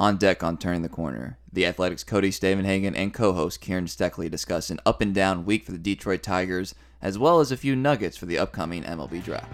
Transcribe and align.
On 0.00 0.16
deck 0.16 0.44
on 0.44 0.56
Turning 0.56 0.82
the 0.82 0.88
Corner, 0.88 1.38
the 1.52 1.66
Athletic's 1.66 2.04
Cody 2.04 2.30
Stavenhagen 2.30 2.94
and 2.94 3.12
co-host 3.12 3.60
Kieran 3.60 3.86
Steckley 3.86 4.30
discuss 4.30 4.70
an 4.70 4.78
up 4.86 5.00
and 5.00 5.12
down 5.12 5.44
week 5.44 5.64
for 5.64 5.72
the 5.72 5.78
Detroit 5.78 6.22
Tigers, 6.22 6.76
as 7.02 7.18
well 7.18 7.40
as 7.40 7.50
a 7.50 7.56
few 7.56 7.74
nuggets 7.74 8.16
for 8.16 8.26
the 8.26 8.38
upcoming 8.38 8.84
MLB 8.84 9.24
draft. 9.24 9.52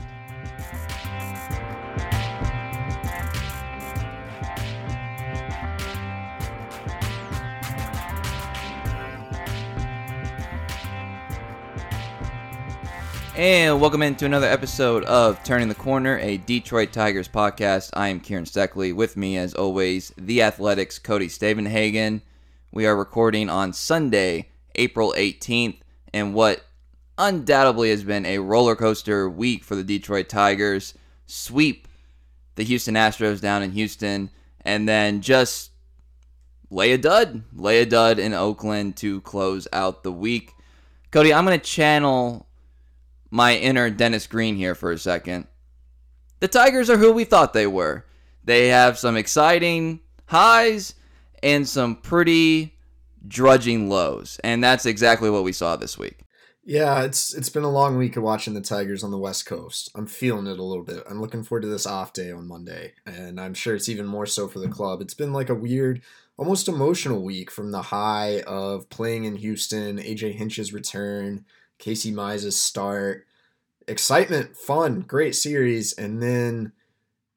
And 13.36 13.80
welcome 13.80 14.02
into 14.02 14.26
another 14.26 14.46
episode 14.46 15.02
of 15.06 15.42
Turning 15.42 15.68
the 15.68 15.74
Corner, 15.74 16.20
a 16.20 16.36
Detroit 16.36 16.92
Tigers 16.92 17.26
podcast. 17.26 17.90
I 17.92 18.06
am 18.06 18.20
Kieran 18.20 18.44
Steckley. 18.44 18.94
With 18.94 19.16
me, 19.16 19.36
as 19.36 19.54
always, 19.54 20.12
the 20.16 20.40
Athletic's 20.40 21.00
Cody 21.00 21.26
Stavenhagen. 21.26 22.22
We 22.70 22.86
are 22.86 22.94
recording 22.94 23.50
on 23.50 23.72
Sunday, 23.72 24.50
April 24.76 25.12
18th, 25.18 25.78
and 26.12 26.32
what 26.32 26.64
undoubtedly 27.18 27.90
has 27.90 28.04
been 28.04 28.24
a 28.24 28.38
roller 28.38 28.76
coaster 28.76 29.28
week 29.28 29.64
for 29.64 29.74
the 29.74 29.82
Detroit 29.82 30.28
Tigers. 30.28 30.94
Sweep 31.26 31.88
the 32.54 32.62
Houston 32.62 32.94
Astros 32.94 33.40
down 33.40 33.64
in 33.64 33.72
Houston, 33.72 34.30
and 34.60 34.88
then 34.88 35.20
just 35.20 35.72
lay 36.70 36.92
a 36.92 36.98
dud, 36.98 37.42
lay 37.52 37.80
a 37.80 37.86
dud 37.86 38.20
in 38.20 38.32
Oakland 38.32 38.96
to 38.98 39.20
close 39.22 39.66
out 39.72 40.04
the 40.04 40.12
week. 40.12 40.52
Cody, 41.10 41.34
I'm 41.34 41.44
going 41.44 41.58
to 41.58 41.66
channel 41.66 42.46
my 43.34 43.56
inner 43.56 43.90
Dennis 43.90 44.28
Green 44.28 44.54
here 44.54 44.76
for 44.76 44.92
a 44.92 44.98
second. 44.98 45.48
The 46.38 46.46
Tigers 46.46 46.88
are 46.88 46.96
who 46.96 47.10
we 47.10 47.24
thought 47.24 47.52
they 47.52 47.66
were. 47.66 48.04
They 48.44 48.68
have 48.68 48.96
some 48.96 49.16
exciting 49.16 49.98
highs 50.26 50.94
and 51.42 51.68
some 51.68 51.96
pretty 51.96 52.76
drudging 53.26 53.88
lows, 53.90 54.38
and 54.44 54.62
that's 54.62 54.86
exactly 54.86 55.30
what 55.30 55.42
we 55.42 55.50
saw 55.50 55.74
this 55.74 55.98
week. 55.98 56.20
Yeah, 56.64 57.02
it's 57.02 57.34
it's 57.34 57.48
been 57.48 57.64
a 57.64 57.70
long 57.70 57.98
week 57.98 58.16
of 58.16 58.22
watching 58.22 58.54
the 58.54 58.60
Tigers 58.60 59.02
on 59.02 59.10
the 59.10 59.18
West 59.18 59.46
Coast. 59.46 59.90
I'm 59.96 60.06
feeling 60.06 60.46
it 60.46 60.60
a 60.60 60.62
little 60.62 60.84
bit. 60.84 61.02
I'm 61.10 61.20
looking 61.20 61.42
forward 61.42 61.62
to 61.62 61.68
this 61.68 61.86
off 61.88 62.12
day 62.12 62.30
on 62.30 62.46
Monday, 62.46 62.92
and 63.04 63.40
I'm 63.40 63.54
sure 63.54 63.74
it's 63.74 63.88
even 63.88 64.06
more 64.06 64.26
so 64.26 64.46
for 64.46 64.60
the 64.60 64.68
club. 64.68 65.00
It's 65.00 65.12
been 65.12 65.32
like 65.32 65.48
a 65.48 65.56
weird, 65.56 66.02
almost 66.36 66.68
emotional 66.68 67.24
week 67.24 67.50
from 67.50 67.72
the 67.72 67.82
high 67.82 68.42
of 68.42 68.88
playing 68.90 69.24
in 69.24 69.34
Houston, 69.34 69.98
AJ 69.98 70.36
Hinch's 70.36 70.72
return, 70.72 71.44
Casey 71.78 72.10
Mize's 72.10 72.56
start, 72.56 73.26
excitement, 73.86 74.56
fun, 74.56 75.00
great 75.00 75.34
series, 75.34 75.92
and 75.92 76.22
then 76.22 76.72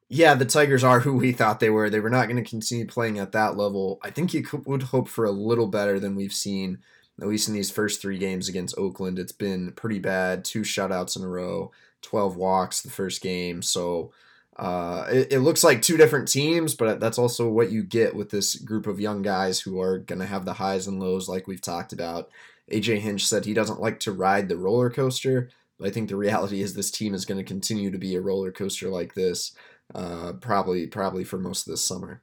yeah, 0.09 0.35
the 0.35 0.45
Tigers 0.45 0.83
are 0.83 1.01
who 1.01 1.17
we 1.17 1.33
thought 1.33 1.59
they 1.59 1.69
were. 1.69 1.89
They 1.89 1.99
were 1.99 2.09
not 2.09 2.27
going 2.27 2.41
to 2.41 2.49
continue 2.49 2.87
playing 2.87 3.19
at 3.19 3.33
that 3.33 3.57
level. 3.57 3.99
I 4.01 4.09
think 4.09 4.33
you 4.33 4.41
could, 4.41 4.65
would 4.65 4.83
hope 4.83 5.09
for 5.09 5.25
a 5.25 5.31
little 5.31 5.67
better 5.67 5.99
than 5.99 6.15
we've 6.15 6.33
seen, 6.33 6.79
at 7.21 7.27
least 7.27 7.49
in 7.49 7.53
these 7.53 7.71
first 7.71 8.01
three 8.01 8.17
games 8.17 8.47
against 8.47 8.77
Oakland. 8.77 9.19
It's 9.19 9.33
been 9.33 9.73
pretty 9.73 9.99
bad. 9.99 10.45
Two 10.45 10.61
shutouts 10.61 11.17
in 11.17 11.23
a 11.23 11.27
row, 11.27 11.71
12 12.03 12.37
walks 12.37 12.81
the 12.81 12.89
first 12.89 13.21
game. 13.21 13.61
So 13.61 14.13
uh, 14.55 15.07
it, 15.11 15.33
it 15.33 15.39
looks 15.39 15.63
like 15.63 15.81
two 15.81 15.97
different 15.97 16.29
teams, 16.29 16.73
but 16.73 17.01
that's 17.01 17.19
also 17.19 17.49
what 17.49 17.69
you 17.69 17.83
get 17.83 18.15
with 18.15 18.29
this 18.29 18.55
group 18.55 18.87
of 18.87 19.01
young 19.01 19.21
guys 19.21 19.59
who 19.59 19.81
are 19.81 19.99
going 19.99 20.19
to 20.19 20.25
have 20.25 20.45
the 20.45 20.53
highs 20.53 20.87
and 20.87 21.01
lows, 21.01 21.27
like 21.27 21.47
we've 21.47 21.61
talked 21.61 21.91
about. 21.91 22.29
AJ 22.71 22.99
Hinch 22.99 23.25
said 23.25 23.45
he 23.45 23.53
doesn't 23.53 23.79
like 23.79 23.99
to 24.01 24.11
ride 24.11 24.49
the 24.49 24.57
roller 24.57 24.89
coaster. 24.89 25.49
But 25.77 25.87
I 25.87 25.91
think 25.91 26.09
the 26.09 26.15
reality 26.15 26.61
is 26.61 26.73
this 26.73 26.91
team 26.91 27.13
is 27.13 27.25
going 27.25 27.37
to 27.37 27.43
continue 27.43 27.91
to 27.91 27.97
be 27.97 28.15
a 28.15 28.21
roller 28.21 28.51
coaster 28.51 28.89
like 28.89 29.13
this, 29.13 29.55
uh, 29.93 30.33
probably 30.41 30.87
probably 30.87 31.23
for 31.23 31.37
most 31.37 31.67
of 31.67 31.71
this 31.71 31.85
summer. 31.85 32.21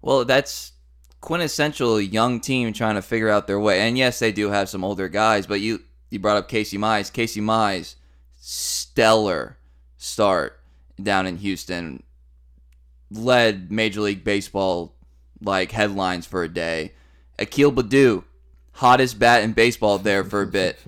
Well, 0.00 0.24
that's 0.24 0.72
quintessential 1.20 2.00
young 2.00 2.40
team 2.40 2.72
trying 2.72 2.94
to 2.96 3.02
figure 3.02 3.30
out 3.30 3.46
their 3.46 3.60
way. 3.60 3.80
And 3.80 3.96
yes, 3.96 4.18
they 4.18 4.32
do 4.32 4.50
have 4.50 4.68
some 4.68 4.84
older 4.84 5.08
guys, 5.08 5.46
but 5.46 5.60
you 5.60 5.82
you 6.10 6.18
brought 6.18 6.36
up 6.36 6.48
Casey 6.48 6.78
Mize. 6.78 7.12
Casey 7.12 7.40
Mize, 7.40 7.94
stellar 8.40 9.58
start 9.96 10.60
down 11.02 11.26
in 11.26 11.38
Houston, 11.38 12.02
led 13.10 13.70
Major 13.70 14.00
League 14.00 14.24
Baseball 14.24 14.94
like 15.40 15.72
headlines 15.72 16.26
for 16.26 16.42
a 16.42 16.48
day. 16.48 16.92
Akil 17.38 17.72
Baddoo, 17.72 18.24
hottest 18.74 19.18
bat 19.18 19.42
in 19.42 19.52
baseball 19.52 19.98
there 19.98 20.24
for 20.24 20.42
a 20.42 20.46
bit. 20.46 20.78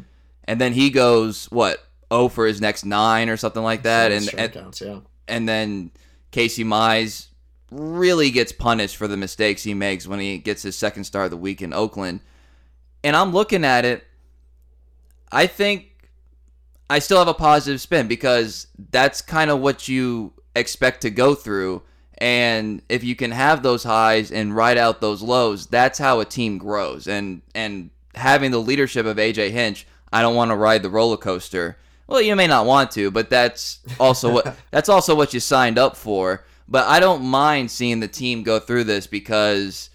And 0.44 0.60
then 0.60 0.72
he 0.72 0.90
goes, 0.90 1.46
what, 1.46 1.84
oh 2.10 2.28
for 2.28 2.46
his 2.46 2.60
next 2.60 2.84
nine 2.84 3.28
or 3.28 3.36
something 3.36 3.62
like 3.62 3.82
that, 3.82 4.12
and 4.12 4.28
and, 4.36 4.52
counts, 4.52 4.80
yeah. 4.80 5.00
and 5.26 5.48
then 5.48 5.90
Casey 6.30 6.64
Mize 6.64 7.28
really 7.70 8.30
gets 8.30 8.52
punished 8.52 8.96
for 8.96 9.08
the 9.08 9.16
mistakes 9.16 9.64
he 9.64 9.74
makes 9.74 10.06
when 10.06 10.20
he 10.20 10.38
gets 10.38 10.62
his 10.62 10.76
second 10.76 11.04
star 11.04 11.24
of 11.24 11.30
the 11.30 11.36
week 11.36 11.62
in 11.62 11.72
Oakland. 11.72 12.20
And 13.02 13.16
I'm 13.16 13.32
looking 13.32 13.64
at 13.64 13.84
it. 13.84 14.04
I 15.32 15.46
think 15.46 16.10
I 16.88 17.00
still 17.00 17.18
have 17.18 17.28
a 17.28 17.34
positive 17.34 17.80
spin 17.80 18.06
because 18.06 18.68
that's 18.90 19.20
kind 19.20 19.50
of 19.50 19.60
what 19.60 19.88
you 19.88 20.32
expect 20.54 21.02
to 21.02 21.10
go 21.10 21.34
through. 21.34 21.82
And 22.18 22.82
if 22.88 23.04
you 23.04 23.14
can 23.14 23.30
have 23.30 23.62
those 23.62 23.84
highs 23.84 24.32
and 24.32 24.56
ride 24.56 24.78
out 24.78 25.00
those 25.00 25.22
lows, 25.22 25.66
that's 25.66 25.98
how 25.98 26.20
a 26.20 26.24
team 26.24 26.58
grows. 26.58 27.06
And 27.06 27.42
and 27.54 27.90
having 28.14 28.50
the 28.50 28.60
leadership 28.60 29.06
of 29.06 29.18
AJ 29.18 29.50
Hinch, 29.50 29.86
I 30.12 30.22
don't 30.22 30.34
want 30.34 30.50
to 30.50 30.56
ride 30.56 30.82
the 30.82 30.90
roller 30.90 31.18
coaster. 31.18 31.76
Well, 32.06 32.22
you 32.22 32.36
may 32.36 32.46
not 32.46 32.66
want 32.66 32.90
to, 32.92 33.10
but 33.10 33.28
that's 33.28 33.80
also 34.00 34.32
what 34.32 34.56
that's 34.70 34.88
also 34.88 35.14
what 35.14 35.34
you 35.34 35.40
signed 35.40 35.78
up 35.78 35.96
for. 35.96 36.44
But 36.68 36.86
I 36.86 37.00
don't 37.00 37.22
mind 37.22 37.70
seeing 37.70 38.00
the 38.00 38.08
team 38.08 38.42
go 38.42 38.58
through 38.58 38.84
this 38.84 39.06
because 39.06 39.90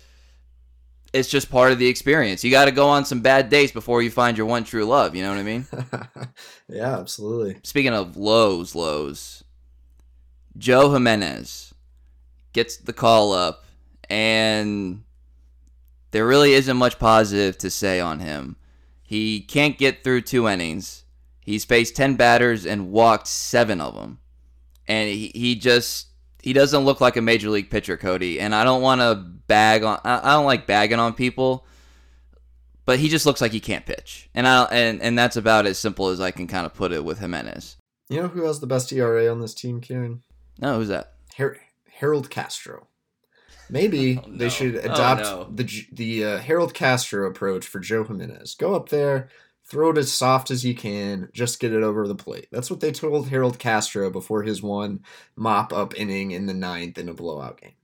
it's 1.11 1.27
just 1.27 1.51
part 1.51 1.71
of 1.71 1.79
the 1.79 1.87
experience. 1.87 2.43
You 2.43 2.51
got 2.51 2.65
to 2.65 2.71
go 2.71 2.87
on 2.87 3.03
some 3.03 3.21
bad 3.21 3.49
days 3.49 3.71
before 3.71 4.01
you 4.01 4.09
find 4.09 4.37
your 4.37 4.47
one 4.47 4.63
true 4.63 4.85
love. 4.85 5.15
You 5.15 5.23
know 5.23 5.29
what 5.29 5.39
I 5.39 5.43
mean? 5.43 5.67
yeah, 6.69 6.97
absolutely. 6.97 7.59
Speaking 7.63 7.93
of 7.93 8.15
lows, 8.15 8.75
lows, 8.75 9.43
Joe 10.57 10.93
Jimenez 10.93 11.70
gets 12.53 12.77
the 12.77 12.93
call 12.93 13.33
up, 13.33 13.63
and 14.09 15.03
there 16.11 16.27
really 16.27 16.53
isn't 16.53 16.77
much 16.77 16.99
positive 16.99 17.57
to 17.59 17.69
say 17.69 17.99
on 17.99 18.19
him. 18.19 18.57
He 19.03 19.41
can't 19.41 19.77
get 19.77 20.03
through 20.03 20.21
two 20.21 20.47
innings. 20.47 21.03
He's 21.41 21.65
faced 21.65 21.95
10 21.95 22.15
batters 22.15 22.65
and 22.65 22.91
walked 22.91 23.27
seven 23.27 23.81
of 23.81 23.95
them. 23.95 24.19
And 24.87 25.09
he, 25.09 25.31
he 25.33 25.55
just, 25.55 26.07
he 26.41 26.53
doesn't 26.53 26.85
look 26.85 27.01
like 27.01 27.17
a 27.17 27.21
major 27.21 27.49
league 27.49 27.69
pitcher, 27.69 27.97
Cody. 27.97 28.39
And 28.39 28.53
I 28.53 28.63
don't 28.63 28.81
want 28.81 29.01
to 29.01 29.15
bag 29.15 29.83
on, 29.83 29.99
I 30.03 30.33
don't 30.33 30.45
like 30.45 30.67
bagging 30.67 30.99
on 30.99 31.13
people, 31.13 31.65
but 32.85 32.99
he 32.99 33.09
just 33.09 33.25
looks 33.25 33.41
like 33.41 33.51
he 33.51 33.59
can't 33.59 33.85
pitch. 33.85 34.29
And, 34.33 34.47
I, 34.47 34.63
and, 34.65 35.01
and 35.01 35.17
that's 35.17 35.35
about 35.35 35.65
as 35.65 35.77
simple 35.77 36.07
as 36.07 36.21
I 36.21 36.31
can 36.31 36.47
kind 36.47 36.65
of 36.65 36.73
put 36.73 36.91
it 36.91 37.03
with 37.03 37.19
Jimenez. 37.19 37.77
You 38.09 38.21
know 38.21 38.27
who 38.27 38.45
has 38.45 38.59
the 38.59 38.67
best 38.67 38.91
ERA 38.91 39.31
on 39.31 39.39
this 39.39 39.53
team, 39.53 39.81
Kieran? 39.81 40.23
No, 40.59 40.77
who's 40.77 40.89
that? 40.89 41.13
Her- 41.37 41.59
Harold 42.01 42.29
Castro. 42.29 42.87
Maybe 43.69 44.19
oh, 44.23 44.27
no. 44.27 44.37
they 44.37 44.49
should 44.49 44.75
adopt 44.75 45.21
oh, 45.25 45.47
no. 45.49 45.55
the 45.55 45.85
the 45.93 46.25
uh, 46.25 46.37
Harold 46.39 46.73
Castro 46.73 47.27
approach 47.27 47.65
for 47.65 47.79
Joe 47.79 48.03
Jimenez. 48.03 48.55
Go 48.55 48.75
up 48.75 48.89
there, 48.89 49.29
throw 49.63 49.91
it 49.91 49.97
as 49.97 50.11
soft 50.11 50.51
as 50.51 50.65
you 50.65 50.75
can, 50.75 51.29
just 51.31 51.59
get 51.59 51.71
it 51.71 51.83
over 51.83 52.07
the 52.07 52.15
plate. 52.15 52.47
That's 52.51 52.69
what 52.69 52.81
they 52.81 52.91
told 52.91 53.29
Harold 53.29 53.59
Castro 53.59 54.09
before 54.09 54.43
his 54.43 54.61
one 54.61 55.01
mop 55.35 55.71
up 55.71 55.97
inning 55.97 56.31
in 56.31 56.47
the 56.47 56.53
ninth 56.53 56.97
in 56.97 57.07
a 57.07 57.13
blowout 57.13 57.61
game. 57.61 57.75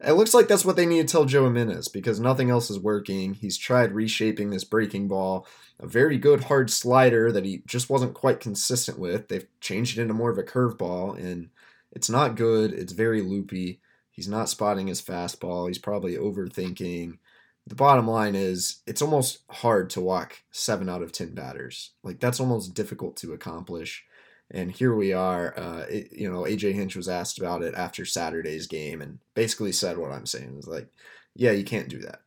It 0.00 0.12
looks 0.12 0.34
like 0.34 0.48
that's 0.48 0.64
what 0.64 0.76
they 0.76 0.86
need 0.86 1.06
to 1.06 1.12
tell 1.12 1.24
Joe 1.24 1.44
Jimenez 1.44 1.88
because 1.88 2.20
nothing 2.20 2.50
else 2.50 2.70
is 2.70 2.78
working. 2.78 3.34
He's 3.34 3.56
tried 3.56 3.92
reshaping 3.92 4.50
this 4.50 4.64
breaking 4.64 5.08
ball, 5.08 5.46
a 5.80 5.86
very 5.86 6.18
good 6.18 6.44
hard 6.44 6.70
slider 6.70 7.32
that 7.32 7.44
he 7.44 7.62
just 7.66 7.88
wasn't 7.88 8.14
quite 8.14 8.40
consistent 8.40 8.98
with. 8.98 9.28
They've 9.28 9.46
changed 9.60 9.98
it 9.98 10.02
into 10.02 10.14
more 10.14 10.30
of 10.30 10.38
a 10.38 10.42
curveball, 10.42 11.18
and 11.18 11.48
it's 11.94 12.10
not 12.10 12.36
good. 12.36 12.72
It's 12.72 12.92
very 12.92 13.22
loopy. 13.22 13.80
He's 14.10 14.28
not 14.28 14.48
spotting 14.48 14.86
his 14.86 15.02
fastball. 15.02 15.68
He's 15.68 15.78
probably 15.78 16.16
overthinking 16.16 17.18
the 17.66 17.74
bottom 17.74 18.06
line 18.06 18.34
is 18.34 18.82
it's 18.86 19.02
almost 19.02 19.38
hard 19.48 19.88
to 19.90 20.00
walk 20.00 20.42
seven 20.50 20.88
out 20.88 21.02
of 21.02 21.12
10 21.12 21.34
batters. 21.34 21.92
Like 22.02 22.20
that's 22.20 22.40
almost 22.40 22.74
difficult 22.74 23.16
to 23.18 23.32
accomplish. 23.32 24.04
And 24.50 24.70
here 24.70 24.94
we 24.94 25.12
are. 25.12 25.58
Uh, 25.58 25.86
it, 25.88 26.12
you 26.12 26.30
know, 26.30 26.42
AJ 26.42 26.74
Hinch 26.74 26.94
was 26.94 27.08
asked 27.08 27.38
about 27.38 27.62
it 27.62 27.74
after 27.74 28.04
Saturday's 28.04 28.66
game 28.66 29.00
and 29.00 29.18
basically 29.34 29.72
said 29.72 29.96
what 29.96 30.12
I'm 30.12 30.26
saying 30.26 30.56
is 30.58 30.68
like, 30.68 30.88
yeah, 31.34 31.52
you 31.52 31.64
can't 31.64 31.88
do 31.88 31.98
that. 32.00 32.20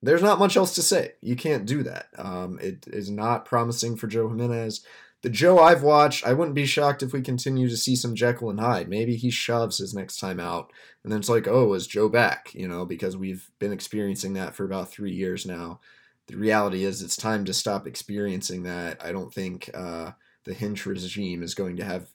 There's 0.00 0.22
not 0.22 0.38
much 0.38 0.56
else 0.56 0.74
to 0.76 0.82
say. 0.82 1.12
You 1.20 1.36
can't 1.36 1.66
do 1.66 1.82
that. 1.82 2.06
Um, 2.16 2.58
it 2.62 2.86
is 2.86 3.10
not 3.10 3.44
promising 3.44 3.96
for 3.96 4.06
Joe 4.06 4.28
Jimenez 4.28 4.84
the 5.22 5.30
Joe 5.30 5.58
I've 5.58 5.82
watched, 5.82 6.26
I 6.26 6.32
wouldn't 6.32 6.54
be 6.54 6.66
shocked 6.66 7.02
if 7.02 7.12
we 7.12 7.22
continue 7.22 7.68
to 7.68 7.76
see 7.76 7.96
some 7.96 8.14
Jekyll 8.14 8.50
and 8.50 8.60
Hyde. 8.60 8.88
Maybe 8.88 9.16
he 9.16 9.30
shoves 9.30 9.78
his 9.78 9.92
next 9.92 10.18
time 10.18 10.38
out, 10.38 10.72
and 11.02 11.12
then 11.12 11.18
it's 11.18 11.28
like, 11.28 11.48
oh, 11.48 11.74
is 11.74 11.86
Joe 11.86 12.08
back? 12.08 12.54
You 12.54 12.68
know, 12.68 12.84
because 12.84 13.16
we've 13.16 13.50
been 13.58 13.72
experiencing 13.72 14.34
that 14.34 14.54
for 14.54 14.64
about 14.64 14.90
three 14.90 15.12
years 15.12 15.44
now. 15.44 15.80
The 16.28 16.36
reality 16.36 16.84
is, 16.84 17.02
it's 17.02 17.16
time 17.16 17.44
to 17.46 17.54
stop 17.54 17.86
experiencing 17.86 18.62
that. 18.64 19.04
I 19.04 19.12
don't 19.12 19.32
think 19.32 19.70
uh, 19.74 20.12
the 20.44 20.54
Hinch 20.54 20.86
regime 20.86 21.42
is 21.42 21.54
going 21.54 21.76
to 21.78 21.84
have 21.84 22.08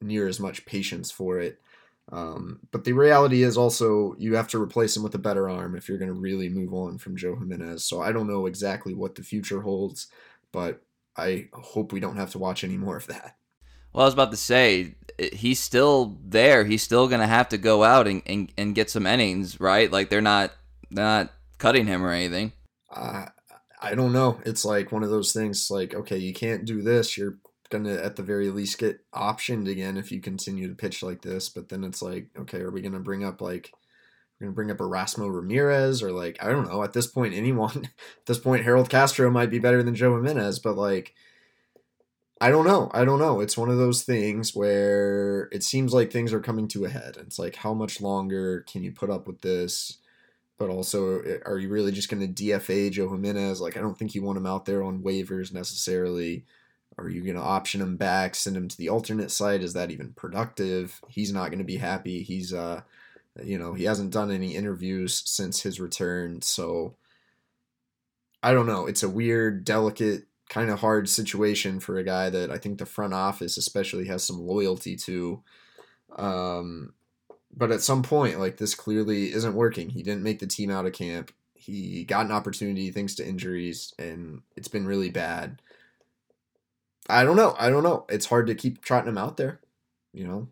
near 0.00 0.28
as 0.28 0.38
much 0.38 0.66
patience 0.66 1.10
for 1.10 1.40
it. 1.40 1.60
Um, 2.12 2.60
but 2.70 2.84
the 2.84 2.92
reality 2.92 3.42
is 3.42 3.56
also 3.56 4.14
you 4.18 4.36
have 4.36 4.48
to 4.48 4.62
replace 4.62 4.96
him 4.96 5.02
with 5.02 5.14
a 5.14 5.18
better 5.18 5.48
arm 5.48 5.74
if 5.74 5.88
you're 5.88 5.98
going 5.98 6.12
to 6.12 6.20
really 6.20 6.50
move 6.50 6.74
on 6.74 6.98
from 6.98 7.16
Joe 7.16 7.34
Jimenez. 7.34 7.84
So 7.84 8.02
I 8.02 8.12
don't 8.12 8.28
know 8.28 8.46
exactly 8.46 8.92
what 8.94 9.14
the 9.14 9.22
future 9.22 9.62
holds, 9.62 10.08
but 10.52 10.82
I 11.16 11.48
hope 11.52 11.92
we 11.92 12.00
don't 12.00 12.16
have 12.16 12.30
to 12.32 12.38
watch 12.38 12.64
any 12.64 12.76
more 12.76 12.96
of 12.96 13.06
that. 13.06 13.36
Well, 13.92 14.02
I 14.02 14.06
was 14.06 14.14
about 14.14 14.32
to 14.32 14.36
say 14.36 14.96
he's 15.18 15.60
still 15.60 16.18
there. 16.24 16.64
He's 16.64 16.82
still 16.82 17.06
going 17.06 17.20
to 17.20 17.26
have 17.26 17.48
to 17.50 17.58
go 17.58 17.84
out 17.84 18.08
and, 18.08 18.22
and, 18.26 18.52
and 18.58 18.74
get 18.74 18.90
some 18.90 19.06
innings, 19.06 19.60
right? 19.60 19.90
Like 19.90 20.10
they're 20.10 20.20
not 20.20 20.52
they're 20.90 21.04
not 21.04 21.32
cutting 21.58 21.86
him 21.86 22.04
or 22.04 22.10
anything. 22.10 22.52
Uh, 22.90 23.26
I 23.80 23.94
don't 23.94 24.12
know. 24.12 24.40
It's 24.44 24.64
like 24.64 24.92
one 24.92 25.02
of 25.02 25.10
those 25.10 25.32
things. 25.32 25.70
Like 25.70 25.94
okay, 25.94 26.16
you 26.16 26.32
can't 26.32 26.64
do 26.64 26.82
this. 26.82 27.16
You're 27.16 27.38
gonna 27.70 27.94
at 27.94 28.16
the 28.16 28.22
very 28.22 28.50
least 28.50 28.78
get 28.78 29.00
optioned 29.12 29.68
again 29.68 29.96
if 29.96 30.10
you 30.10 30.20
continue 30.20 30.68
to 30.68 30.74
pitch 30.74 31.02
like 31.02 31.22
this. 31.22 31.48
But 31.48 31.68
then 31.68 31.84
it's 31.84 32.02
like, 32.02 32.28
okay, 32.36 32.60
are 32.60 32.70
we 32.70 32.82
gonna 32.82 33.00
bring 33.00 33.24
up 33.24 33.40
like 33.40 33.72
we're 34.38 34.46
gonna 34.46 34.54
bring 34.54 34.70
up 34.70 34.78
Erasmo 34.78 35.32
Ramirez 35.32 36.02
or 36.02 36.12
like 36.12 36.36
I 36.42 36.50
don't 36.50 36.68
know. 36.68 36.82
At 36.82 36.92
this 36.92 37.06
point, 37.06 37.34
anyone 37.34 37.84
at 37.84 38.26
this 38.26 38.38
point, 38.38 38.64
Harold 38.64 38.90
Castro 38.90 39.30
might 39.30 39.50
be 39.50 39.58
better 39.58 39.82
than 39.82 39.94
Joe 39.94 40.16
Jimenez, 40.16 40.58
but 40.58 40.76
like 40.76 41.14
I 42.40 42.50
don't 42.50 42.66
know. 42.66 42.90
I 42.92 43.04
don't 43.04 43.20
know. 43.20 43.40
It's 43.40 43.56
one 43.56 43.70
of 43.70 43.78
those 43.78 44.02
things 44.02 44.54
where 44.54 45.48
it 45.52 45.62
seems 45.62 45.94
like 45.94 46.10
things 46.10 46.32
are 46.32 46.40
coming 46.40 46.68
to 46.68 46.84
a 46.84 46.90
head. 46.90 47.16
It's 47.18 47.38
like 47.38 47.56
how 47.56 47.74
much 47.74 48.00
longer 48.00 48.62
can 48.62 48.82
you 48.82 48.92
put 48.92 49.10
up 49.10 49.26
with 49.26 49.40
this? 49.40 49.98
But 50.58 50.70
also, 50.70 51.20
are 51.46 51.58
you 51.58 51.68
really 51.68 51.90
just 51.90 52.08
going 52.08 52.32
to 52.32 52.44
DFA 52.44 52.90
Joe 52.92 53.08
Jimenez? 53.08 53.60
Like, 53.60 53.76
I 53.76 53.80
don't 53.80 53.98
think 53.98 54.14
you 54.14 54.22
want 54.22 54.38
him 54.38 54.46
out 54.46 54.66
there 54.66 54.84
on 54.84 55.02
waivers 55.02 55.52
necessarily. 55.52 56.44
Are 56.96 57.08
you 57.08 57.22
going 57.22 57.34
to 57.34 57.42
option 57.42 57.80
him 57.80 57.96
back, 57.96 58.36
send 58.36 58.56
him 58.56 58.68
to 58.68 58.76
the 58.76 58.88
alternate 58.88 59.32
site? 59.32 59.62
Is 59.62 59.72
that 59.72 59.90
even 59.90 60.12
productive? 60.12 61.00
He's 61.08 61.32
not 61.32 61.48
going 61.48 61.58
to 61.58 61.64
be 61.64 61.78
happy. 61.78 62.22
He's, 62.22 62.52
uh, 62.52 62.82
you 63.42 63.58
know, 63.58 63.74
he 63.74 63.84
hasn't 63.84 64.12
done 64.12 64.30
any 64.30 64.54
interviews 64.54 65.22
since 65.26 65.62
his 65.62 65.80
return. 65.80 66.42
So 66.42 66.96
I 68.42 68.52
don't 68.52 68.66
know. 68.66 68.86
It's 68.86 69.02
a 69.02 69.08
weird, 69.08 69.64
delicate, 69.64 70.26
kind 70.48 70.70
of 70.70 70.80
hard 70.80 71.08
situation 71.08 71.80
for 71.80 71.98
a 71.98 72.04
guy 72.04 72.30
that 72.30 72.50
I 72.50 72.58
think 72.58 72.78
the 72.78 72.86
front 72.86 73.14
office 73.14 73.56
especially 73.56 74.06
has 74.06 74.22
some 74.22 74.38
loyalty 74.38 74.96
to. 74.96 75.42
Um, 76.16 76.92
but 77.56 77.72
at 77.72 77.82
some 77.82 78.02
point, 78.02 78.38
like 78.38 78.58
this 78.58 78.74
clearly 78.74 79.32
isn't 79.32 79.54
working. 79.54 79.90
He 79.90 80.02
didn't 80.02 80.22
make 80.22 80.38
the 80.38 80.46
team 80.46 80.70
out 80.70 80.86
of 80.86 80.92
camp. 80.92 81.32
He 81.54 82.04
got 82.04 82.26
an 82.26 82.32
opportunity 82.32 82.90
thanks 82.90 83.14
to 83.14 83.26
injuries, 83.26 83.94
and 83.98 84.42
it's 84.54 84.68
been 84.68 84.86
really 84.86 85.08
bad. 85.08 85.62
I 87.08 87.24
don't 87.24 87.36
know. 87.36 87.54
I 87.58 87.70
don't 87.70 87.82
know. 87.82 88.04
It's 88.08 88.26
hard 88.26 88.46
to 88.48 88.54
keep 88.54 88.82
trotting 88.82 89.08
him 89.08 89.18
out 89.18 89.38
there, 89.38 89.60
you 90.12 90.26
know. 90.26 90.48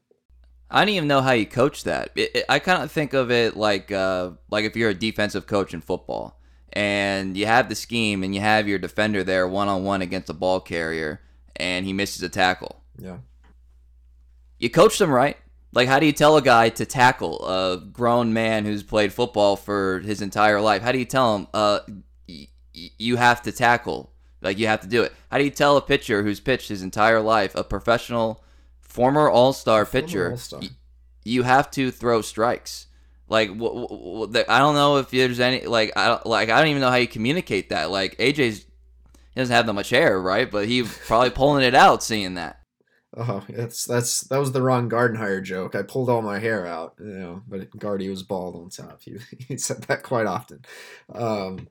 I 0.72 0.80
don't 0.80 0.94
even 0.94 1.06
know 1.06 1.20
how 1.20 1.32
you 1.32 1.44
coach 1.44 1.84
that. 1.84 2.10
It, 2.16 2.34
it, 2.34 2.44
I 2.48 2.58
kind 2.58 2.82
of 2.82 2.90
think 2.90 3.12
of 3.12 3.30
it 3.30 3.56
like 3.56 3.92
uh, 3.92 4.30
like 4.50 4.64
if 4.64 4.74
you're 4.74 4.90
a 4.90 4.94
defensive 4.94 5.46
coach 5.46 5.74
in 5.74 5.82
football 5.82 6.40
and 6.72 7.36
you 7.36 7.44
have 7.44 7.69
the 7.69 7.74
scheme 7.74 8.24
and 8.24 8.34
you 8.34 8.40
have 8.40 8.66
your 8.66 8.78
defender 8.78 9.22
there 9.22 9.46
one 9.46 9.69
on 9.69 9.84
one 9.84 10.00
against 10.00 10.30
a 10.30 10.34
ball 10.34 10.60
carrier 10.60 11.20
and 11.56 11.84
he 11.84 11.92
misses 11.92 12.22
a 12.22 12.28
tackle. 12.30 12.82
Yeah. 12.98 13.19
You 14.58 14.70
coach 14.70 14.96
them 14.98 15.10
right. 15.10 15.36
Like, 15.74 15.88
how 15.88 15.98
do 15.98 16.06
you 16.06 16.12
tell 16.12 16.36
a 16.36 16.42
guy 16.42 16.70
to 16.70 16.86
tackle 16.86 17.46
a 17.46 17.78
grown 17.78 18.32
man 18.32 18.64
who's 18.64 18.82
played 18.82 19.12
football 19.12 19.56
for 19.56 20.00
his 20.00 20.22
entire 20.22 20.60
life? 20.60 20.82
How 20.82 20.92
do 20.92 20.98
you 20.98 21.04
tell 21.04 21.36
him, 21.36 21.46
uh, 21.52 21.80
y- 22.28 22.48
you 22.72 23.16
have 23.16 23.42
to 23.42 23.52
tackle 23.52 24.12
like 24.42 24.58
you 24.58 24.66
have 24.66 24.80
to 24.80 24.88
do 24.88 25.02
it. 25.02 25.12
How 25.30 25.38
do 25.38 25.44
you 25.44 25.50
tell 25.50 25.76
a 25.76 25.82
pitcher 25.82 26.22
who's 26.22 26.40
pitched 26.40 26.68
his 26.68 26.82
entire 26.82 27.20
life, 27.20 27.54
a 27.54 27.62
professional, 27.64 28.42
former 28.92 29.28
All 29.28 29.52
Star 29.52 29.84
pitcher. 29.86 30.36
Y- 30.52 30.68
you 31.24 31.42
have 31.42 31.70
to 31.72 31.90
throw 31.90 32.20
strikes? 32.20 32.86
Like 33.28 33.48
w- 33.48 33.86
w- 33.86 34.26
w- 34.26 34.44
I 34.48 34.58
don't 34.58 34.74
know 34.74 34.98
if 34.98 35.10
there's 35.10 35.40
any 35.40 35.64
like 35.66 35.92
I 35.96 36.08
don't, 36.08 36.26
like 36.26 36.50
I 36.50 36.58
don't 36.58 36.68
even 36.68 36.82
know 36.82 36.90
how 36.90 36.96
you 36.96 37.08
communicate 37.08 37.70
that. 37.70 37.90
Like 37.90 38.16
AJ's 38.18 38.66
he 39.34 39.40
doesn't 39.40 39.54
have 39.54 39.66
that 39.66 39.72
much 39.72 39.88
hair, 39.88 40.20
right? 40.20 40.50
But 40.50 40.66
he 40.66 40.82
probably 40.82 41.30
pulling 41.40 41.64
it 41.64 41.74
out, 41.74 42.02
seeing 42.02 42.34
that. 42.34 42.60
Oh, 43.16 43.44
that's 43.48 43.84
that's 43.84 44.22
that 44.22 44.38
was 44.38 44.52
the 44.52 44.62
wrong 44.62 44.90
Gardenhire 44.90 45.42
joke. 45.42 45.74
I 45.74 45.82
pulled 45.82 46.10
all 46.10 46.22
my 46.22 46.38
hair 46.38 46.66
out, 46.66 46.94
you 46.98 47.06
know, 47.06 47.42
but 47.48 47.74
Gardy 47.78 48.08
was 48.08 48.22
bald 48.22 48.56
on 48.56 48.68
top. 48.68 49.00
He, 49.00 49.16
he 49.48 49.56
said 49.56 49.82
that 49.84 50.02
quite 50.02 50.26
often. 50.26 50.64
Um, 51.12 51.68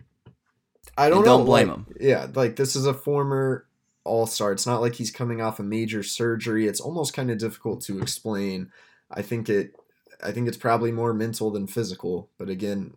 I 0.98 1.10
don't 1.10 1.20
know. 1.20 1.38
Don't 1.38 1.46
blame 1.46 1.68
like, 1.68 1.78
him. 1.78 1.86
Yeah, 2.00 2.28
like 2.34 2.56
this 2.56 2.76
is 2.76 2.86
a 2.86 2.94
former 2.94 3.68
all 4.04 4.28
star. 4.28 4.52
It's 4.52 4.68
not 4.68 4.82
like 4.82 4.96
he's 4.96 5.12
coming 5.12 5.42
off 5.42 5.60
a 5.60 5.64
major 5.64 6.04
surgery. 6.04 6.68
It's 6.68 6.82
almost 6.82 7.14
kind 7.14 7.32
of 7.32 7.38
difficult 7.38 7.82
to 7.84 8.00
explain. 8.00 8.72
I 9.10 9.22
think 9.22 9.50
it. 9.50 9.76
I 10.24 10.32
think 10.32 10.48
it's 10.48 10.58
probably 10.58 10.92
more 10.92 11.14
mental 11.14 11.50
than 11.50 11.66
physical. 11.68 12.30
But 12.38 12.50
again, 12.50 12.94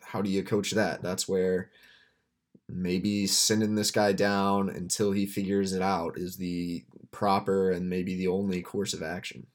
how 0.00 0.20
do 0.22 0.30
you 0.30 0.42
coach 0.42 0.72
that? 0.72 1.02
That's 1.02 1.26
where 1.26 1.70
maybe 2.68 3.26
sending 3.26 3.74
this 3.74 3.90
guy 3.90 4.12
down 4.12 4.68
until 4.68 5.12
he 5.12 5.26
figures 5.26 5.72
it 5.72 5.82
out 5.82 6.16
is 6.16 6.36
the 6.36 6.84
proper 7.10 7.70
and 7.70 7.88
maybe 7.88 8.16
the 8.16 8.28
only 8.28 8.62
course 8.62 8.94
of 8.94 9.02
action. 9.02 9.46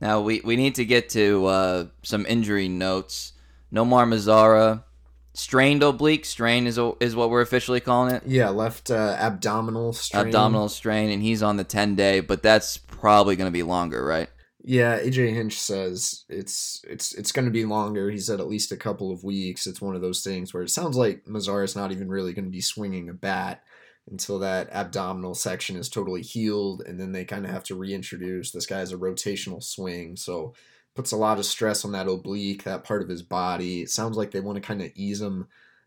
Now 0.00 0.20
we, 0.20 0.40
we 0.40 0.56
need 0.56 0.74
to 0.76 0.84
get 0.84 1.08
to 1.10 1.46
uh, 1.46 1.86
some 2.02 2.26
injury 2.26 2.68
notes. 2.68 3.32
Nomar 3.72 4.06
Mazara 4.06 4.84
strained 5.38 5.82
oblique. 5.82 6.24
Strain 6.24 6.66
is 6.66 6.78
is 7.00 7.14
what 7.14 7.30
we're 7.30 7.40
officially 7.40 7.80
calling 7.80 8.14
it. 8.14 8.22
Yeah, 8.26 8.48
left 8.50 8.90
uh, 8.90 9.16
abdominal 9.18 9.92
strain. 9.92 10.26
Abdominal 10.26 10.68
strain, 10.68 11.10
and 11.10 11.22
he's 11.22 11.42
on 11.42 11.56
the 11.56 11.64
ten 11.64 11.94
day, 11.94 12.20
but 12.20 12.42
that's 12.42 12.76
probably 12.76 13.36
going 13.36 13.46
to 13.46 13.52
be 13.52 13.62
longer, 13.62 14.04
right? 14.04 14.28
Yeah, 14.62 14.98
AJ 14.98 15.34
Hinch 15.34 15.58
says 15.58 16.24
it's 16.28 16.84
it's 16.88 17.14
it's 17.14 17.32
going 17.32 17.46
to 17.46 17.52
be 17.52 17.64
longer. 17.64 18.10
He 18.10 18.18
said 18.18 18.40
at 18.40 18.48
least 18.48 18.72
a 18.72 18.76
couple 18.76 19.12
of 19.12 19.24
weeks. 19.24 19.66
It's 19.66 19.80
one 19.80 19.94
of 19.94 20.02
those 20.02 20.22
things 20.22 20.52
where 20.52 20.62
it 20.62 20.70
sounds 20.70 20.96
like 20.96 21.24
Mazara's 21.24 21.76
not 21.76 21.92
even 21.92 22.08
really 22.08 22.32
going 22.32 22.44
to 22.44 22.50
be 22.50 22.60
swinging 22.60 23.08
a 23.08 23.14
bat 23.14 23.62
until 24.10 24.38
that 24.40 24.70
abdominal 24.72 25.34
section 25.34 25.76
is 25.76 25.88
totally 25.88 26.22
healed, 26.22 26.82
and 26.86 26.98
then 26.98 27.12
they 27.12 27.24
kind 27.24 27.44
of 27.44 27.50
have 27.50 27.64
to 27.64 27.74
reintroduce. 27.74 28.50
This 28.50 28.66
guy 28.66 28.78
has 28.78 28.92
a 28.92 28.96
rotational 28.98 29.62
swing, 29.62 30.16
so 30.16 30.54
puts 30.98 31.12
a 31.12 31.16
lot 31.16 31.38
of 31.38 31.46
stress 31.46 31.84
on 31.84 31.92
that 31.92 32.08
oblique, 32.08 32.64
that 32.64 32.82
part 32.82 33.02
of 33.02 33.08
his 33.08 33.22
body. 33.22 33.82
It 33.82 33.88
sounds 33.88 34.16
like 34.16 34.32
they 34.32 34.40
want 34.40 34.56
to 34.56 34.60
kind 34.60 34.82
of 34.82 34.90
ease 34.96 35.20
him 35.20 35.46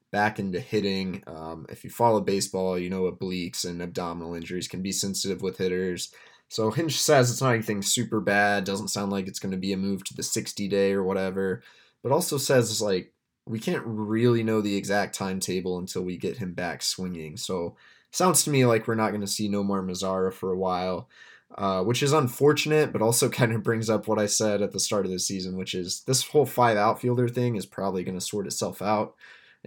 back 0.10 0.40
into 0.40 0.62
hitting. 0.62 1.22
Um, 1.28 1.66
if 1.68 1.84
you 1.84 1.90
follow 1.90 2.22
baseball, 2.22 2.80
you 2.80 2.90
know 2.90 3.12
obliques 3.12 3.66
and 3.66 3.82
abdominal 3.82 4.36
injuries 4.36 4.70
can 4.70 4.82
be 4.82 4.94
sensitive 4.94 5.42
with 5.42 5.58
hitters. 5.58 6.14
So 6.48 6.72
Hinch 6.72 6.98
says 6.98 7.30
it's 7.30 7.42
not 7.42 7.56
anything 7.56 7.82
super 7.82 8.22
bad. 8.22 8.64
Doesn't 8.64 8.88
sound 8.88 9.12
like 9.12 9.28
it's 9.28 9.40
going 9.40 9.52
to 9.52 9.58
be 9.58 9.74
a 9.74 9.78
move 9.78 10.06
to 10.06 10.14
the 10.14 10.24
60 10.24 10.70
day 10.70 10.94
or 10.94 11.04
whatever. 11.04 11.62
But 12.04 12.14
also 12.14 12.38
says 12.38 12.82
like 12.82 13.12
we 13.46 13.60
can't 13.60 13.84
really 13.86 14.44
know 14.44 14.62
the 14.62 14.78
exact 14.78 15.14
timetable 15.14 15.78
until 15.78 16.04
we 16.04 16.16
get 16.16 16.38
him 16.38 16.54
back 16.54 16.82
swinging. 16.82 17.36
So 17.36 17.76
sounds 18.12 18.46
to 18.46 18.50
me 18.50 18.66
like 18.66 18.88
we're 18.88 18.96
not 18.96 19.10
going 19.10 19.20
to 19.20 19.28
see 19.28 19.50
Nomar 19.50 19.86
Mazara 19.86 20.32
for 20.32 20.54
a 20.54 20.58
while 20.58 21.10
uh, 21.58 21.84
which 21.84 22.02
is 22.02 22.14
unfortunate, 22.14 22.92
but 22.92 23.02
also 23.02 23.30
kind 23.30 23.54
of 23.54 23.64
brings 23.64 23.90
up 23.90 24.08
what 24.08 24.20
I 24.20 24.26
said 24.26 24.62
at 24.62 24.72
the 24.72 24.80
start 24.80 25.06
of 25.06 25.12
the 25.12 25.20
season, 25.20 25.58
which 25.58 25.74
is 25.74 26.04
this 26.06 26.28
whole 26.28 26.46
five 26.46 26.78
outfielder 26.78 27.28
thing 27.28 27.56
is 27.56 27.66
probably 27.66 28.04
going 28.04 28.18
to 28.18 28.26
sort 28.26 28.48
itself 28.48 28.82
out. 28.82 29.16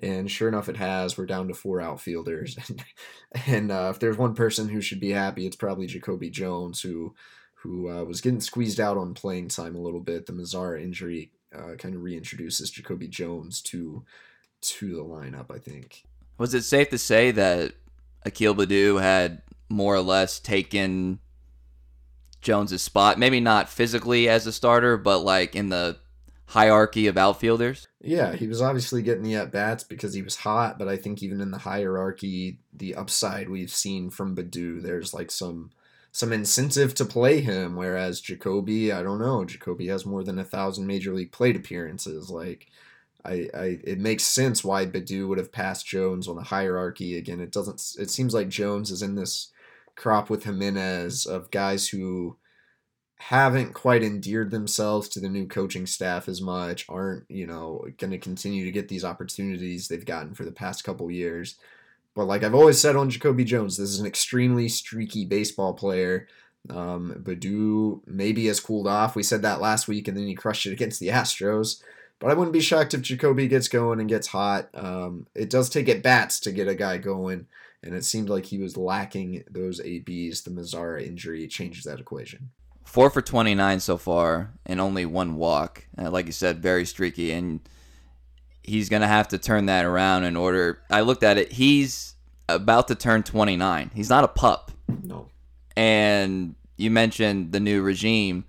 And 0.03 0.29
sure 0.29 0.49
enough, 0.49 0.69
it 0.69 0.77
has. 0.77 1.17
We're 1.17 1.27
down 1.27 1.47
to 1.49 1.55
four 1.55 1.81
outfielders, 1.81 2.59
and 3.47 3.71
uh, 3.71 3.93
if 3.95 4.01
there's 4.01 4.19
one 4.19 4.35
person 4.35 4.69
who 4.69 4.81
should 4.81 4.99
be 4.99 5.11
happy, 5.11 5.47
it's 5.47 5.55
probably 5.55 5.87
Jacoby 5.87 6.31
Jones, 6.31 6.81
who 6.81 7.15
who 7.55 7.89
uh, 7.89 8.03
was 8.03 8.21
getting 8.21 8.41
squeezed 8.41 8.81
out 8.81 8.99
on 8.99 9.15
playing 9.15 9.49
time 9.49 9.77
a 9.77 9.81
little 9.81 10.01
bit. 10.01 10.27
The 10.27 10.33
Mazara 10.33 10.83
injury 10.83 11.31
uh, 11.57 11.77
kind 11.79 11.95
of 11.95 12.01
reintroduces 12.01 12.73
Jacoby 12.73 13.07
Jones 13.07 13.63
to 13.63 14.05
to 14.63 14.97
the 14.97 15.05
lineup. 15.05 15.55
I 15.55 15.61
think. 15.61 16.03
Was 16.39 16.55
it 16.55 16.63
safe 16.63 16.91
to 16.91 16.99
say 16.99 17.31
that 17.31 17.75
Akil 18.25 18.57
Baddoo 18.57 19.01
had 19.01 19.43
more 19.69 19.95
or 19.95 20.01
less 20.01 20.41
taken 20.41 21.21
Jones's 22.45 22.83
spot. 22.83 23.19
Maybe 23.19 23.41
not 23.41 23.69
physically 23.69 24.29
as 24.29 24.47
a 24.47 24.53
starter, 24.53 24.97
but 24.97 25.21
like 25.21 25.57
in 25.57 25.71
the 25.71 25.99
hierarchy 26.47 27.07
of 27.07 27.17
outfielders. 27.17 27.89
Yeah, 28.01 28.35
he 28.35 28.47
was 28.47 28.63
obviously 28.63 29.03
getting 29.03 29.25
the 29.25 29.35
at 29.35 29.51
bats 29.51 29.83
because 29.83 30.15
he 30.15 30.23
was 30.23 30.37
hot, 30.37 30.79
but 30.79 30.89
I 30.89 30.97
think 30.97 31.23
even 31.23 31.41
in 31.41 31.51
the 31.51 31.59
hierarchy, 31.59 32.59
the 32.73 32.95
upside 32.95 33.49
we've 33.49 33.73
seen 33.73 34.11
from 34.11 34.37
Baddoo, 34.37 34.83
there's 34.83 35.13
like 35.13 35.31
some 35.31 35.71
some 36.13 36.33
incentive 36.33 36.95
to 36.95 37.05
play 37.05 37.41
him. 37.41 37.75
Whereas 37.75 38.21
Jacoby, 38.21 38.93
I 38.93 39.03
don't 39.03 39.19
know, 39.19 39.45
Jacoby 39.45 39.89
has 39.89 40.07
more 40.07 40.23
than 40.23 40.39
a 40.39 40.45
thousand 40.45 40.87
major 40.87 41.13
league 41.13 41.33
plate 41.33 41.57
appearances. 41.57 42.31
Like 42.31 42.69
I, 43.25 43.49
I 43.55 43.79
it 43.83 43.99
makes 43.99 44.25
sense 44.25 44.63
why 44.63 44.87
Baddoo 44.87 45.29
would 45.29 45.39
have 45.39 45.51
passed 45.51 45.87
Jones 45.87 46.29
on 46.29 46.37
the 46.37 46.43
hierarchy. 46.43 47.17
Again, 47.17 47.41
it 47.41 47.53
doesn't 47.53 47.97
it 47.99 48.11
seems 48.11 48.35
like 48.35 48.49
Jones 48.49 48.91
is 48.91 49.03
in 49.03 49.15
this 49.15 49.49
crop 49.97 50.31
with 50.31 50.45
Jimenez 50.45 51.27
of 51.27 51.51
guys 51.51 51.89
who 51.89 52.37
haven't 53.17 53.73
quite 53.73 54.03
endeared 54.03 54.51
themselves 54.51 55.09
to 55.09 55.21
the 55.21 55.29
new 55.29 55.47
coaching 55.47 55.87
staff 55.87 56.29
as 56.29 56.43
much, 56.43 56.85
aren't, 56.89 57.25
you 57.31 57.47
know, 57.47 57.85
going 57.99 58.11
to 58.11 58.19
continue 58.19 58.65
to 58.65 58.73
get 58.73 58.89
these 58.89 59.05
opportunities 59.05 59.89
they've 59.89 60.05
gotten 60.05 60.35
for 60.35 60.45
the 60.45 60.53
past 60.53 60.85
couple 60.85 61.11
years. 61.11 61.57
But 62.15 62.27
like 62.27 62.43
I've 62.43 62.55
always 62.55 62.79
said 62.79 62.97
on 62.97 63.11
Jacoby 63.11 63.45
Jones, 63.45 63.77
this 63.77 63.89
is 63.91 64.01
an 64.01 64.07
extremely 64.07 64.69
streaky 64.69 65.25
baseball 65.25 65.75
player, 65.75 66.29
Um, 66.71 67.15
Baddoo 67.23 68.01
maybe 68.07 68.47
has 68.47 68.61
cooled 68.61 68.87
off. 68.87 69.17
We 69.17 69.23
said 69.23 69.43
that 69.43 69.61
last 69.61 69.89
week, 69.89 70.09
and 70.09 70.17
then 70.17 70.27
he 70.27 70.35
crushed 70.35 70.67
it 70.67 70.73
against 70.73 71.01
the 71.01 71.09
Astros. 71.09 71.83
But 72.19 72.31
I 72.31 72.35
wouldn't 72.35 72.55
be 72.55 72.61
shocked 72.61 72.95
if 72.95 73.03
Jacoby 73.03 73.49
gets 73.49 73.69
going 73.69 74.01
and 74.01 74.09
gets 74.09 74.29
hot. 74.29 74.71
Um, 74.73 75.27
it 75.35 75.51
does 75.51 75.69
take 75.69 75.89
at 75.89 76.03
bats 76.03 76.41
to 76.41 76.53
get 76.53 76.69
a 76.69 76.75
guy 76.75 76.97
going, 76.99 77.47
and 77.85 77.95
it 77.95 78.05
seemed 78.05 78.29
like 78.29 78.47
he 78.47 78.59
was 78.59 78.77
lacking 78.77 79.45
those 79.51 79.81
ABs. 79.81 80.43
The 80.43 80.51
Mazara 80.51 81.07
injury 81.07 81.47
changes 81.47 81.85
that 81.85 82.01
equation. 82.01 82.51
Four 82.85 83.11
for 83.11 83.23
29 83.23 83.81
so 83.81 83.97
far, 83.97 84.53
and 84.67 84.81
only 84.81 85.07
one 85.07 85.37
walk. 85.37 85.87
Uh, 85.97 86.11
like 86.11 86.27
you 86.27 86.33
said, 86.33 86.63
very 86.63 86.85
streaky, 86.85 87.33
and 87.33 87.61
he's 88.63 88.89
going 88.89 89.03
to 89.03 89.09
have 89.09 89.29
to 89.29 89.39
turn 89.39 89.67
that 89.67 89.85
around 89.85 90.25
in 90.25 90.37
order. 90.37 90.81
I 90.91 91.03
looked 91.03 91.23
at 91.23 91.39
it. 91.39 91.53
He's 91.53 92.15
about 92.49 92.89
to 92.89 92.95
turn 92.95 93.23
29. 93.23 93.91
He's 93.95 94.11
not 94.11 94.25
a 94.25 94.29
pup. 94.29 94.71
No. 95.03 95.29
And 95.77 96.55
you 96.77 96.91
mentioned 96.91 97.53
the 97.53 97.61
new 97.61 97.83
regime. 97.83 98.45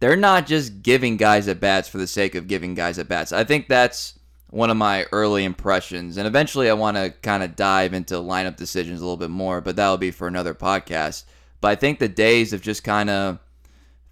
They're 0.00 0.16
not 0.16 0.46
just 0.46 0.82
giving 0.82 1.16
guys 1.16 1.48
at 1.48 1.60
bats 1.60 1.88
for 1.88 1.98
the 1.98 2.06
sake 2.06 2.34
of 2.34 2.46
giving 2.46 2.74
guys 2.74 2.98
at 2.98 3.08
bats. 3.08 3.32
I 3.32 3.44
think 3.44 3.68
that's 3.68 4.17
one 4.50 4.70
of 4.70 4.76
my 4.76 5.06
early 5.12 5.44
impressions. 5.44 6.16
And 6.16 6.26
eventually 6.26 6.70
I 6.70 6.74
want 6.74 6.96
to 6.96 7.10
kind 7.22 7.42
of 7.42 7.56
dive 7.56 7.92
into 7.92 8.14
lineup 8.14 8.56
decisions 8.56 9.00
a 9.00 9.04
little 9.04 9.16
bit 9.16 9.30
more, 9.30 9.60
but 9.60 9.76
that'll 9.76 9.98
be 9.98 10.10
for 10.10 10.26
another 10.26 10.54
podcast. 10.54 11.24
But 11.60 11.68
I 11.68 11.74
think 11.74 11.98
the 11.98 12.08
days 12.08 12.52
of 12.52 12.62
just 12.62 12.84
kind 12.84 13.10
of 13.10 13.38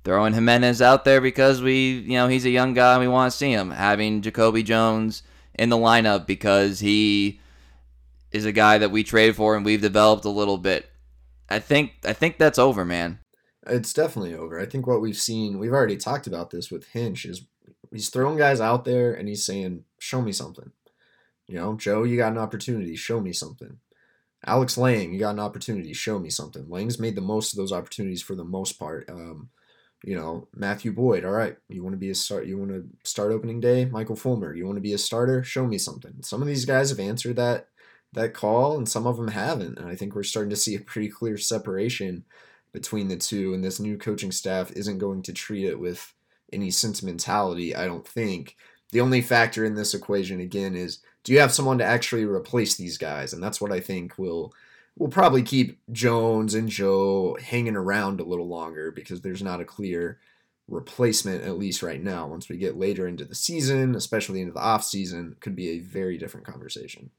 throwing 0.05 0.35
Jimenez 0.35 0.83
out 0.83 1.05
there 1.05 1.21
because 1.21 1.63
we, 1.63 1.99
you 1.99 2.15
know, 2.15 2.29
he's 2.29 2.45
a 2.45 2.51
young 2.51 2.75
guy 2.75 2.93
and 2.93 3.01
we 3.01 3.09
want 3.09 3.33
to 3.33 3.37
see 3.37 3.51
him, 3.51 3.71
having 3.71 4.23
Jacoby 4.23 4.63
Jones 4.63 5.23
in 5.55 5.69
the 5.69 5.77
lineup 5.77 6.27
because 6.27 6.81
he 6.81 7.41
is 8.31 8.45
a 8.45 8.53
guy 8.53 8.79
that 8.79 8.91
we 8.91 9.03
trade 9.03 9.35
for 9.35 9.57
and 9.57 9.65
we've 9.65 9.81
developed 9.81 10.25
a 10.25 10.31
little 10.31 10.59
bit. 10.59 10.89
I 11.49 11.61
think 11.61 11.93
I 12.05 12.13
think 12.13 12.39
that's 12.39 12.59
over, 12.59 12.85
man. 12.85 13.21
It's 13.67 13.93
definitely 13.93 14.35
over. 14.35 14.61
I 14.61 14.67
think 14.67 14.87
what 14.87 15.01
we've 15.01 15.17
seen, 15.17 15.59
we've 15.59 15.73
already 15.73 15.97
talked 15.97 16.27
about 16.27 16.51
this 16.51 16.71
with 16.71 16.89
Hinch, 16.89 17.25
is 17.25 17.43
he's 17.93 18.11
throwing 18.11 18.37
guys 18.37 18.61
out 18.61 18.85
there 18.85 19.13
and 19.13 19.29
he's 19.29 19.45
saying, 19.45 19.85
"Show 20.07 20.23
me 20.23 20.33
something." 20.33 20.71
You 21.47 21.57
know, 21.57 21.77
Joe, 21.77 22.03
you 22.05 22.17
got 22.17 22.33
an 22.33 22.39
opportunity. 22.39 22.97
Show 22.97 23.21
me 23.21 23.33
something. 23.33 23.79
Alex 24.45 24.79
Lange, 24.79 25.13
you 25.13 25.19
got 25.19 25.35
an 25.35 25.41
opportunity. 25.41 25.93
Show 25.93 26.19
me 26.19 26.31
something. 26.31 26.69
Lange's 26.69 26.99
made 26.99 27.17
the 27.17 27.21
most 27.21 27.53
of 27.53 27.57
those 27.57 27.73
opportunities 27.73 28.23
for 28.23 28.35
the 28.35 28.45
most 28.45 28.79
part. 28.79 29.09
Um, 29.09 29.51
you 30.05 30.15
know, 30.15 30.49
Matthew 30.55 30.93
Boyd. 30.93 31.25
All 31.25 31.33
right, 31.33 31.57
you 31.69 31.83
want 31.83 31.95
to 31.95 31.99
be 31.99 32.11
a 32.11 32.15
start. 32.15 32.47
You 32.47 32.59
want 32.59 32.71
to 32.71 32.85
start 33.05 33.33
opening 33.33 33.61
day. 33.61 33.87
Michael 33.87 34.17
Fulmer. 34.17 34.55
You 34.55 34.67
want 34.67 34.77
to 34.77 34.83
be 34.83 34.93
a 34.93 34.99
starter. 34.99 35.43
Show 35.43 35.67
me 35.67 35.79
something. 35.79 36.23
Some 36.23 36.43
of 36.43 36.49
these 36.49 36.65
guys 36.65 36.91
have 36.91 37.01
answered 37.01 37.37
that 37.37 37.69
that 38.13 38.35
call, 38.35 38.77
and 38.77 38.89
some 38.89 39.07
of 39.07 39.17
them 39.17 39.29
haven't. 39.29 39.79
And 39.79 39.89
I 39.89 39.97
think 39.97 40.15
we're 40.15 40.23
starting 40.23 40.51
to 40.51 40.57
see 40.57 40.75
a 40.75 40.81
pretty 40.81 41.09
clear 41.09 41.37
separation 41.37 42.25
between 42.73 43.09
the 43.09 43.17
two. 43.17 43.55
And 43.55 43.65
this 43.65 43.81
new 43.81 43.99
coaching 43.99 44.33
staff 44.33 44.71
isn't 44.73 44.99
going 44.99 45.23
to 45.23 45.33
treat 45.33 45.67
it 45.67 45.79
with 45.79 46.13
any 46.53 46.71
sentimentality. 46.71 47.75
I 47.75 47.87
don't 47.87 48.07
think. 48.07 48.57
The 48.97 49.03
only 49.03 49.21
factor 49.21 49.63
in 49.63 49.75
this 49.75 49.93
equation 49.93 50.41
again 50.41 50.75
is 50.75 51.01
do 51.23 51.31
you 51.31 51.39
have 51.41 51.53
someone 51.53 51.77
to 51.77 51.85
actually 51.85 52.25
replace 52.25 52.77
these 52.77 52.97
guys? 52.97 53.35
And 53.35 53.43
that's 53.43 53.61
what 53.61 53.71
I 53.71 53.79
think 53.79 54.17
will 54.17 54.55
will 54.97 55.09
probably 55.09 55.43
keep 55.43 55.79
Jones 55.93 56.55
and 56.55 56.67
Joe 56.67 57.37
hanging 57.39 57.77
around 57.77 58.21
a 58.21 58.25
little 58.25 58.49
longer 58.49 58.91
because 58.91 59.21
there's 59.21 59.43
not 59.43 59.61
a 59.61 59.67
clear 59.67 60.19
replacement 60.67 61.45
at 61.45 61.59
least 61.59 61.83
right 61.83 62.03
now. 62.03 62.27
Once 62.27 62.49
we 62.49 62.57
get 62.57 62.79
later 62.79 63.07
into 63.07 63.27
the 63.27 63.35
season, 63.35 63.95
especially 63.95 64.41
into 64.41 64.55
the 64.55 64.61
off 64.61 64.83
season, 64.83 65.37
could 65.41 65.55
be 65.55 65.69
a 65.73 65.81
very 65.81 66.17
different 66.17 66.47
conversation. 66.47 67.11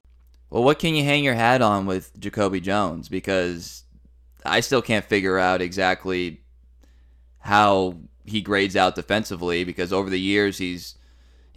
Well, 0.50 0.63
what 0.63 0.79
can 0.79 0.96
you 0.96 1.03
hang 1.03 1.24
your 1.24 1.36
hat 1.36 1.62
on 1.62 1.86
with 1.86 2.19
Jacoby 2.19 2.60
Jones? 2.60 3.07
Because 3.07 3.84
I 4.43 4.62
still 4.62 4.81
can't 4.81 5.05
figure 5.05 5.38
out 5.38 5.62
exactly 5.62 6.41
how 7.38 8.00
he 8.25 8.41
grades 8.41 8.75
out 8.75 8.96
defensively 8.96 9.63
because 9.63 9.93
over 9.93 10.10
the 10.10 10.19
years 10.19 10.57
he's, 10.57 10.96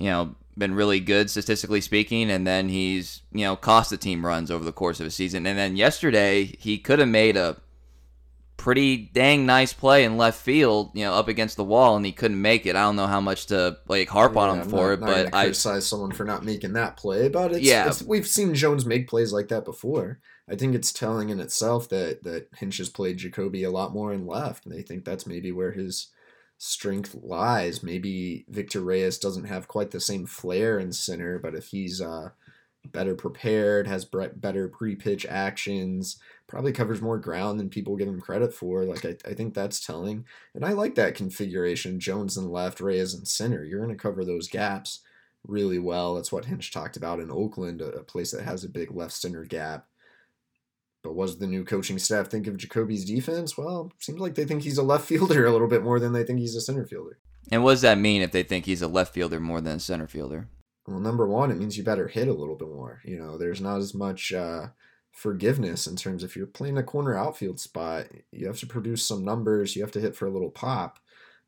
you 0.00 0.10
know, 0.10 0.34
been 0.56 0.74
really 0.74 1.00
good 1.00 1.30
statistically 1.30 1.80
speaking, 1.80 2.30
and 2.30 2.46
then 2.46 2.68
he's 2.68 3.22
you 3.32 3.44
know 3.44 3.54
cost 3.54 3.90
the 3.90 3.96
team 3.96 4.24
runs 4.24 4.50
over 4.50 4.64
the 4.64 4.72
course 4.72 4.98
of 4.98 5.06
a 5.06 5.10
season. 5.10 5.46
And 5.46 5.58
then 5.58 5.76
yesterday 5.76 6.56
he 6.58 6.78
could 6.78 6.98
have 6.98 7.08
made 7.08 7.36
a 7.36 7.56
pretty 8.56 8.96
dang 8.96 9.46
nice 9.46 9.72
play 9.72 10.04
in 10.04 10.16
left 10.16 10.40
field, 10.40 10.90
you 10.94 11.04
know, 11.04 11.14
up 11.14 11.28
against 11.28 11.56
the 11.56 11.64
wall, 11.64 11.96
and 11.96 12.04
he 12.04 12.12
couldn't 12.12 12.40
make 12.40 12.66
it. 12.66 12.76
I 12.76 12.82
don't 12.82 12.96
know 12.96 13.06
how 13.06 13.20
much 13.20 13.46
to 13.46 13.78
like 13.88 14.08
harp 14.08 14.34
yeah, 14.34 14.40
on 14.40 14.56
him 14.56 14.62
I'm 14.62 14.70
for 14.70 14.96
not, 14.96 15.10
it, 15.10 15.30
but 15.30 15.34
I 15.34 15.44
criticize 15.44 15.86
someone 15.86 16.12
for 16.12 16.24
not 16.24 16.44
making 16.44 16.72
that 16.74 16.96
play. 16.96 17.28
But 17.28 17.52
it's, 17.52 17.60
yeah, 17.62 17.88
it's, 17.88 18.02
we've 18.02 18.26
seen 18.26 18.54
Jones 18.54 18.86
make 18.86 19.08
plays 19.08 19.32
like 19.32 19.48
that 19.48 19.64
before. 19.64 20.20
I 20.48 20.56
think 20.56 20.74
it's 20.74 20.92
telling 20.92 21.28
in 21.28 21.40
itself 21.40 21.88
that 21.90 22.24
that 22.24 22.48
Hinch 22.56 22.78
has 22.78 22.88
played 22.88 23.18
Jacoby 23.18 23.64
a 23.64 23.70
lot 23.70 23.92
more 23.92 24.12
in 24.12 24.26
left, 24.26 24.64
and 24.64 24.74
they 24.74 24.82
think 24.82 25.04
that's 25.04 25.26
maybe 25.26 25.52
where 25.52 25.72
his 25.72 26.08
strength 26.62 27.16
lies. 27.22 27.82
Maybe 27.82 28.44
Victor 28.46 28.82
Reyes 28.82 29.18
doesn't 29.18 29.46
have 29.46 29.66
quite 29.66 29.92
the 29.92 29.98
same 29.98 30.26
flair 30.26 30.78
in 30.78 30.92
center, 30.92 31.38
but 31.38 31.54
if 31.54 31.68
he's 31.68 32.02
uh, 32.02 32.30
better 32.84 33.14
prepared, 33.14 33.86
has 33.86 34.04
better 34.04 34.68
pre-pitch 34.68 35.24
actions, 35.24 36.18
probably 36.46 36.72
covers 36.72 37.00
more 37.00 37.16
ground 37.16 37.58
than 37.58 37.70
people 37.70 37.96
give 37.96 38.08
him 38.08 38.20
credit 38.20 38.52
for. 38.52 38.84
Like 38.84 39.06
I, 39.06 39.16
I 39.24 39.32
think 39.32 39.54
that's 39.54 39.84
telling, 39.84 40.26
and 40.54 40.62
I 40.62 40.72
like 40.72 40.96
that 40.96 41.14
configuration: 41.14 41.98
Jones 41.98 42.36
in 42.36 42.50
left, 42.50 42.78
Reyes 42.78 43.14
in 43.14 43.24
center. 43.24 43.64
You're 43.64 43.80
going 43.80 43.96
to 43.96 44.02
cover 44.02 44.22
those 44.22 44.46
gaps 44.46 45.00
really 45.46 45.78
well. 45.78 46.14
That's 46.14 46.30
what 46.30 46.44
Hinch 46.44 46.70
talked 46.70 46.98
about 46.98 47.20
in 47.20 47.30
Oakland, 47.30 47.80
a 47.80 48.02
place 48.02 48.32
that 48.32 48.44
has 48.44 48.64
a 48.64 48.68
big 48.68 48.94
left 48.94 49.14
center 49.14 49.44
gap. 49.46 49.86
But 51.02 51.14
was 51.14 51.38
the 51.38 51.46
new 51.46 51.64
coaching 51.64 51.98
staff 51.98 52.28
think 52.28 52.46
of 52.46 52.58
Jacoby's 52.58 53.04
defense? 53.04 53.56
Well, 53.56 53.92
seems 53.98 54.20
like 54.20 54.34
they 54.34 54.44
think 54.44 54.62
he's 54.62 54.78
a 54.78 54.82
left 54.82 55.06
fielder 55.06 55.46
a 55.46 55.52
little 55.52 55.68
bit 55.68 55.82
more 55.82 55.98
than 55.98 56.12
they 56.12 56.24
think 56.24 56.40
he's 56.40 56.54
a 56.54 56.60
center 56.60 56.84
fielder. 56.84 57.18
And 57.50 57.64
what 57.64 57.72
does 57.72 57.80
that 57.80 57.98
mean 57.98 58.22
if 58.22 58.32
they 58.32 58.42
think 58.42 58.66
he's 58.66 58.82
a 58.82 58.88
left 58.88 59.14
fielder 59.14 59.40
more 59.40 59.60
than 59.60 59.76
a 59.76 59.80
center 59.80 60.06
fielder? 60.06 60.48
Well, 60.86 61.00
number 61.00 61.26
one, 61.26 61.50
it 61.50 61.56
means 61.56 61.76
you 61.76 61.84
better 61.84 62.08
hit 62.08 62.28
a 62.28 62.34
little 62.34 62.56
bit 62.56 62.68
more. 62.68 63.00
You 63.04 63.18
know, 63.18 63.38
there's 63.38 63.60
not 63.60 63.78
as 63.78 63.94
much 63.94 64.32
uh, 64.32 64.68
forgiveness 65.12 65.86
in 65.86 65.96
terms 65.96 66.22
if 66.22 66.36
you're 66.36 66.46
playing 66.46 66.78
a 66.78 66.82
corner 66.82 67.16
outfield 67.16 67.60
spot, 67.60 68.06
you 68.32 68.46
have 68.46 68.58
to 68.58 68.66
produce 68.66 69.04
some 69.04 69.24
numbers. 69.24 69.76
You 69.76 69.82
have 69.82 69.92
to 69.92 70.00
hit 70.00 70.16
for 70.16 70.26
a 70.26 70.30
little 70.30 70.50
pop. 70.50 70.98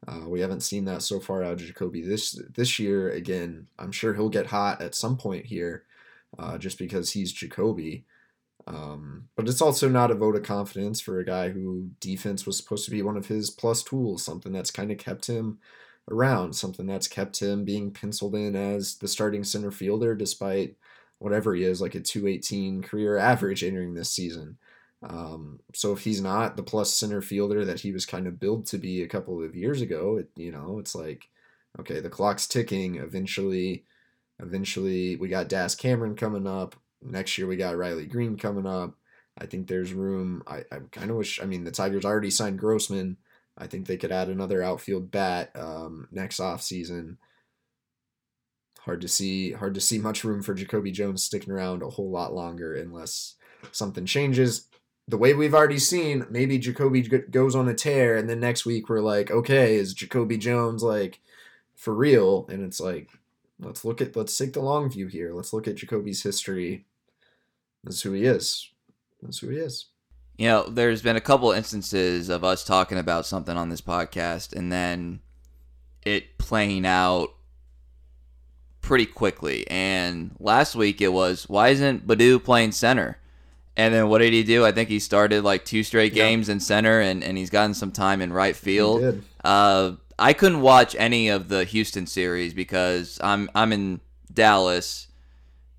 Uh, 0.06 0.28
we 0.28 0.40
haven't 0.40 0.62
seen 0.62 0.84
that 0.86 1.02
so 1.02 1.20
far 1.20 1.44
out 1.44 1.52
of 1.52 1.58
Jacoby 1.58 2.02
this 2.02 2.40
this 2.54 2.78
year. 2.78 3.10
Again, 3.10 3.68
I'm 3.78 3.92
sure 3.92 4.14
he'll 4.14 4.28
get 4.28 4.46
hot 4.46 4.82
at 4.82 4.96
some 4.96 5.16
point 5.16 5.46
here, 5.46 5.84
uh, 6.38 6.58
just 6.58 6.78
because 6.78 7.12
he's 7.12 7.32
Jacoby. 7.32 8.04
Um, 8.66 9.28
but 9.36 9.48
it's 9.48 9.62
also 9.62 9.88
not 9.88 10.10
a 10.10 10.14
vote 10.14 10.36
of 10.36 10.42
confidence 10.42 11.00
for 11.00 11.18
a 11.18 11.24
guy 11.24 11.50
who 11.50 11.90
defense 12.00 12.46
was 12.46 12.56
supposed 12.56 12.84
to 12.84 12.90
be 12.90 13.02
one 13.02 13.16
of 13.16 13.26
his 13.26 13.50
plus 13.50 13.82
tools, 13.82 14.24
something 14.24 14.52
that's 14.52 14.70
kind 14.70 14.90
of 14.90 14.98
kept 14.98 15.26
him 15.26 15.58
around, 16.10 16.54
something 16.54 16.86
that's 16.86 17.08
kept 17.08 17.40
him 17.40 17.64
being 17.64 17.90
penciled 17.90 18.34
in 18.34 18.54
as 18.56 18.96
the 18.96 19.08
starting 19.08 19.44
center 19.44 19.70
fielder 19.70 20.14
despite 20.14 20.76
whatever 21.18 21.54
he 21.54 21.64
is, 21.64 21.80
like 21.80 21.94
a 21.94 22.00
218 22.00 22.82
career 22.82 23.16
average 23.16 23.62
entering 23.62 23.94
this 23.94 24.10
season. 24.10 24.58
Um, 25.02 25.60
so 25.74 25.92
if 25.92 26.00
he's 26.04 26.20
not 26.20 26.56
the 26.56 26.62
plus 26.62 26.92
center 26.92 27.20
fielder 27.20 27.64
that 27.64 27.80
he 27.80 27.92
was 27.92 28.06
kind 28.06 28.26
of 28.26 28.38
billed 28.38 28.66
to 28.66 28.78
be 28.78 29.02
a 29.02 29.08
couple 29.08 29.42
of 29.42 29.56
years 29.56 29.80
ago, 29.80 30.18
it, 30.18 30.30
you 30.36 30.52
know, 30.52 30.78
it's 30.78 30.94
like, 30.94 31.28
okay, 31.78 32.00
the 32.00 32.10
clock's 32.10 32.46
ticking. 32.46 32.96
Eventually, 32.96 33.84
eventually 34.40 35.16
we 35.16 35.28
got 35.28 35.48
Daz 35.48 35.74
Cameron 35.74 36.14
coming 36.14 36.46
up 36.46 36.76
next 37.04 37.36
year 37.38 37.46
we 37.46 37.56
got 37.56 37.76
Riley 37.76 38.06
Greene 38.06 38.36
coming 38.36 38.66
up. 38.66 38.94
I 39.38 39.46
think 39.46 39.66
there's 39.66 39.92
room. 39.92 40.42
I, 40.46 40.58
I 40.70 40.78
kind 40.90 41.10
of 41.10 41.16
wish. 41.16 41.40
I 41.40 41.46
mean, 41.46 41.64
the 41.64 41.70
Tigers 41.70 42.04
already 42.04 42.30
signed 42.30 42.58
Grossman. 42.58 43.16
I 43.56 43.66
think 43.66 43.86
they 43.86 43.96
could 43.96 44.12
add 44.12 44.28
another 44.28 44.62
outfield 44.62 45.10
bat 45.10 45.50
um, 45.54 46.08
next 46.10 46.40
off 46.40 46.62
season. 46.62 47.18
Hard 48.80 49.00
to 49.02 49.08
see. 49.08 49.52
Hard 49.52 49.74
to 49.74 49.80
see 49.80 49.98
much 49.98 50.24
room 50.24 50.42
for 50.42 50.54
Jacoby 50.54 50.90
Jones 50.90 51.22
sticking 51.22 51.52
around 51.52 51.82
a 51.82 51.90
whole 51.90 52.10
lot 52.10 52.34
longer 52.34 52.74
unless 52.74 53.36
something 53.70 54.06
changes. 54.06 54.68
The 55.08 55.18
way 55.18 55.34
we've 55.34 55.54
already 55.54 55.78
seen, 55.78 56.26
maybe 56.30 56.58
Jacoby 56.58 57.02
goes 57.02 57.54
on 57.54 57.68
a 57.68 57.74
tear, 57.74 58.16
and 58.16 58.28
then 58.28 58.40
next 58.40 58.64
week 58.64 58.88
we're 58.88 59.00
like, 59.00 59.30
okay, 59.30 59.74
is 59.74 59.94
Jacoby 59.94 60.38
Jones 60.38 60.82
like 60.82 61.20
for 61.74 61.94
real? 61.94 62.46
And 62.48 62.62
it's 62.64 62.80
like, 62.80 63.10
let's 63.58 63.84
look 63.84 64.00
at 64.00 64.16
let's 64.16 64.36
take 64.36 64.52
the 64.52 64.60
long 64.60 64.90
view 64.90 65.06
here. 65.06 65.32
Let's 65.32 65.52
look 65.52 65.66
at 65.66 65.76
Jacoby's 65.76 66.22
history 66.22 66.86
that's 67.84 68.02
who 68.02 68.12
he 68.12 68.24
is. 68.24 68.70
That's 69.20 69.38
who 69.38 69.48
he 69.50 69.58
is. 69.58 69.86
You 70.36 70.48
know, 70.48 70.68
there's 70.68 71.02
been 71.02 71.16
a 71.16 71.20
couple 71.20 71.52
instances 71.52 72.28
of 72.28 72.42
us 72.42 72.64
talking 72.64 72.98
about 72.98 73.26
something 73.26 73.56
on 73.56 73.68
this 73.68 73.80
podcast 73.80 74.54
and 74.54 74.72
then 74.72 75.20
it 76.04 76.38
playing 76.38 76.86
out 76.86 77.28
pretty 78.80 79.06
quickly. 79.06 79.64
And 79.68 80.34
last 80.40 80.74
week 80.74 81.00
it 81.00 81.12
was, 81.12 81.48
why 81.48 81.68
isn't 81.68 82.06
Baddoo 82.06 82.42
playing 82.42 82.72
center? 82.72 83.18
And 83.76 83.94
then 83.94 84.08
what 84.08 84.18
did 84.18 84.32
he 84.32 84.42
do? 84.42 84.64
I 84.66 84.72
think 84.72 84.88
he 84.88 84.98
started 84.98 85.44
like 85.44 85.64
two 85.64 85.82
straight 85.82 86.12
games 86.14 86.48
in 86.48 86.60
center 86.60 87.00
and, 87.00 87.22
and 87.22 87.38
he's 87.38 87.50
gotten 87.50 87.74
some 87.74 87.92
time 87.92 88.20
in 88.20 88.32
right 88.32 88.56
field. 88.56 89.02
Uh, 89.44 89.92
I 90.18 90.32
couldn't 90.34 90.60
watch 90.60 90.94
any 90.98 91.28
of 91.28 91.48
the 91.48 91.64
Houston 91.64 92.06
series 92.06 92.52
because 92.54 93.18
I'm 93.22 93.48
I'm 93.54 93.72
in 93.72 94.00
Dallas 94.32 95.08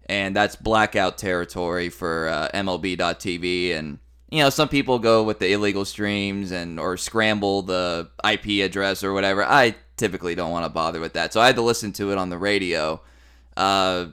and 0.07 0.35
that's 0.35 0.55
blackout 0.55 1.17
territory 1.17 1.89
for 1.89 2.27
uh, 2.27 2.49
MLB.TV. 2.53 3.75
And 3.75 3.99
you 4.29 4.39
know, 4.39 4.49
some 4.49 4.69
people 4.69 4.99
go 4.99 5.23
with 5.23 5.39
the 5.39 5.51
illegal 5.51 5.85
streams 5.85 6.51
and 6.51 6.79
or 6.79 6.97
scramble 6.97 7.61
the 7.61 8.09
IP 8.23 8.63
address 8.65 9.03
or 9.03 9.13
whatever. 9.13 9.43
I 9.43 9.75
typically 9.97 10.35
don't 10.35 10.51
want 10.51 10.65
to 10.65 10.69
bother 10.69 10.99
with 10.99 11.13
that, 11.13 11.33
so 11.33 11.41
I 11.41 11.47
had 11.47 11.55
to 11.55 11.61
listen 11.61 11.93
to 11.93 12.11
it 12.11 12.17
on 12.17 12.29
the 12.29 12.37
radio. 12.37 13.01
Uh, 13.55 14.07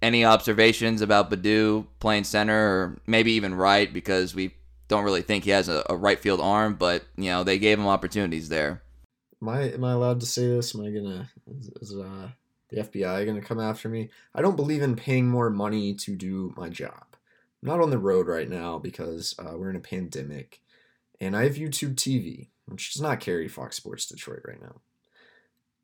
any 0.00 0.24
observations 0.24 1.00
about 1.00 1.30
Baddoo 1.30 1.86
playing 1.98 2.24
center 2.24 2.54
or 2.54 3.00
maybe 3.06 3.32
even 3.32 3.54
right 3.54 3.90
because 3.90 4.34
we 4.34 4.54
don't 4.86 5.02
really 5.02 5.22
think 5.22 5.44
he 5.44 5.50
has 5.50 5.68
a, 5.68 5.82
a 5.88 5.96
right 5.96 6.20
field 6.20 6.40
arm, 6.40 6.74
but 6.74 7.04
you 7.16 7.30
know 7.30 7.42
they 7.42 7.58
gave 7.58 7.78
him 7.78 7.86
opportunities 7.86 8.48
there. 8.48 8.82
Am 9.42 9.48
I 9.48 9.72
am 9.72 9.84
I 9.84 9.92
allowed 9.92 10.20
to 10.20 10.26
say 10.26 10.46
this? 10.46 10.74
Am 10.74 10.82
I 10.82 10.90
gonna 10.90 11.30
is, 11.58 11.70
is 11.80 11.96
uh, 11.96 12.28
the 12.74 12.82
FBI 12.82 13.26
gonna 13.26 13.40
come 13.40 13.60
after 13.60 13.88
me? 13.88 14.10
I 14.34 14.42
don't 14.42 14.56
believe 14.56 14.82
in 14.82 14.96
paying 14.96 15.28
more 15.28 15.50
money 15.50 15.94
to 15.94 16.16
do 16.16 16.52
my 16.56 16.68
job. 16.68 17.04
I'm 17.62 17.68
not 17.68 17.80
on 17.80 17.90
the 17.90 17.98
road 17.98 18.26
right 18.26 18.48
now 18.48 18.78
because 18.78 19.34
uh, 19.38 19.56
we're 19.56 19.70
in 19.70 19.76
a 19.76 19.80
pandemic, 19.80 20.60
and 21.20 21.36
I 21.36 21.44
have 21.44 21.54
YouTube 21.54 21.94
TV, 21.94 22.48
which 22.66 22.92
does 22.92 23.02
not 23.02 23.20
carry 23.20 23.48
Fox 23.48 23.76
Sports 23.76 24.06
Detroit 24.06 24.42
right 24.46 24.60
now. 24.60 24.80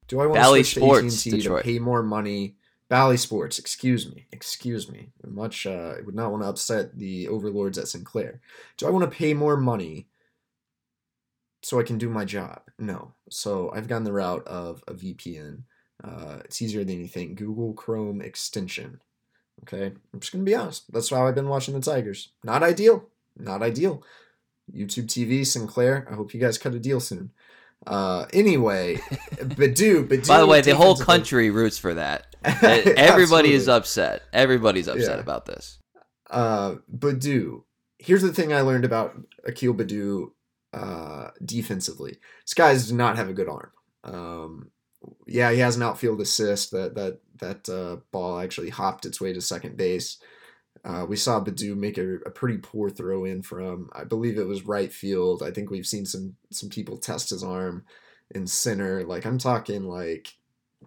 Do 0.08 0.20
I 0.20 0.26
want 0.26 0.40
Bally 0.40 0.62
to 0.62 0.68
Sports, 0.68 1.22
to 1.22 1.30
AT&T 1.30 1.42
Detroit. 1.42 1.62
to 1.62 1.70
pay 1.70 1.78
more 1.78 2.02
money 2.02 2.56
Bally 2.90 3.16
Sports, 3.16 3.60
excuse 3.60 4.12
me, 4.12 4.26
excuse 4.32 4.90
me. 4.90 5.12
Much, 5.24 5.64
uh, 5.64 5.94
I 5.96 6.00
would 6.00 6.16
not 6.16 6.32
want 6.32 6.42
to 6.42 6.48
upset 6.48 6.98
the 6.98 7.28
overlords 7.28 7.78
at 7.78 7.86
Sinclair. 7.86 8.40
Do 8.76 8.88
I 8.88 8.90
want 8.90 9.08
to 9.08 9.16
pay 9.16 9.32
more 9.32 9.56
money 9.56 10.08
so 11.62 11.78
I 11.78 11.84
can 11.84 11.98
do 11.98 12.10
my 12.10 12.24
job? 12.24 12.62
No. 12.80 13.12
So 13.30 13.70
I've 13.72 13.86
gone 13.86 14.02
the 14.02 14.12
route 14.12 14.44
of 14.44 14.82
a 14.88 14.94
VPN. 14.94 15.62
Uh, 16.02 16.38
it's 16.44 16.62
easier 16.62 16.84
than 16.84 17.00
you 17.00 17.08
think. 17.08 17.36
Google 17.36 17.72
Chrome 17.74 18.20
extension. 18.20 19.00
Okay, 19.62 19.92
I'm 20.12 20.20
just 20.20 20.32
gonna 20.32 20.44
be 20.44 20.54
honest. 20.54 20.90
That's 20.92 21.10
how 21.10 21.26
I've 21.26 21.34
been 21.34 21.48
watching 21.48 21.74
the 21.74 21.80
Tigers. 21.80 22.30
Not 22.42 22.62
ideal. 22.62 23.08
Not 23.38 23.62
ideal. 23.62 24.02
YouTube 24.74 25.06
TV, 25.06 25.46
Sinclair. 25.46 26.06
I 26.10 26.14
hope 26.14 26.32
you 26.32 26.40
guys 26.40 26.58
cut 26.58 26.74
a 26.74 26.78
deal 26.78 27.00
soon. 27.00 27.30
Uh, 27.86 28.26
anyway, 28.32 28.96
Baddoo, 29.36 30.06
Baddoo. 30.06 30.28
By 30.28 30.38
the 30.38 30.46
way, 30.46 30.60
the 30.60 30.76
whole 30.76 30.96
country 30.96 31.50
roots 31.50 31.78
for 31.78 31.94
that. 31.94 32.34
Everybody 32.44 33.52
is 33.52 33.68
upset. 33.68 34.22
Everybody's 34.32 34.88
upset 34.88 35.16
yeah. 35.16 35.22
about 35.22 35.46
this. 35.46 35.78
Uh, 36.28 36.76
Baddoo. 36.94 37.64
Here's 37.98 38.22
the 38.22 38.32
thing 38.32 38.52
I 38.52 38.62
learned 38.62 38.84
about 38.84 39.18
Akil 39.44 39.74
Baddoo 39.74 40.30
uh, 40.72 41.30
defensively. 41.44 42.16
This 42.44 42.54
guy 42.54 42.72
does 42.72 42.92
not 42.92 43.16
have 43.16 43.28
a 43.28 43.34
good 43.34 43.48
arm. 43.48 43.70
Um, 44.04 44.70
yeah, 45.26 45.50
he 45.52 45.58
has 45.58 45.76
an 45.76 45.82
outfield 45.82 46.20
assist. 46.20 46.70
That 46.70 46.94
that 46.94 47.20
that 47.38 47.68
uh, 47.68 47.96
ball 48.12 48.38
actually 48.38 48.70
hopped 48.70 49.06
its 49.06 49.20
way 49.20 49.32
to 49.32 49.40
second 49.40 49.76
base. 49.76 50.18
Uh, 50.84 51.04
we 51.08 51.16
saw 51.16 51.42
Baddoo 51.42 51.76
make 51.76 51.98
a, 51.98 52.14
a, 52.26 52.30
pretty 52.30 52.56
poor 52.56 52.88
throw 52.88 53.26
in 53.26 53.42
from, 53.42 53.90
I 53.92 54.04
believe 54.04 54.38
it 54.38 54.46
was 54.46 54.62
right 54.64 54.90
field. 54.90 55.42
I 55.42 55.50
think 55.50 55.70
we've 55.70 55.86
seen 55.86 56.06
some 56.06 56.36
some 56.50 56.70
people 56.70 56.96
test 56.96 57.30
his 57.30 57.42
arm 57.44 57.84
in 58.30 58.46
center. 58.46 59.04
Like 59.04 59.26
I'm 59.26 59.36
talking 59.36 59.84
like 59.84 60.34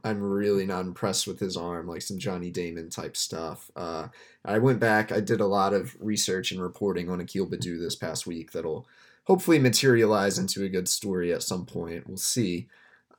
I'm 0.04 0.22
really 0.22 0.66
not 0.66 0.86
impressed 0.86 1.28
with 1.28 1.40
his 1.40 1.56
arm, 1.56 1.88
like 1.88 2.02
some 2.02 2.18
Johnny 2.18 2.50
Damon 2.50 2.90
type 2.90 3.16
stuff. 3.16 3.70
Uh, 3.76 4.08
I 4.44 4.58
went 4.58 4.80
back, 4.80 5.12
I 5.12 5.20
did 5.20 5.40
a 5.40 5.46
lot 5.46 5.74
of 5.74 5.96
research 6.00 6.52
and 6.52 6.62
reporting 6.62 7.10
on 7.10 7.22
Akil 7.22 7.48
Baddoo 7.48 7.80
this 7.80 7.96
past 7.96 8.26
week 8.26 8.52
that'll 8.52 8.88
hopefully 9.26 9.60
materialize 9.60 10.38
into 10.40 10.64
a 10.64 10.70
good 10.70 10.88
story 10.88 11.32
at 11.32 11.44
some 11.44 11.66
point. 11.66 12.08
We'll 12.08 12.18
see. 12.18 12.68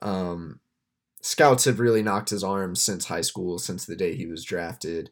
Um, 0.02 0.60
scouts 1.24 1.64
have 1.64 1.80
really 1.80 2.02
knocked 2.02 2.30
his 2.30 2.44
arm 2.44 2.74
since 2.76 3.06
high 3.06 3.22
school, 3.22 3.58
since 3.58 3.86
the 3.86 3.96
day 3.96 4.14
he 4.14 4.26
was 4.26 4.44
drafted 4.44 5.10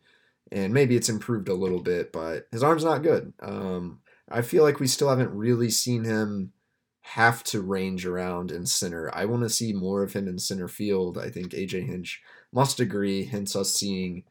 and 0.52 0.74
maybe 0.74 0.94
it's 0.96 1.08
improved 1.08 1.48
a 1.48 1.54
little 1.54 1.80
bit, 1.80 2.12
but 2.12 2.46
his 2.52 2.62
arm's 2.62 2.84
not 2.84 3.02
good. 3.02 3.32
Um, 3.40 4.00
I 4.30 4.42
feel 4.42 4.62
like 4.62 4.80
we 4.80 4.86
still 4.86 5.08
haven't 5.08 5.34
really 5.34 5.70
seen 5.70 6.04
him 6.04 6.52
have 7.00 7.42
to 7.44 7.62
range 7.62 8.04
around 8.04 8.52
in 8.52 8.66
center. 8.66 9.10
I 9.14 9.24
want 9.24 9.42
to 9.42 9.48
see 9.48 9.72
more 9.72 10.02
of 10.02 10.12
him 10.12 10.28
in 10.28 10.38
center 10.38 10.68
field. 10.68 11.16
I 11.16 11.30
think 11.30 11.52
AJ 11.52 11.86
Hinch 11.86 12.22
must 12.52 12.80
agree, 12.80 13.24
hence 13.24 13.56
us 13.56 13.72
seeing 13.72 14.24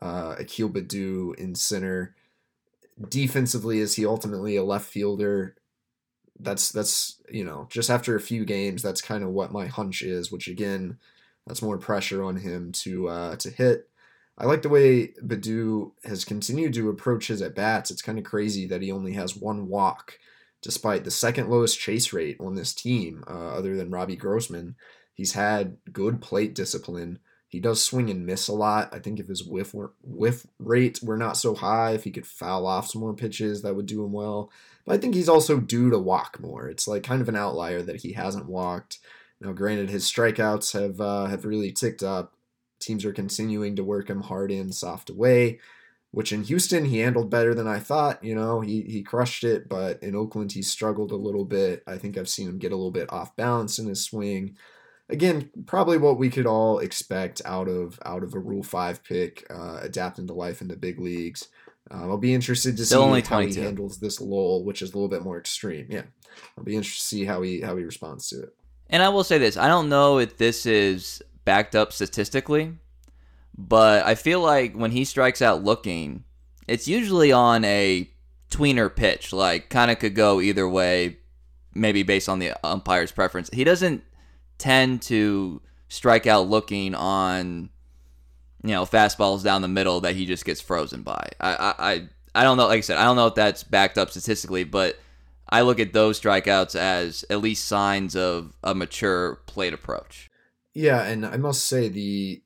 uh, 0.00 0.36
Akil 0.38 0.70
Baddoo 0.70 1.34
in 1.38 1.54
center. 1.54 2.14
Defensively, 3.08 3.78
is 3.78 3.96
he 3.96 4.06
ultimately 4.06 4.56
a 4.56 4.64
left 4.64 4.86
fielder? 4.86 5.56
That's 6.40 6.70
that's 6.70 7.20
you 7.30 7.44
know 7.44 7.66
just 7.70 7.90
after 7.90 8.16
a 8.16 8.20
few 8.20 8.46
games, 8.46 8.82
that's 8.82 9.02
kind 9.02 9.22
of 9.22 9.30
what 9.30 9.52
my 9.52 9.66
hunch 9.66 10.00
is. 10.00 10.32
Which 10.32 10.48
again, 10.48 10.98
that's 11.46 11.62
more 11.62 11.78
pressure 11.78 12.22
on 12.22 12.36
him 12.36 12.72
to 12.72 13.08
uh, 13.08 13.36
to 13.36 13.50
hit. 13.50 13.88
I 14.38 14.44
like 14.44 14.62
the 14.62 14.68
way 14.68 15.14
Baddoo 15.24 15.92
has 16.04 16.24
continued 16.24 16.74
to 16.74 16.90
approach 16.90 17.28
his 17.28 17.40
at 17.40 17.54
bats. 17.54 17.90
It's 17.90 18.02
kind 18.02 18.18
of 18.18 18.24
crazy 18.24 18.66
that 18.66 18.82
he 18.82 18.92
only 18.92 19.12
has 19.12 19.36
one 19.36 19.68
walk, 19.68 20.18
despite 20.60 21.04
the 21.04 21.10
second 21.10 21.48
lowest 21.48 21.78
chase 21.78 22.12
rate 22.12 22.36
on 22.38 22.54
this 22.54 22.74
team, 22.74 23.24
uh, 23.26 23.48
other 23.54 23.76
than 23.76 23.90
Robbie 23.90 24.16
Grossman. 24.16 24.76
He's 25.14 25.32
had 25.32 25.78
good 25.90 26.20
plate 26.20 26.54
discipline. 26.54 27.18
He 27.48 27.60
does 27.60 27.82
swing 27.82 28.10
and 28.10 28.26
miss 28.26 28.48
a 28.48 28.52
lot. 28.52 28.92
I 28.92 28.98
think 28.98 29.18
if 29.18 29.28
his 29.28 29.42
whiff 29.42 29.74
whiff 30.02 30.46
rate 30.58 31.00
were 31.02 31.16
not 31.16 31.38
so 31.38 31.54
high, 31.54 31.92
if 31.92 32.04
he 32.04 32.10
could 32.10 32.26
foul 32.26 32.66
off 32.66 32.88
some 32.88 33.00
more 33.00 33.14
pitches, 33.14 33.62
that 33.62 33.74
would 33.74 33.86
do 33.86 34.04
him 34.04 34.12
well. 34.12 34.50
But 34.84 34.94
I 34.94 34.98
think 34.98 35.14
he's 35.14 35.28
also 35.28 35.58
due 35.58 35.88
to 35.88 35.98
walk 35.98 36.38
more. 36.40 36.68
It's 36.68 36.86
like 36.86 37.04
kind 37.04 37.22
of 37.22 37.28
an 37.30 37.36
outlier 37.36 37.80
that 37.82 38.02
he 38.02 38.12
hasn't 38.12 38.48
walked. 38.48 38.98
Now, 39.40 39.52
granted, 39.52 39.90
his 39.90 40.04
strikeouts 40.04 40.72
have 40.72 41.00
uh, 41.00 41.26
have 41.26 41.44
really 41.44 41.72
ticked 41.72 42.02
up, 42.02 42.36
Teams 42.78 43.04
are 43.04 43.12
continuing 43.12 43.74
to 43.76 43.84
work 43.84 44.10
him 44.10 44.22
hard 44.22 44.50
in, 44.50 44.70
soft 44.70 45.08
away, 45.08 45.58
which 46.10 46.32
in 46.32 46.44
Houston 46.44 46.84
he 46.84 46.98
handled 46.98 47.30
better 47.30 47.54
than 47.54 47.66
I 47.66 47.78
thought. 47.78 48.22
You 48.22 48.34
know, 48.34 48.60
he, 48.60 48.82
he 48.82 49.02
crushed 49.02 49.44
it, 49.44 49.68
but 49.68 50.02
in 50.02 50.14
Oakland 50.14 50.52
he 50.52 50.62
struggled 50.62 51.10
a 51.10 51.16
little 51.16 51.44
bit. 51.44 51.82
I 51.86 51.96
think 51.96 52.16
I've 52.18 52.28
seen 52.28 52.48
him 52.48 52.58
get 52.58 52.72
a 52.72 52.76
little 52.76 52.90
bit 52.90 53.10
off 53.12 53.34
balance 53.34 53.78
in 53.78 53.86
his 53.86 54.04
swing. 54.04 54.56
Again, 55.08 55.50
probably 55.66 55.96
what 55.96 56.18
we 56.18 56.28
could 56.28 56.46
all 56.46 56.80
expect 56.80 57.40
out 57.44 57.68
of 57.68 57.98
out 58.04 58.22
of 58.22 58.34
a 58.34 58.40
Rule 58.40 58.64
Five 58.64 59.02
pick, 59.04 59.46
uh, 59.48 59.78
adapting 59.80 60.26
to 60.26 60.34
life 60.34 60.60
in 60.60 60.68
the 60.68 60.76
big 60.76 61.00
leagues. 61.00 61.48
Uh, 61.90 62.08
I'll 62.08 62.18
be 62.18 62.34
interested 62.34 62.76
to 62.76 62.84
Still 62.84 63.14
see 63.14 63.20
how 63.22 63.40
he 63.40 63.54
handles 63.54 64.00
this 64.00 64.20
lull, 64.20 64.64
which 64.64 64.82
is 64.82 64.90
a 64.90 64.96
little 64.96 65.08
bit 65.08 65.22
more 65.22 65.38
extreme. 65.38 65.86
Yeah, 65.88 66.02
I'll 66.58 66.64
be 66.64 66.74
interested 66.74 67.02
to 67.02 67.08
see 67.08 67.24
how 67.24 67.42
he 67.42 67.60
how 67.60 67.76
he 67.76 67.84
responds 67.84 68.28
to 68.30 68.42
it. 68.42 68.55
And 68.88 69.02
I 69.02 69.08
will 69.08 69.24
say 69.24 69.38
this: 69.38 69.56
I 69.56 69.68
don't 69.68 69.88
know 69.88 70.18
if 70.18 70.36
this 70.36 70.66
is 70.66 71.22
backed 71.44 71.74
up 71.74 71.92
statistically, 71.92 72.74
but 73.56 74.04
I 74.06 74.14
feel 74.14 74.40
like 74.40 74.74
when 74.74 74.90
he 74.90 75.04
strikes 75.04 75.42
out 75.42 75.64
looking, 75.64 76.24
it's 76.68 76.88
usually 76.88 77.32
on 77.32 77.64
a 77.64 78.10
tweener 78.50 78.94
pitch, 78.94 79.32
like 79.32 79.70
kind 79.70 79.90
of 79.90 79.98
could 79.98 80.14
go 80.14 80.40
either 80.40 80.68
way, 80.68 81.18
maybe 81.74 82.02
based 82.02 82.28
on 82.28 82.38
the 82.38 82.54
umpire's 82.64 83.12
preference. 83.12 83.50
He 83.52 83.64
doesn't 83.64 84.04
tend 84.58 85.02
to 85.02 85.60
strike 85.88 86.26
out 86.26 86.48
looking 86.48 86.94
on 86.94 87.70
you 88.62 88.72
know 88.72 88.84
fastballs 88.84 89.44
down 89.44 89.62
the 89.62 89.68
middle 89.68 90.00
that 90.00 90.16
he 90.16 90.26
just 90.26 90.44
gets 90.44 90.60
frozen 90.60 91.02
by. 91.02 91.28
I 91.40 91.74
I 91.78 92.08
I 92.34 92.44
don't 92.44 92.56
know. 92.56 92.66
Like 92.66 92.78
I 92.78 92.80
said, 92.80 92.98
I 92.98 93.04
don't 93.04 93.16
know 93.16 93.28
if 93.28 93.34
that's 93.34 93.62
backed 93.62 93.98
up 93.98 94.10
statistically, 94.10 94.64
but 94.64 94.98
I 95.48 95.62
look 95.62 95.78
at 95.78 95.92
those 95.92 96.20
strikeouts 96.20 96.74
as 96.74 97.24
at 97.30 97.40
least 97.40 97.66
signs 97.66 98.16
of 98.16 98.54
a 98.62 98.74
mature 98.74 99.36
plate 99.46 99.72
approach. 99.72 100.30
Yeah, 100.74 101.02
and 101.02 101.24
I 101.24 101.36
must 101.36 101.66
say 101.66 101.88
the 101.88 102.42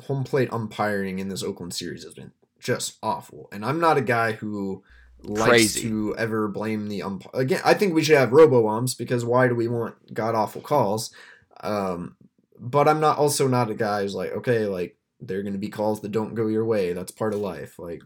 home 0.00 0.24
plate 0.24 0.52
umpiring 0.52 1.18
in 1.18 1.28
this 1.28 1.42
Oakland 1.42 1.74
series 1.74 2.04
has 2.04 2.14
been 2.14 2.32
just 2.60 2.98
awful. 3.02 3.48
And 3.52 3.64
I'm 3.64 3.80
not 3.80 3.98
a 3.98 4.02
guy 4.02 4.32
who 4.32 4.84
likes 5.22 5.48
Crazy. 5.48 5.88
to 5.88 6.16
ever 6.16 6.48
blame 6.48 6.88
the 6.88 7.02
umpire. 7.02 7.40
Again, 7.40 7.60
I 7.64 7.74
think 7.74 7.94
we 7.94 8.02
should 8.02 8.16
have 8.16 8.32
robo 8.32 8.68
umps 8.68 8.94
because 8.94 9.24
why 9.24 9.48
do 9.48 9.54
we 9.54 9.68
want 9.68 10.14
god 10.14 10.34
awful 10.34 10.60
calls? 10.60 11.12
Um, 11.60 12.16
but 12.58 12.88
I'm 12.88 13.00
not 13.00 13.18
also 13.18 13.48
not 13.48 13.70
a 13.70 13.74
guy 13.74 14.02
who's 14.02 14.14
like, 14.14 14.32
okay, 14.32 14.66
like 14.66 14.96
there 15.20 15.38
are 15.38 15.42
going 15.42 15.52
to 15.52 15.58
be 15.58 15.68
calls 15.68 16.00
that 16.00 16.12
don't 16.12 16.34
go 16.34 16.46
your 16.48 16.64
way. 16.64 16.92
That's 16.92 17.12
part 17.12 17.34
of 17.34 17.40
life. 17.40 17.78
Like 17.78 18.02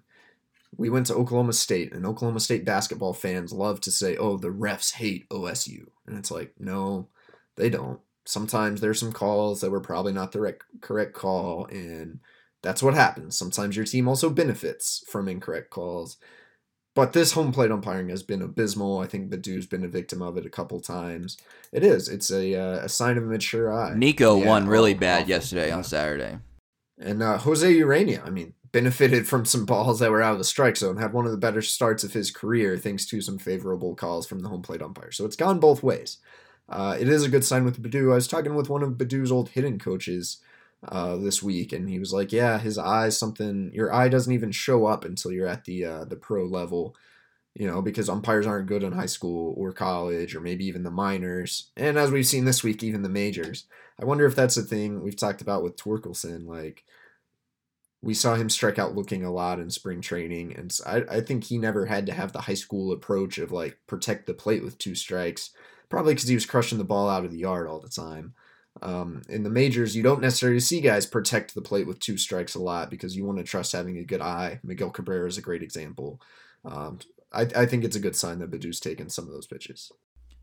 we 0.77 0.91
went 0.91 1.07
to 1.07 1.15
Oklahoma 1.15 1.53
State, 1.53 1.93
and 1.93 2.05
Oklahoma 2.07 2.41
State 2.41 2.65
basketball 2.65 3.13
fans 3.13 3.53
love 3.53 3.81
to 3.83 3.91
say, 3.91 4.17
"Oh, 4.17 4.37
the 4.37 4.49
refs 4.49 4.95
hate 4.95 5.29
OSU," 5.31 5.87
and 6.07 6.19
it's 6.19 6.31
like, 6.31 6.55
no, 6.59 7.09
they 7.57 7.71
don't 7.71 8.01
sometimes 8.27 8.81
there's 8.81 9.01
some 9.01 9.13
calls 9.13 9.61
that 9.61 9.71
were 9.71 9.81
probably 9.81 10.13
not 10.13 10.33
the 10.33 10.41
rec- 10.41 10.65
correct 10.81 11.15
call, 11.15 11.65
and 11.67 12.21
that's 12.63 12.83
what 12.83 12.95
happens. 12.95 13.39
Sometimes 13.39 13.77
your 13.77 13.87
team 13.87 14.09
also 14.09 14.29
benefits 14.29 15.05
from 15.09 15.29
incorrect 15.29 15.71
calls. 15.71 16.19
But 16.95 17.13
this 17.13 17.33
home 17.33 17.53
plate 17.53 17.71
umpiring 17.71 18.09
has 18.09 18.23
been 18.23 18.41
abysmal. 18.43 18.99
I 18.99 19.07
think 19.07 19.31
Baddoo's 19.31 19.67
been 19.67 19.85
a 19.85 19.89
victim 19.89 20.23
of 20.23 20.39
it 20.39 20.47
a 20.47 20.51
couple 20.51 20.81
times. 20.81 21.37
It 21.71 21.85
is. 21.85 22.09
It's 22.09 22.31
a, 22.31 22.55
uh, 22.55 22.85
a 22.85 22.89
sign 22.89 23.19
of 23.19 23.25
a 23.25 23.27
mature 23.27 23.73
eye. 23.73 23.95
Nico 23.95 24.39
yeah, 24.39 24.47
won 24.47 24.67
really 24.67 24.95
bad 24.95 25.23
awful. 25.23 25.31
yesterday 25.31 25.69
yeah. 25.69 25.77
on 25.77 25.85
Saturday. 25.85 26.39
And 26.99 27.23
uh, 27.23 27.37
Jose 27.37 27.71
Urena, 27.71 28.27
I 28.27 28.31
mean, 28.31 28.55
benefited 28.77 29.27
from 29.27 29.47
some 29.47 29.65
balls 29.65 30.01
that 30.01 30.11
were 30.11 30.21
out 30.21 30.33
of 30.33 30.39
the 30.39 30.45
strike 30.45 30.77
zone, 30.77 30.99
had 30.99 31.15
one 31.15 31.25
of 31.25 31.31
the 31.31 31.39
better 31.39 31.63
starts 31.63 32.05
of 32.05 32.13
his 32.13 32.31
career 32.31 32.77
thanks 32.77 33.07
to 33.07 33.23
some 33.23 33.39
favorable 33.39 33.95
calls 33.95 34.27
from 34.27 34.41
the 34.41 34.51
home 34.51 34.61
plate 34.61 34.83
umpire. 34.83 35.11
So 35.11 35.25
it's 35.25 35.35
gone 35.35 35.59
both 35.61 35.83
ways. 35.83 36.19
Uh, 36.69 36.95
it 37.01 37.09
is 37.09 37.25
a 37.25 37.31
good 37.31 37.43
sign 37.43 37.65
with 37.65 37.83
Baddoo. 37.83 38.13
I 38.13 38.17
was 38.17 38.29
talking 38.29 38.55
with 38.55 38.69
one 38.69 38.83
of 38.83 38.99
Baddoo's 38.99 39.33
old 39.33 39.49
hitting 39.49 39.79
coaches 39.79 40.43
uh, 40.87 41.17
this 41.17 41.43
week, 41.43 41.73
and 41.73 41.89
he 41.89 41.99
was 41.99 42.13
like, 42.13 42.33
"Yeah, 42.33 42.59
his 42.59 42.77
eye 42.77 43.09
something. 43.09 43.71
Your 43.73 43.95
eye 43.95 44.09
doesn't 44.11 44.35
even 44.35 44.53
show 44.53 44.85
up 44.85 45.07
until 45.07 45.33
you're 45.33 45.47
at 45.47 45.65
the 45.65 45.85
uh, 45.87 46.05
the 46.05 46.17
pro 46.17 46.45
level." 46.45 46.95
you 47.59 47.67
know, 47.67 47.81
because 47.81 48.11
umpires 48.11 48.47
aren't 48.47 48.67
good 48.67 48.83
in 48.83 48.93
high 48.93 49.07
school 49.07 49.55
or 49.57 49.73
college 49.73 50.37
or 50.37 50.43
maybe 50.43 50.67
even 50.67 50.83
the 50.83 50.91
minors. 50.91 51.71
And 51.75 51.97
as 51.97 52.11
we've 52.11 52.27
seen 52.27 52.45
this 52.45 52.63
week, 52.63 52.83
even 52.83 53.01
the 53.01 53.09
majors. 53.09 53.65
I 53.99 54.05
wonder 54.05 54.27
if 54.27 54.37
that's 54.37 54.59
a 54.59 54.63
thing 54.63 55.01
we've 55.01 55.17
talked 55.17 55.41
about 55.41 55.63
with 55.63 55.79
Torkelson. 55.79 56.47
Like, 56.47 56.85
we 58.03 58.15
saw 58.15 58.35
him 58.35 58.49
strike 58.49 58.79
out 58.79 58.95
looking 58.95 59.25
a 59.25 59.33
lot 59.33 59.59
in 59.59 59.71
spring 59.71 60.01
training. 60.01 60.55
And 60.57 60.77
I, 60.87 61.03
I 61.11 61.21
think 61.21 61.45
he 61.45 61.59
never 61.59 61.87
had 61.87 62.07
to 62.07 62.13
have 62.13 62.33
the 62.33 62.43
high 62.43 62.55
school 62.55 62.93
approach 62.93 63.39
of 63.39 63.53
like 63.53 63.79
protect 63.87 64.27
the 64.27 64.35
plate 64.35 64.63
with 64.63 64.79
two 64.79 64.95
strikes, 64.95 65.51
probably 65.89 66.15
because 66.15 66.29
he 66.29 66.35
was 66.35 66.47
crushing 66.47 66.79
the 66.79 66.85
ball 66.85 67.09
out 67.09 67.25
of 67.25 67.31
the 67.31 67.39
yard 67.39 67.67
all 67.67 67.81
the 67.81 67.89
time. 67.89 68.35
Um, 68.83 69.23
in 69.29 69.43
the 69.43 69.51
majors, 69.51 69.97
you 69.97 70.03
don't 70.03 70.21
necessarily 70.21 70.61
see 70.61 70.81
guys 70.81 71.07
protect 71.07 71.55
the 71.55 71.63
plate 71.63 71.87
with 71.87 71.99
two 71.99 72.19
strikes 72.19 72.55
a 72.55 72.63
lot 72.63 72.91
because 72.91 73.17
you 73.17 73.25
want 73.25 73.39
to 73.39 73.45
trust 73.45 73.73
having 73.73 73.97
a 73.99 74.05
good 74.05 74.21
eye. 74.21 74.61
Miguel 74.63 74.91
Cabrera 74.91 75.27
is 75.27 75.39
a 75.39 75.43
great 75.43 75.63
example. 75.63 76.21
Um, 76.65 76.99
I, 77.33 77.43
I 77.57 77.67
think 77.67 77.85
it's 77.85 77.97
a 77.97 78.01
good 78.01 78.17
sign 78.17 78.39
that 78.41 78.51
Baddoo's 78.51 78.81
taken 78.81 79.09
some 79.09 79.27
of 79.27 79.33
those 79.33 79.47
pitches. 79.47 79.91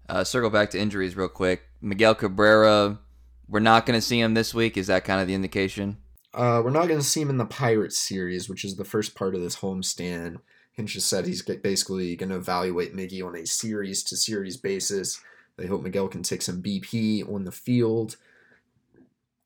Uh, 0.10 0.24
circle 0.24 0.50
back 0.50 0.72
to 0.72 0.80
injuries 0.80 1.16
real 1.16 1.30
quick. 1.30 1.62
Miguel 1.82 2.16
Cabrera, 2.16 3.00
we're 3.48 3.60
not 3.60 3.86
going 3.86 3.98
to 3.98 4.06
see 4.06 4.20
him 4.20 4.34
this 4.34 4.54
week. 4.54 4.78
Is 4.78 4.88
that 4.88 5.06
kind 5.06 5.22
of 5.22 5.28
the 5.28 5.34
indication? 5.34 5.98
Uh, 6.34 6.62
we're 6.64 6.72
not 6.72 6.88
going 6.88 7.00
to 7.00 7.06
see 7.06 7.22
him 7.22 7.30
in 7.30 7.38
the 7.38 7.46
Pirates 7.46 7.98
series, 7.98 8.50
which 8.50 8.66
is 8.66 8.76
the 8.76 8.86
first 8.86 9.14
part 9.14 9.36
of 9.36 9.42
this 9.42 9.58
homestand. 9.58 10.38
Hinch 10.72 10.96
has 10.96 11.06
said 11.06 11.28
he's 11.28 11.44
basically 11.44 12.16
going 12.16 12.30
to 12.30 12.36
evaluate 12.36 12.96
Miggy 12.96 13.24
on 13.24 13.36
a 13.36 13.46
series 13.46 14.04
to 14.06 14.18
series 14.18 14.58
basis. 14.58 15.22
They 15.58 15.68
hope 15.68 15.84
Miguel 15.84 16.08
can 16.08 16.24
take 16.24 16.42
some 16.42 16.64
BP 16.64 17.32
on 17.32 17.44
the 17.44 17.52
field. 17.52 18.18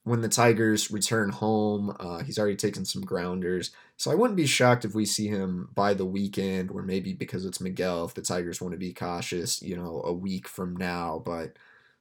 When 0.06 0.22
the 0.22 0.30
Tigers 0.30 0.90
return 0.90 1.32
home, 1.32 1.94
uh, 2.00 2.20
he's 2.20 2.40
already 2.40 2.56
taken 2.56 2.86
some 2.86 3.02
grounders. 3.02 3.72
So 3.98 4.10
I 4.10 4.16
wouldn't 4.16 4.38
be 4.38 4.48
shocked 4.48 4.86
if 4.86 4.96
we 4.96 5.04
see 5.04 5.28
him 5.28 5.68
by 5.76 5.94
the 5.94 6.06
weekend, 6.06 6.72
or 6.72 6.82
maybe 6.82 7.12
because 7.12 7.44
it's 7.44 7.60
Miguel, 7.60 8.06
if 8.06 8.14
the 8.14 8.22
Tigers 8.22 8.62
want 8.62 8.72
to 8.72 8.78
be 8.78 8.94
cautious, 8.94 9.62
you 9.62 9.76
know, 9.76 10.02
a 10.06 10.14
week 10.14 10.48
from 10.48 10.78
now. 10.78 11.22
But 11.26 11.58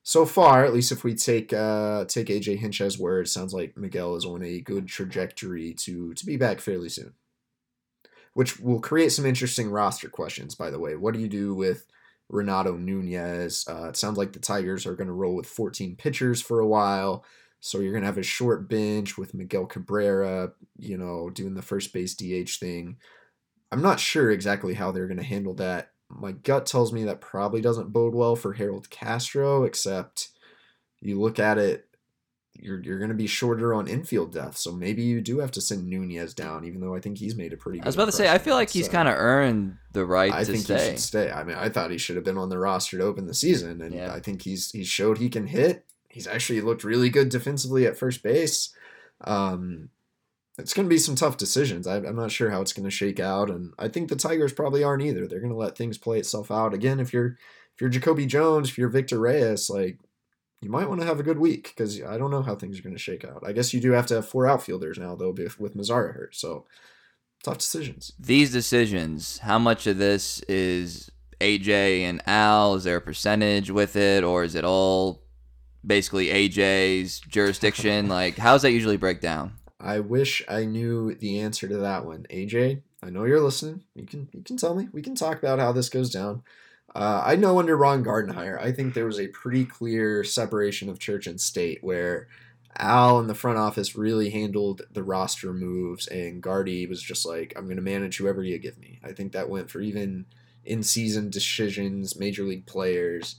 so 0.07 0.25
far, 0.25 0.65
at 0.65 0.73
least 0.73 0.93
if 0.93 1.03
we 1.03 1.17
take 1.17 1.53
uh, 1.53 2.05
take 2.05 2.29
AJ 2.29 2.59
Hinch's 2.59 2.97
word, 2.97 3.29
sounds 3.29 3.53
like 3.53 3.77
Miguel 3.77 4.15
is 4.15 4.25
on 4.25 4.41
a 4.41 4.61
good 4.61 4.87
trajectory 4.87 5.75
to 5.75 6.15
to 6.15 6.25
be 6.25 6.37
back 6.37 6.61
fairly 6.61 6.89
soon. 6.89 7.15
Which 8.33 8.61
will 8.61 8.79
create 8.79 9.11
some 9.11 9.27
interesting 9.27 9.69
roster 9.69 10.09
questions, 10.09 10.55
by 10.55 10.71
the 10.71 10.79
way. 10.79 10.95
What 10.95 11.13
do 11.13 11.19
you 11.19 11.29
do 11.29 11.57
with 11.57 11.89
Renato 12.29 12.77
Nunez? 12.77 13.67
Uh, 13.69 13.89
it 13.89 13.97
sounds 13.97 14.17
like 14.17 14.33
the 14.33 14.39
Tigers 14.39 14.87
are 14.87 14.95
going 14.95 15.09
to 15.09 15.13
roll 15.13 15.35
with 15.35 15.47
14 15.47 15.97
pitchers 15.97 16.41
for 16.41 16.61
a 16.61 16.69
while. 16.69 17.25
So 17.59 17.81
you're 17.81 17.91
going 17.91 18.03
to 18.03 18.07
have 18.07 18.17
a 18.17 18.23
short 18.23 18.69
bench 18.69 19.19
with 19.19 19.35
Miguel 19.35 19.67
Cabrera, 19.67 20.53
you 20.79 20.97
know, 20.97 21.31
doing 21.31 21.55
the 21.55 21.63
first 21.63 21.93
base 21.93 22.15
DH 22.15 22.61
thing. 22.61 22.99
I'm 23.73 23.83
not 23.83 23.99
sure 23.99 24.31
exactly 24.31 24.75
how 24.75 24.93
they're 24.93 25.09
going 25.09 25.17
to 25.17 25.25
handle 25.25 25.55
that 25.55 25.91
my 26.09 26.33
gut 26.33 26.67
tells 26.67 26.93
me 26.93 27.05
that 27.05 27.21
probably 27.21 27.61
doesn't 27.61 27.93
bode 27.93 28.15
well 28.15 28.37
for 28.37 28.53
Harold 28.53 28.91
Castro, 28.91 29.65
except 29.65 30.29
you 31.01 31.21
look 31.21 31.39
at 31.39 31.59
it, 31.59 31.87
you're, 32.55 32.81
you're 32.81 32.99
going 32.99 33.11
to 33.11 33.15
be 33.15 33.27
shorter 33.27 33.75
on 33.75 33.87
infield 33.87 34.33
depth. 34.33 34.57
So 34.57 34.73
maybe 34.73 35.03
you 35.03 35.21
do 35.21 35.41
have 35.41 35.51
to 35.53 35.61
send 35.61 35.87
Nunez 35.87 36.33
down, 36.33 36.65
even 36.65 36.81
though 36.81 36.95
I 36.95 37.01
think 37.01 37.19
he's 37.19 37.37
made 37.37 37.53
a 37.53 37.57
pretty 37.57 37.81
I 37.83 37.87
was 37.87 37.95
about 37.95 38.07
to 38.07 38.13
say, 38.13 38.31
I 38.31 38.39
feel 38.39 38.55
like 38.55 38.71
he's 38.71 38.89
kind 38.89 39.09
of 39.09 39.15
earned 39.17 39.77
the 39.93 40.07
right 40.07 40.33
I 40.33 40.45
think 40.45 40.65
stay. 40.65 40.79
he 40.79 40.91
should 40.91 41.01
stay. 41.01 41.31
I 41.31 41.45
mean, 41.45 41.57
I 41.57 41.69
thought 41.69 41.91
he 41.91 41.99
should 41.99 42.17
have 42.17 42.25
been 42.25 42.39
on 42.39 42.49
the 42.49 42.59
roster 42.59 42.99
to 42.99 43.05
open 43.05 43.27
the 43.27 43.35
season, 43.35 43.83
and 43.83 43.95
yeah. 43.95 44.13
I 44.13 44.21
think 44.21 44.43
he's 44.43 44.71
he 44.71 44.85
showed 44.85 45.19
he 45.19 45.29
can 45.29 45.47
hit. 45.47 45.85
He's 46.09 46.27
actually 46.27 46.63
looked 46.63 46.85
really 46.85 47.11
good 47.11 47.29
defensively 47.29 47.87
at 47.87 47.99
first 47.99 48.23
base. 48.23 48.75
Um, 49.23 49.91
it's 50.59 50.73
going 50.73 50.87
to 50.87 50.95
be 50.95 50.99
some 50.99 51.17
tough 51.17 51.37
decisions. 51.37 51.87
I, 51.87 51.97
am 51.97 52.17
not 52.17 52.31
sure 52.31 52.51
how 52.51 52.61
it's 52.61 52.73
going 52.73 52.85
to 52.85 52.91
shake 52.91 53.21
out, 53.21 53.51
and 53.51 53.75
I 53.79 53.89
think 53.89 54.09
the 54.09 54.17
Tigers 54.17 54.53
probably 54.53 54.83
aren't 54.83 55.03
either. 55.03 55.27
They're 55.27 55.41
going 55.41 55.53
to 55.53 55.59
let 55.59 55.77
things 55.77 55.99
play 55.99 56.19
itself 56.19 56.51
out. 56.51 56.75
Again, 56.75 57.01
if 57.01 57.13
you're 57.13 57.37
if 57.75 57.81
you're 57.81 57.91
Jacoby 57.91 58.27
Jones, 58.27 58.71
if 58.71 58.79
you're 58.79 58.89
Victor 58.89 59.19
Reyes, 59.19 59.69
like 59.69 59.99
you 60.63 60.71
might 60.71 60.89
want 60.89 61.01
to 61.03 61.07
have 61.07 61.21
a 61.21 61.25
good 61.25 61.39
week 61.39 61.75
because 61.77 62.03
I 62.03 62.17
don't 62.17 62.31
know 62.31 62.43
how 62.43 62.55
things 62.55 62.79
are 62.79 62.83
going 62.83 62.95
to 62.95 63.01
shake 63.01 63.25
out. 63.25 63.43
I 63.47 63.53
guess 63.53 63.75
you 63.75 63.81
do 63.81 63.93
have 63.93 64.07
to 64.07 64.15
have 64.15 64.29
four 64.29 64.47
outfielders 64.47 64.99
now 64.99 65.15
though, 65.15 65.35
with 65.59 65.77
Mazara 65.77 66.15
hurt. 66.15 66.35
So 66.35 66.67
tough 67.43 67.59
decisions. 67.59 68.13
These 68.19 68.53
decisions, 68.53 69.39
how 69.39 69.59
much 69.59 69.87
of 69.87 69.99
this 69.99 70.41
is 70.49 71.11
AJ 71.41 72.01
and 72.01 72.23
Al? 72.27 72.75
Is 72.75 72.85
there 72.85 72.97
a 72.97 73.01
percentage 73.01 73.71
with 73.71 73.95
it, 73.97 74.25
or 74.25 74.43
is 74.45 74.55
it 74.55 74.65
all 74.65 75.23
basically 75.87 76.29
AJ's 76.29 77.21
jurisdiction? 77.21 78.09
like, 78.19 78.39
how's 78.39 78.63
that 78.63 78.73
usually 78.73 78.97
break 78.97 79.21
down? 79.21 79.53
I 79.79 80.01
wish 80.01 80.43
I 80.49 80.65
knew 80.65 81.15
the 81.15 81.41
answer 81.41 81.69
to 81.69 81.77
that 81.79 82.05
one. 82.05 82.27
AJ, 82.31 82.83
I 83.03 83.11
know 83.11 83.25
you're 83.25 83.41
listening. 83.41 83.85
You 83.95 84.07
can 84.07 84.29
you 84.33 84.43
can 84.43 84.57
tell 84.57 84.75
me. 84.75 84.89
We 84.93 85.03
can 85.03 85.15
talk 85.15 85.39
about 85.39 85.59
how 85.59 85.73
this 85.73 85.89
goes 85.89 86.11
down. 86.11 86.43
Uh, 86.95 87.23
I 87.25 87.37
know 87.37 87.59
under 87.59 87.77
Ron 87.77 88.03
Gardenhire, 88.03 88.59
I 88.61 88.73
think 88.73 88.95
there 88.95 89.05
was 89.05 89.21
a 89.21 89.29
pretty 89.29 89.67
clear 89.67 90.25
separation 90.25 90.89
of 90.89 90.99
church 90.99 91.27
and 91.27 91.39
state 91.39 91.85
where 91.85 92.29
Al 92.79 93.21
in 93.21 93.27
the 93.27 93.35
front 93.35 93.59
office 93.59 93.97
really 93.97 94.31
handled 94.31 94.83
the 94.91 95.03
roster 95.03 95.53
moves, 95.53 96.07
and 96.07 96.43
Gardy 96.43 96.87
was 96.87 97.03
just 97.03 97.27
like, 97.27 97.53
I'm 97.57 97.65
going 97.65 97.77
to 97.77 97.83
manage 97.83 98.17
whoever 98.17 98.43
you 98.43 98.59
give 98.59 98.79
me. 98.79 98.99
I 99.05 99.13
think 99.13 99.33
that 99.33 99.51
went 99.51 99.71
for 99.71 99.81
even 99.81 100.27
in 100.65 100.83
season 100.83 101.31
decisions, 101.31 102.19
major 102.19 102.45
league 102.45 102.67
players. 102.67 103.37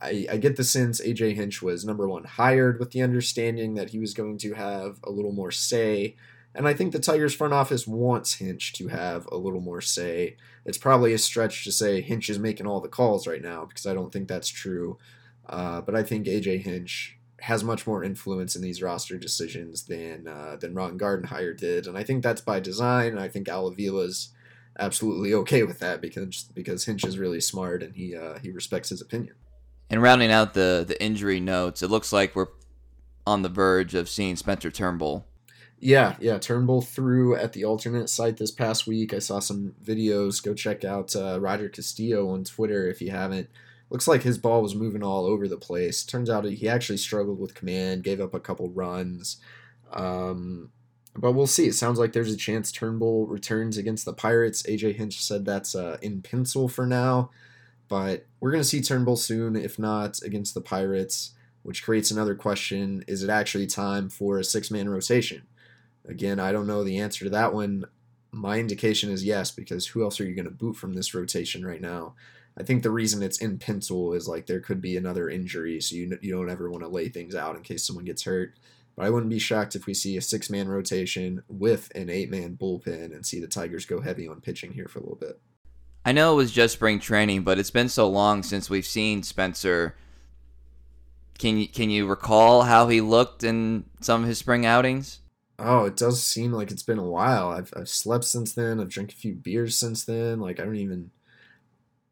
I, 0.00 0.26
I 0.30 0.36
get 0.36 0.56
the 0.56 0.64
sense 0.64 1.00
AJ 1.00 1.34
Hinch 1.34 1.62
was 1.62 1.84
number 1.84 2.08
one 2.08 2.24
hired 2.24 2.78
with 2.78 2.92
the 2.92 3.02
understanding 3.02 3.74
that 3.74 3.90
he 3.90 3.98
was 3.98 4.14
going 4.14 4.38
to 4.38 4.54
have 4.54 5.00
a 5.04 5.10
little 5.10 5.32
more 5.32 5.50
say. 5.50 6.16
And 6.54 6.66
I 6.66 6.74
think 6.74 6.92
the 6.92 6.98
Tigers 6.98 7.34
front 7.34 7.52
office 7.52 7.86
wants 7.86 8.34
Hinch 8.34 8.72
to 8.74 8.88
have 8.88 9.28
a 9.30 9.36
little 9.36 9.60
more 9.60 9.80
say. 9.80 10.36
It's 10.64 10.78
probably 10.78 11.12
a 11.12 11.18
stretch 11.18 11.64
to 11.64 11.72
say 11.72 12.00
Hinch 12.00 12.30
is 12.30 12.38
making 12.38 12.66
all 12.66 12.80
the 12.80 12.88
calls 12.88 13.26
right 13.26 13.42
now 13.42 13.64
because 13.64 13.86
I 13.86 13.94
don't 13.94 14.12
think 14.12 14.28
that's 14.28 14.48
true. 14.48 14.98
Uh, 15.48 15.80
but 15.80 15.94
I 15.94 16.02
think 16.02 16.26
AJ 16.26 16.62
Hinch 16.62 17.18
has 17.40 17.62
much 17.62 17.86
more 17.86 18.02
influence 18.02 18.56
in 18.56 18.62
these 18.62 18.82
roster 18.82 19.16
decisions 19.16 19.84
than 19.84 20.26
uh, 20.26 20.56
than 20.60 20.74
Ron 20.74 20.98
Gardenhire 20.98 21.56
did, 21.56 21.86
and 21.86 21.96
I 21.96 22.02
think 22.02 22.22
that's 22.22 22.40
by 22.40 22.60
design. 22.60 23.16
I 23.16 23.28
think 23.28 23.48
Al 23.48 23.70
Avila's 23.70 24.30
absolutely 24.78 25.32
okay 25.34 25.62
with 25.62 25.78
that 25.78 26.00
because 26.00 26.50
because 26.54 26.84
Hinch 26.84 27.04
is 27.04 27.18
really 27.18 27.40
smart 27.40 27.82
and 27.82 27.94
he 27.94 28.16
uh, 28.16 28.38
he 28.40 28.50
respects 28.50 28.88
his 28.90 29.00
opinion. 29.00 29.34
And 29.90 30.02
rounding 30.02 30.30
out 30.30 30.54
the 30.54 30.84
the 30.86 31.02
injury 31.02 31.40
notes, 31.40 31.82
it 31.82 31.88
looks 31.88 32.12
like 32.12 32.36
we're 32.36 32.48
on 33.26 33.42
the 33.42 33.48
verge 33.48 33.94
of 33.94 34.08
seeing 34.08 34.36
Spencer 34.36 34.70
Turnbull. 34.70 35.26
Yeah, 35.80 36.16
yeah, 36.18 36.38
Turnbull 36.38 36.82
threw 36.82 37.36
at 37.36 37.52
the 37.52 37.64
alternate 37.64 38.08
site 38.08 38.36
this 38.36 38.50
past 38.50 38.86
week. 38.86 39.14
I 39.14 39.20
saw 39.20 39.38
some 39.38 39.74
videos. 39.82 40.42
Go 40.42 40.52
check 40.52 40.84
out 40.84 41.14
uh, 41.14 41.38
Roger 41.40 41.68
Castillo 41.68 42.28
on 42.30 42.44
Twitter 42.44 42.88
if 42.88 43.00
you 43.00 43.12
haven't. 43.12 43.48
Looks 43.90 44.08
like 44.08 44.22
his 44.22 44.38
ball 44.38 44.60
was 44.60 44.74
moving 44.74 45.04
all 45.04 45.24
over 45.24 45.46
the 45.46 45.56
place. 45.56 46.04
Turns 46.04 46.28
out 46.28 46.44
he 46.44 46.68
actually 46.68 46.98
struggled 46.98 47.38
with 47.38 47.54
command, 47.54 48.02
gave 48.02 48.20
up 48.20 48.34
a 48.34 48.40
couple 48.40 48.68
runs. 48.70 49.38
Um, 49.92 50.70
but 51.16 51.32
we'll 51.32 51.46
see. 51.46 51.66
It 51.66 51.74
sounds 51.74 51.98
like 51.98 52.12
there's 52.12 52.32
a 52.32 52.36
chance 52.36 52.72
Turnbull 52.72 53.26
returns 53.26 53.78
against 53.78 54.04
the 54.04 54.12
Pirates. 54.12 54.62
AJ 54.64 54.96
Hinch 54.96 55.22
said 55.24 55.44
that's 55.44 55.74
uh, 55.74 55.96
in 56.02 56.22
pencil 56.22 56.68
for 56.68 56.86
now. 56.86 57.30
But 57.88 58.26
we're 58.38 58.50
going 58.50 58.62
to 58.62 58.68
see 58.68 58.82
Turnbull 58.82 59.16
soon, 59.16 59.56
if 59.56 59.78
not 59.78 60.20
against 60.22 60.54
the 60.54 60.60
Pirates, 60.60 61.32
which 61.62 61.82
creates 61.82 62.10
another 62.10 62.34
question 62.34 63.04
is 63.08 63.22
it 63.22 63.30
actually 63.30 63.66
time 63.66 64.08
for 64.08 64.38
a 64.38 64.44
six 64.44 64.70
man 64.70 64.88
rotation? 64.88 65.42
Again, 66.06 66.38
I 66.38 66.52
don't 66.52 66.66
know 66.66 66.84
the 66.84 66.98
answer 66.98 67.24
to 67.24 67.30
that 67.30 67.52
one. 67.52 67.84
My 68.30 68.58
indication 68.58 69.10
is 69.10 69.24
yes, 69.24 69.50
because 69.50 69.86
who 69.88 70.02
else 70.02 70.20
are 70.20 70.24
you 70.24 70.34
going 70.34 70.44
to 70.44 70.50
boot 70.50 70.76
from 70.76 70.94
this 70.94 71.14
rotation 71.14 71.64
right 71.64 71.80
now? 71.80 72.14
I 72.58 72.62
think 72.62 72.82
the 72.82 72.90
reason 72.90 73.22
it's 73.22 73.40
in 73.40 73.58
pencil 73.58 74.12
is 74.12 74.28
like 74.28 74.46
there 74.46 74.60
could 74.60 74.80
be 74.80 74.96
another 74.96 75.30
injury, 75.30 75.80
so 75.80 75.94
you, 75.94 76.18
you 76.20 76.34
don't 76.34 76.50
ever 76.50 76.70
want 76.70 76.82
to 76.82 76.88
lay 76.88 77.08
things 77.08 77.34
out 77.34 77.56
in 77.56 77.62
case 77.62 77.86
someone 77.86 78.04
gets 78.04 78.24
hurt. 78.24 78.54
But 78.96 79.06
I 79.06 79.10
wouldn't 79.10 79.30
be 79.30 79.38
shocked 79.38 79.76
if 79.76 79.86
we 79.86 79.94
see 79.94 80.16
a 80.16 80.20
six 80.20 80.50
man 80.50 80.68
rotation 80.68 81.42
with 81.48 81.92
an 81.94 82.10
eight 82.10 82.30
man 82.30 82.58
bullpen 82.60 83.14
and 83.14 83.24
see 83.24 83.40
the 83.40 83.46
Tigers 83.46 83.86
go 83.86 84.00
heavy 84.00 84.26
on 84.26 84.40
pitching 84.40 84.72
here 84.72 84.88
for 84.88 84.98
a 84.98 85.02
little 85.02 85.16
bit. 85.16 85.40
I 86.08 86.12
know 86.12 86.32
it 86.32 86.36
was 86.36 86.52
just 86.52 86.72
spring 86.72 87.00
training, 87.00 87.42
but 87.42 87.58
it's 87.58 87.70
been 87.70 87.90
so 87.90 88.08
long 88.08 88.42
since 88.42 88.70
we've 88.70 88.86
seen 88.86 89.22
Spencer. 89.22 89.94
Can 91.38 91.58
you 91.58 91.68
can 91.68 91.90
you 91.90 92.06
recall 92.06 92.62
how 92.62 92.88
he 92.88 93.02
looked 93.02 93.44
in 93.44 93.84
some 94.00 94.22
of 94.22 94.28
his 94.28 94.38
spring 94.38 94.64
outings? 94.64 95.20
Oh, 95.58 95.84
it 95.84 95.98
does 95.98 96.24
seem 96.24 96.50
like 96.50 96.70
it's 96.70 96.82
been 96.82 96.98
a 96.98 97.04
while. 97.04 97.50
I've 97.50 97.74
I've 97.76 97.90
slept 97.90 98.24
since 98.24 98.54
then. 98.54 98.80
I've 98.80 98.88
drank 98.88 99.12
a 99.12 99.16
few 99.16 99.34
beers 99.34 99.76
since 99.76 100.02
then. 100.02 100.40
Like 100.40 100.58
I 100.58 100.64
don't 100.64 100.76
even. 100.76 101.10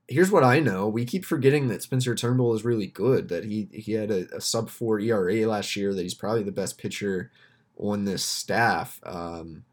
Here's 0.09 0.31
what 0.31 0.45
I 0.45 0.61
know. 0.61 0.87
We 0.89 1.07
keep 1.07 1.25
forgetting 1.25 1.69
that 1.69 1.83
Spencer 1.83 2.15
Turnbull 2.15 2.53
is 2.53 2.67
really 2.67 2.89
good. 2.89 3.31
That 3.31 3.47
he 3.47 3.71
he 3.73 3.93
had 3.93 4.11
a, 4.11 4.27
a 4.37 4.43
sub 4.43 4.69
four 4.69 5.01
ERA 5.01 5.47
last 5.47 5.75
year. 5.75 5.95
That 5.95 6.03
he's 6.03 6.13
probably 6.13 6.43
the 6.43 6.53
best 6.53 6.77
pitcher 6.77 7.31
on 7.79 8.05
this 8.05 8.23
staff. 8.23 9.01
Um, 9.07 9.65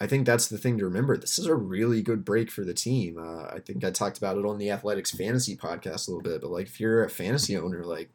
I 0.00 0.06
think 0.06 0.26
that's 0.26 0.48
the 0.48 0.58
thing 0.58 0.76
to 0.78 0.84
remember. 0.84 1.16
This 1.16 1.38
is 1.38 1.46
a 1.46 1.54
really 1.54 2.02
good 2.02 2.24
break 2.24 2.50
for 2.50 2.64
the 2.64 2.74
team. 2.74 3.16
Uh, 3.18 3.46
I 3.46 3.60
think 3.64 3.82
I 3.82 3.90
talked 3.90 4.18
about 4.18 4.36
it 4.36 4.44
on 4.44 4.58
the 4.58 4.70
Athletics 4.70 5.10
Fantasy 5.10 5.56
podcast 5.56 6.06
a 6.06 6.10
little 6.10 6.22
bit, 6.22 6.42
but 6.42 6.50
like 6.50 6.66
if 6.66 6.78
you're 6.80 7.02
a 7.02 7.08
fantasy 7.08 7.56
owner, 7.56 7.82
like 7.82 8.10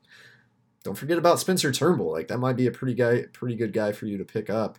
don't 0.83 0.97
forget 0.97 1.17
about 1.17 1.39
Spencer 1.39 1.71
Turnbull. 1.71 2.11
Like 2.11 2.27
that 2.27 2.37
might 2.39 2.57
be 2.57 2.67
a 2.67 2.71
pretty 2.71 2.93
guy, 2.93 3.23
pretty 3.33 3.55
good 3.55 3.73
guy 3.73 3.91
for 3.91 4.05
you 4.05 4.17
to 4.17 4.25
pick 4.25 4.49
up. 4.49 4.77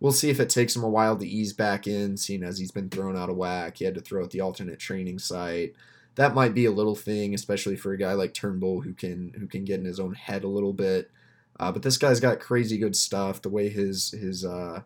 we'll 0.00 0.12
see 0.12 0.30
if 0.30 0.40
it 0.40 0.50
takes 0.50 0.74
him 0.74 0.82
a 0.82 0.88
while 0.88 1.16
to 1.16 1.26
ease 1.26 1.52
back 1.52 1.86
in, 1.86 2.16
seeing 2.16 2.42
as 2.42 2.58
he's 2.58 2.72
been 2.72 2.90
thrown 2.90 3.16
out 3.16 3.30
of 3.30 3.36
whack. 3.36 3.78
He 3.78 3.84
had 3.84 3.94
to 3.94 4.00
throw 4.00 4.24
at 4.24 4.30
the 4.30 4.40
alternate 4.40 4.80
training 4.80 5.20
site. 5.20 5.74
That 6.16 6.34
might 6.34 6.54
be 6.54 6.66
a 6.66 6.72
little 6.72 6.96
thing, 6.96 7.34
especially 7.34 7.76
for 7.76 7.92
a 7.92 7.98
guy 7.98 8.12
like 8.12 8.34
Turnbull 8.34 8.82
who 8.82 8.94
can 8.94 9.32
who 9.38 9.46
can 9.46 9.64
get 9.64 9.78
in 9.80 9.86
his 9.86 10.00
own 10.00 10.14
head 10.14 10.44
a 10.44 10.48
little 10.48 10.72
bit. 10.74 11.10
Uh, 11.58 11.70
but 11.72 11.82
this 11.82 11.96
guy's 11.96 12.20
got 12.20 12.40
crazy 12.40 12.76
good 12.78 12.96
stuff. 12.96 13.40
The 13.40 13.48
way 13.48 13.68
his 13.68 14.10
his 14.10 14.44
uh, 14.44 14.82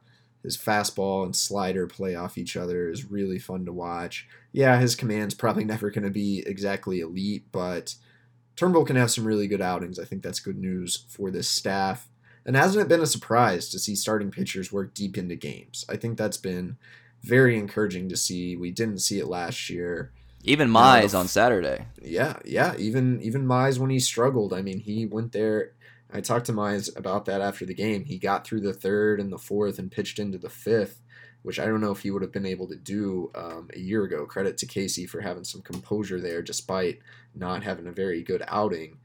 his 0.46 0.56
fastball 0.56 1.24
and 1.24 1.34
slider 1.34 1.88
play 1.88 2.14
off 2.14 2.38
each 2.38 2.56
other 2.56 2.88
is 2.88 3.10
really 3.10 3.38
fun 3.38 3.64
to 3.64 3.72
watch. 3.72 4.28
Yeah, 4.52 4.78
his 4.78 4.94
command's 4.94 5.34
probably 5.34 5.64
never 5.66 5.90
going 5.90 6.04
to 6.04 6.10
be 6.10 6.44
exactly 6.46 7.00
elite, 7.00 7.46
but 7.50 7.96
Turnbull 8.54 8.84
can 8.84 8.94
have 8.94 9.10
some 9.10 9.26
really 9.26 9.48
good 9.48 9.60
outings. 9.60 9.98
I 9.98 10.04
think 10.04 10.22
that's 10.22 10.38
good 10.38 10.56
news 10.56 11.04
for 11.08 11.32
this 11.32 11.48
staff. 11.48 12.08
And 12.46 12.54
hasn't 12.54 12.84
it 12.84 12.88
been 12.88 13.00
a 13.00 13.06
surprise 13.06 13.68
to 13.70 13.78
see 13.80 13.96
starting 13.96 14.30
pitchers 14.30 14.72
work 14.72 14.94
deep 14.94 15.18
into 15.18 15.34
games? 15.34 15.84
I 15.88 15.96
think 15.96 16.16
that's 16.16 16.36
been 16.36 16.76
very 17.22 17.58
encouraging 17.58 18.08
to 18.10 18.16
see. 18.16 18.56
We 18.56 18.70
didn't 18.70 19.00
see 19.00 19.18
it 19.18 19.26
last 19.26 19.68
year. 19.68 20.12
Even 20.44 20.70
Mize 20.70 21.12
uh, 21.12 21.18
on 21.18 21.26
Saturday. 21.26 21.86
Yeah, 22.00 22.36
yeah. 22.44 22.76
Even 22.76 23.20
even 23.20 23.48
Mize 23.48 23.80
when 23.80 23.90
he 23.90 23.98
struggled. 23.98 24.52
I 24.52 24.62
mean, 24.62 24.78
he 24.78 25.06
went 25.06 25.32
there 25.32 25.72
I 26.16 26.22
talked 26.22 26.46
to 26.46 26.52
Mize 26.54 26.96
about 26.96 27.26
that 27.26 27.42
after 27.42 27.66
the 27.66 27.74
game. 27.74 28.06
He 28.06 28.18
got 28.18 28.46
through 28.46 28.60
the 28.60 28.72
third 28.72 29.20
and 29.20 29.30
the 29.30 29.36
fourth 29.36 29.78
and 29.78 29.92
pitched 29.92 30.18
into 30.18 30.38
the 30.38 30.48
fifth, 30.48 31.02
which 31.42 31.60
I 31.60 31.66
don't 31.66 31.82
know 31.82 31.90
if 31.90 32.00
he 32.00 32.10
would 32.10 32.22
have 32.22 32.32
been 32.32 32.46
able 32.46 32.66
to 32.68 32.74
do 32.74 33.30
um, 33.34 33.68
a 33.74 33.78
year 33.78 34.02
ago. 34.04 34.24
Credit 34.24 34.56
to 34.56 34.66
Casey 34.66 35.06
for 35.06 35.20
having 35.20 35.44
some 35.44 35.60
composure 35.60 36.18
there 36.18 36.40
despite 36.40 37.00
not 37.34 37.64
having 37.64 37.86
a 37.86 37.92
very 37.92 38.22
good 38.22 38.42
outing. 38.48 38.96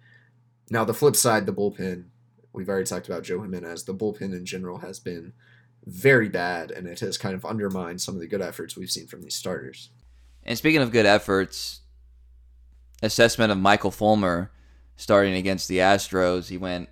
Now, 0.69 0.85
the 0.85 0.93
flip 0.93 1.17
side, 1.17 1.45
the 1.45 1.51
bullpen, 1.51 2.05
we've 2.53 2.69
already 2.69 2.85
talked 2.85 3.07
about 3.07 3.23
Joe 3.23 3.41
Jimenez. 3.41 3.83
The 3.83 3.93
bullpen 3.93 4.31
in 4.33 4.45
general 4.45 4.77
has 4.77 5.01
been 5.01 5.33
very 5.85 6.29
bad, 6.29 6.71
and 6.71 6.87
it 6.87 7.01
has 7.01 7.17
kind 7.17 7.35
of 7.35 7.43
undermined 7.43 7.99
some 7.99 8.15
of 8.15 8.21
the 8.21 8.27
good 8.27 8.41
efforts 8.41 8.77
we've 8.77 8.89
seen 8.89 9.07
from 9.07 9.21
these 9.21 9.35
starters. 9.35 9.89
And 10.45 10.57
speaking 10.57 10.81
of 10.81 10.93
good 10.93 11.05
efforts, 11.05 11.81
assessment 13.03 13.51
of 13.51 13.57
Michael 13.57 13.91
Fulmer 13.91 14.49
starting 15.01 15.33
against 15.33 15.67
the 15.67 15.79
Astros. 15.79 16.47
He 16.47 16.57
went 16.57 16.87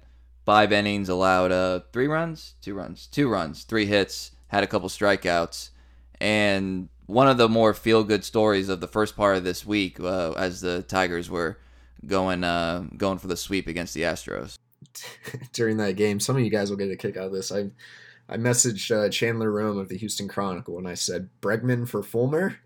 five 0.50 0.72
innings, 0.72 1.10
allowed 1.10 1.52
uh, 1.52 1.80
three 1.94 2.08
runs, 2.08 2.56
two 2.60 2.74
runs, 2.74 3.06
two 3.06 3.30
runs, 3.30 3.66
three 3.66 3.86
hits, 3.86 4.32
had 4.48 4.64
a 4.64 4.68
couple 4.68 4.90
strikeouts, 4.90 5.70
and 6.20 6.90
one 7.06 7.28
of 7.28 7.38
the 7.38 7.48
more 7.48 7.72
feel 7.72 8.04
good 8.04 8.24
stories 8.24 8.68
of 8.68 8.82
the 8.82 8.88
first 8.88 9.16
part 9.16 9.38
of 9.38 9.44
this 9.44 9.64
week, 9.64 10.00
uh, 10.00 10.32
as 10.32 10.62
the 10.62 10.82
Tigers 10.82 11.30
were 11.30 11.60
going 12.04 12.44
uh, 12.44 12.84
going 12.98 13.20
for 13.20 13.28
the 13.28 13.38
sweep 13.38 13.68
against 13.68 13.94
the 13.94 14.02
Astros. 14.02 14.58
During 15.54 15.78
that 15.78 15.98
game, 15.98 16.20
some 16.20 16.36
of 16.36 16.42
you 16.42 16.50
guys 16.50 16.72
will 16.72 16.78
get 16.78 16.90
a 16.90 16.96
kick 16.96 17.16
out 17.16 17.28
of 17.28 17.32
this. 17.32 17.52
I 17.52 17.70
I 18.28 18.38
messaged 18.38 18.90
uh, 18.90 19.08
Chandler 19.10 19.52
Rome 19.52 19.78
of 19.78 19.88
the 19.88 19.98
Houston 19.98 20.28
Chronicle 20.28 20.80
and 20.80 20.88
I 20.88 20.96
said 20.96 21.30
Bregman 21.42 21.88
for 21.88 22.02
Fulmer. 22.02 22.58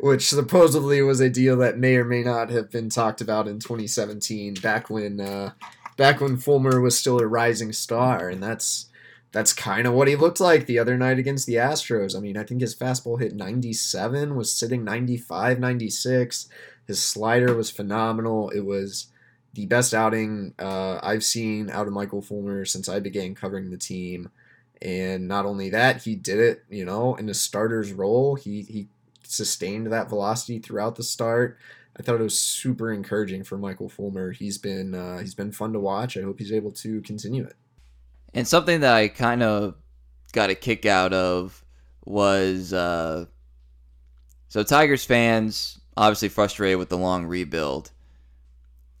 which 0.00 0.28
supposedly 0.28 1.02
was 1.02 1.20
a 1.20 1.30
deal 1.30 1.56
that 1.58 1.78
may 1.78 1.96
or 1.96 2.04
may 2.04 2.22
not 2.22 2.50
have 2.50 2.70
been 2.70 2.88
talked 2.88 3.20
about 3.20 3.48
in 3.48 3.58
2017, 3.58 4.54
back 4.54 4.90
when 4.90 5.20
uh, 5.20 5.52
back 5.96 6.20
when 6.20 6.36
Fulmer 6.36 6.80
was 6.80 6.98
still 6.98 7.20
a 7.20 7.26
rising 7.26 7.72
star, 7.72 8.28
and 8.28 8.42
that's 8.42 8.86
that's 9.34 9.52
kind 9.52 9.86
of 9.86 9.94
what 9.94 10.06
he 10.06 10.14
looked 10.14 10.38
like 10.38 10.66
the 10.66 10.78
other 10.78 10.96
night 10.96 11.18
against 11.18 11.46
the 11.46 11.54
Astros. 11.54 12.16
I 12.16 12.20
mean, 12.20 12.36
I 12.36 12.44
think 12.44 12.60
his 12.60 12.76
fastball 12.76 13.20
hit 13.20 13.34
97, 13.34 14.36
was 14.36 14.52
sitting 14.52 14.84
95, 14.84 15.58
96. 15.58 16.48
His 16.86 17.02
slider 17.02 17.52
was 17.52 17.68
phenomenal. 17.68 18.50
It 18.50 18.60
was 18.60 19.08
the 19.54 19.66
best 19.66 19.92
outing 19.92 20.54
uh, 20.58 21.00
I've 21.02 21.24
seen 21.24 21.68
out 21.68 21.88
of 21.88 21.92
Michael 21.92 22.22
Fulmer 22.22 22.64
since 22.64 22.88
I 22.88 23.00
began 23.00 23.34
covering 23.34 23.70
the 23.70 23.76
team. 23.76 24.30
And 24.80 25.26
not 25.26 25.46
only 25.46 25.70
that, 25.70 26.02
he 26.02 26.14
did 26.14 26.38
it, 26.38 26.64
you 26.68 26.84
know, 26.84 27.16
in 27.16 27.28
a 27.28 27.34
starter's 27.34 27.92
role. 27.92 28.36
He 28.36 28.62
he 28.62 28.88
sustained 29.34 29.92
that 29.92 30.08
velocity 30.08 30.58
throughout 30.58 30.96
the 30.96 31.02
start. 31.02 31.58
I 31.98 32.02
thought 32.02 32.20
it 32.20 32.24
was 32.24 32.38
super 32.38 32.92
encouraging 32.92 33.44
for 33.44 33.56
Michael 33.56 33.88
Fulmer. 33.88 34.32
He's 34.32 34.58
been 34.58 34.94
uh, 34.94 35.18
he's 35.18 35.34
been 35.34 35.52
fun 35.52 35.72
to 35.72 35.80
watch. 35.80 36.16
I 36.16 36.22
hope 36.22 36.38
he's 36.38 36.52
able 36.52 36.72
to 36.72 37.00
continue 37.02 37.44
it. 37.44 37.56
And 38.32 38.48
something 38.48 38.80
that 38.80 38.94
I 38.94 39.08
kind 39.08 39.42
of 39.42 39.76
got 40.32 40.50
a 40.50 40.54
kick 40.56 40.86
out 40.86 41.12
of 41.12 41.64
was 42.04 42.72
uh, 42.72 43.26
so 44.48 44.62
Tigers 44.62 45.04
fans 45.04 45.80
obviously 45.96 46.28
frustrated 46.28 46.78
with 46.78 46.88
the 46.88 46.98
long 46.98 47.26
rebuild. 47.26 47.92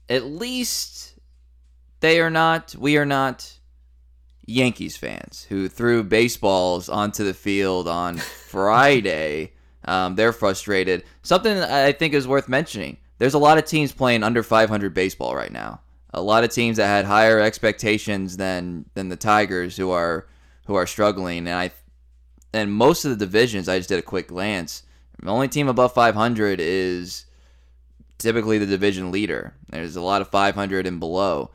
At 0.08 0.24
least 0.24 1.14
they 2.00 2.20
are 2.20 2.30
not. 2.30 2.76
We 2.78 2.96
are 2.96 3.06
not 3.06 3.58
Yankees 4.46 4.96
fans 4.96 5.46
who 5.48 5.68
threw 5.68 6.04
baseballs 6.04 6.88
onto 6.88 7.24
the 7.24 7.34
field 7.34 7.88
on 7.88 8.18
Friday 8.48 9.53
um, 9.86 10.14
they're 10.14 10.32
frustrated. 10.32 11.04
Something 11.22 11.58
I 11.58 11.92
think 11.92 12.14
is 12.14 12.26
worth 12.26 12.48
mentioning. 12.48 12.96
There's 13.18 13.34
a 13.34 13.38
lot 13.38 13.58
of 13.58 13.64
teams 13.64 13.92
playing 13.92 14.22
under 14.22 14.42
500 14.42 14.94
baseball 14.94 15.34
right 15.34 15.52
now. 15.52 15.80
A 16.12 16.22
lot 16.22 16.44
of 16.44 16.50
teams 16.50 16.76
that 16.76 16.86
had 16.86 17.04
higher 17.04 17.40
expectations 17.40 18.36
than 18.36 18.84
than 18.94 19.08
the 19.08 19.16
Tigers 19.16 19.76
who 19.76 19.90
are 19.90 20.26
who 20.66 20.74
are 20.74 20.86
struggling. 20.86 21.46
And 21.46 21.56
I 21.56 21.70
and 22.52 22.72
most 22.72 23.04
of 23.04 23.10
the 23.10 23.24
divisions, 23.24 23.68
I 23.68 23.78
just 23.78 23.88
did 23.88 23.98
a 23.98 24.02
quick 24.02 24.28
glance. 24.28 24.84
The 25.20 25.30
only 25.30 25.48
team 25.48 25.68
above 25.68 25.92
500 25.92 26.60
is 26.60 27.26
typically 28.18 28.58
the 28.58 28.66
division 28.66 29.10
leader. 29.10 29.54
There's 29.70 29.96
a 29.96 30.00
lot 30.00 30.22
of 30.22 30.28
500 30.28 30.86
and 30.86 31.00
below. 31.00 31.50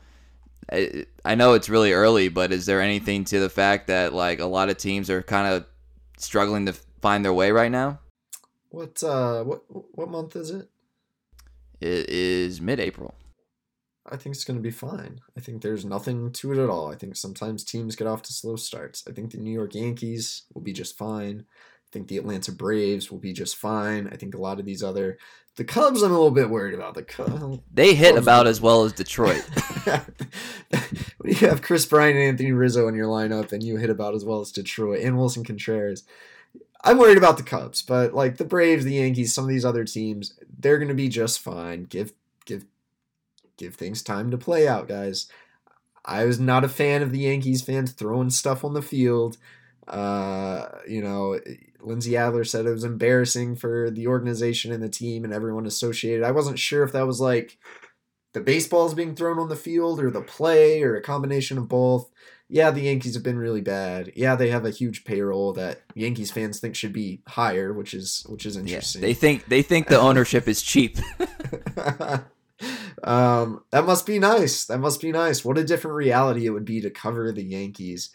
I, 0.70 1.06
I 1.24 1.34
know 1.34 1.54
it's 1.54 1.68
really 1.68 1.92
early, 1.92 2.28
but 2.28 2.52
is 2.52 2.66
there 2.66 2.80
anything 2.80 3.24
to 3.26 3.40
the 3.40 3.48
fact 3.48 3.86
that 3.88 4.12
like 4.12 4.40
a 4.40 4.46
lot 4.46 4.68
of 4.68 4.76
teams 4.76 5.08
are 5.10 5.22
kind 5.22 5.52
of 5.52 5.66
struggling 6.18 6.66
to 6.66 6.74
find 7.00 7.24
their 7.24 7.32
way 7.32 7.50
right 7.50 7.70
now? 7.70 7.98
What 8.70 9.02
uh 9.02 9.44
what 9.44 9.62
what 9.68 10.10
month 10.10 10.36
is 10.36 10.50
it? 10.50 10.68
It 11.80 12.08
is 12.08 12.60
mid-April. 12.60 13.14
I 14.10 14.16
think 14.16 14.34
it's 14.34 14.44
going 14.44 14.58
to 14.58 14.62
be 14.62 14.70
fine. 14.70 15.20
I 15.36 15.40
think 15.40 15.62
there's 15.62 15.84
nothing 15.84 16.32
to 16.32 16.52
it 16.52 16.58
at 16.58 16.68
all. 16.68 16.90
I 16.90 16.96
think 16.96 17.16
sometimes 17.16 17.64
teams 17.64 17.96
get 17.96 18.06
off 18.06 18.22
to 18.22 18.32
slow 18.32 18.56
starts. 18.56 19.04
I 19.08 19.12
think 19.12 19.30
the 19.30 19.38
New 19.38 19.52
York 19.52 19.74
Yankees 19.74 20.42
will 20.52 20.62
be 20.62 20.72
just 20.72 20.98
fine. 20.98 21.44
I 21.48 21.88
think 21.92 22.08
the 22.08 22.18
Atlanta 22.18 22.52
Braves 22.52 23.10
will 23.10 23.18
be 23.18 23.32
just 23.32 23.56
fine. 23.56 24.08
I 24.12 24.16
think 24.16 24.34
a 24.34 24.40
lot 24.40 24.58
of 24.58 24.66
these 24.66 24.82
other 24.82 25.18
the 25.56 25.64
Cubs 25.64 26.02
I'm 26.02 26.10
a 26.10 26.14
little 26.14 26.30
bit 26.30 26.48
worried 26.48 26.74
about. 26.74 26.94
The 26.94 27.02
Cubs 27.02 27.60
They 27.72 27.94
hit 27.94 28.14
Cubs 28.14 28.24
about 28.24 28.46
as 28.46 28.60
well 28.60 28.84
as 28.84 28.92
Detroit. 28.92 29.42
when 31.18 31.34
you 31.34 31.48
have 31.48 31.62
Kris 31.62 31.86
Bryant 31.86 32.16
and 32.16 32.24
Anthony 32.24 32.52
Rizzo 32.52 32.88
in 32.88 32.94
your 32.94 33.08
lineup, 33.08 33.52
and 33.52 33.62
you 33.62 33.76
hit 33.76 33.90
about 33.90 34.14
as 34.14 34.24
well 34.24 34.40
as 34.40 34.52
Detroit 34.52 35.02
and 35.02 35.16
Willson 35.16 35.44
Contreras. 35.44 36.04
I'm 36.82 36.98
worried 36.98 37.18
about 37.18 37.36
the 37.36 37.42
Cubs, 37.42 37.82
but 37.82 38.14
like 38.14 38.36
the 38.36 38.44
Braves, 38.44 38.84
the 38.84 38.94
Yankees, 38.94 39.34
some 39.34 39.44
of 39.44 39.50
these 39.50 39.64
other 39.64 39.84
teams, 39.84 40.38
they're 40.58 40.78
going 40.78 40.88
to 40.88 40.94
be 40.94 41.08
just 41.08 41.40
fine. 41.40 41.84
Give 41.84 42.12
give 42.46 42.64
give 43.56 43.74
things 43.74 44.02
time 44.02 44.30
to 44.30 44.38
play 44.38 44.66
out, 44.66 44.88
guys. 44.88 45.28
I 46.04 46.24
was 46.24 46.40
not 46.40 46.64
a 46.64 46.68
fan 46.68 47.02
of 47.02 47.12
the 47.12 47.20
Yankees 47.20 47.62
fans 47.62 47.92
throwing 47.92 48.30
stuff 48.30 48.64
on 48.64 48.72
the 48.72 48.82
field. 48.82 49.36
Uh, 49.86 50.68
you 50.88 51.02
know, 51.02 51.38
Lindsey 51.80 52.16
Adler 52.16 52.44
said 52.44 52.64
it 52.64 52.70
was 52.70 52.84
embarrassing 52.84 53.56
for 53.56 53.90
the 53.90 54.06
organization 54.06 54.72
and 54.72 54.82
the 54.82 54.88
team 54.88 55.24
and 55.24 55.32
everyone 55.32 55.66
associated. 55.66 56.24
I 56.24 56.30
wasn't 56.30 56.58
sure 56.58 56.82
if 56.82 56.92
that 56.92 57.06
was 57.06 57.20
like 57.20 57.58
the 58.32 58.40
baseballs 58.40 58.94
being 58.94 59.14
thrown 59.14 59.38
on 59.38 59.48
the 59.48 59.56
field 59.56 60.00
or 60.00 60.10
the 60.10 60.22
play 60.22 60.82
or 60.82 60.96
a 60.96 61.02
combination 61.02 61.58
of 61.58 61.68
both 61.68 62.10
yeah, 62.50 62.72
the 62.72 62.82
Yankees 62.82 63.14
have 63.14 63.22
been 63.22 63.38
really 63.38 63.60
bad. 63.60 64.12
Yeah, 64.16 64.34
they 64.34 64.50
have 64.50 64.64
a 64.64 64.70
huge 64.70 65.04
payroll 65.04 65.52
that 65.52 65.82
Yankees 65.94 66.32
fans 66.32 66.58
think 66.58 66.74
should 66.74 66.92
be 66.92 67.22
higher, 67.28 67.72
which 67.72 67.94
is 67.94 68.26
which 68.28 68.44
is 68.44 68.56
interesting. 68.56 69.00
Yeah, 69.00 69.08
they 69.08 69.14
think 69.14 69.46
they 69.46 69.62
think 69.62 69.86
the 69.86 69.98
ownership 69.98 70.48
is 70.48 70.60
cheap. 70.60 70.98
um, 73.04 73.62
that 73.70 73.86
must 73.86 74.04
be 74.04 74.18
nice. 74.18 74.64
That 74.66 74.78
must 74.78 75.00
be 75.00 75.12
nice. 75.12 75.44
What 75.44 75.58
a 75.58 75.64
different 75.64 75.96
reality 75.96 76.44
it 76.44 76.50
would 76.50 76.64
be 76.64 76.80
to 76.80 76.90
cover 76.90 77.30
the 77.30 77.44
Yankees. 77.44 78.10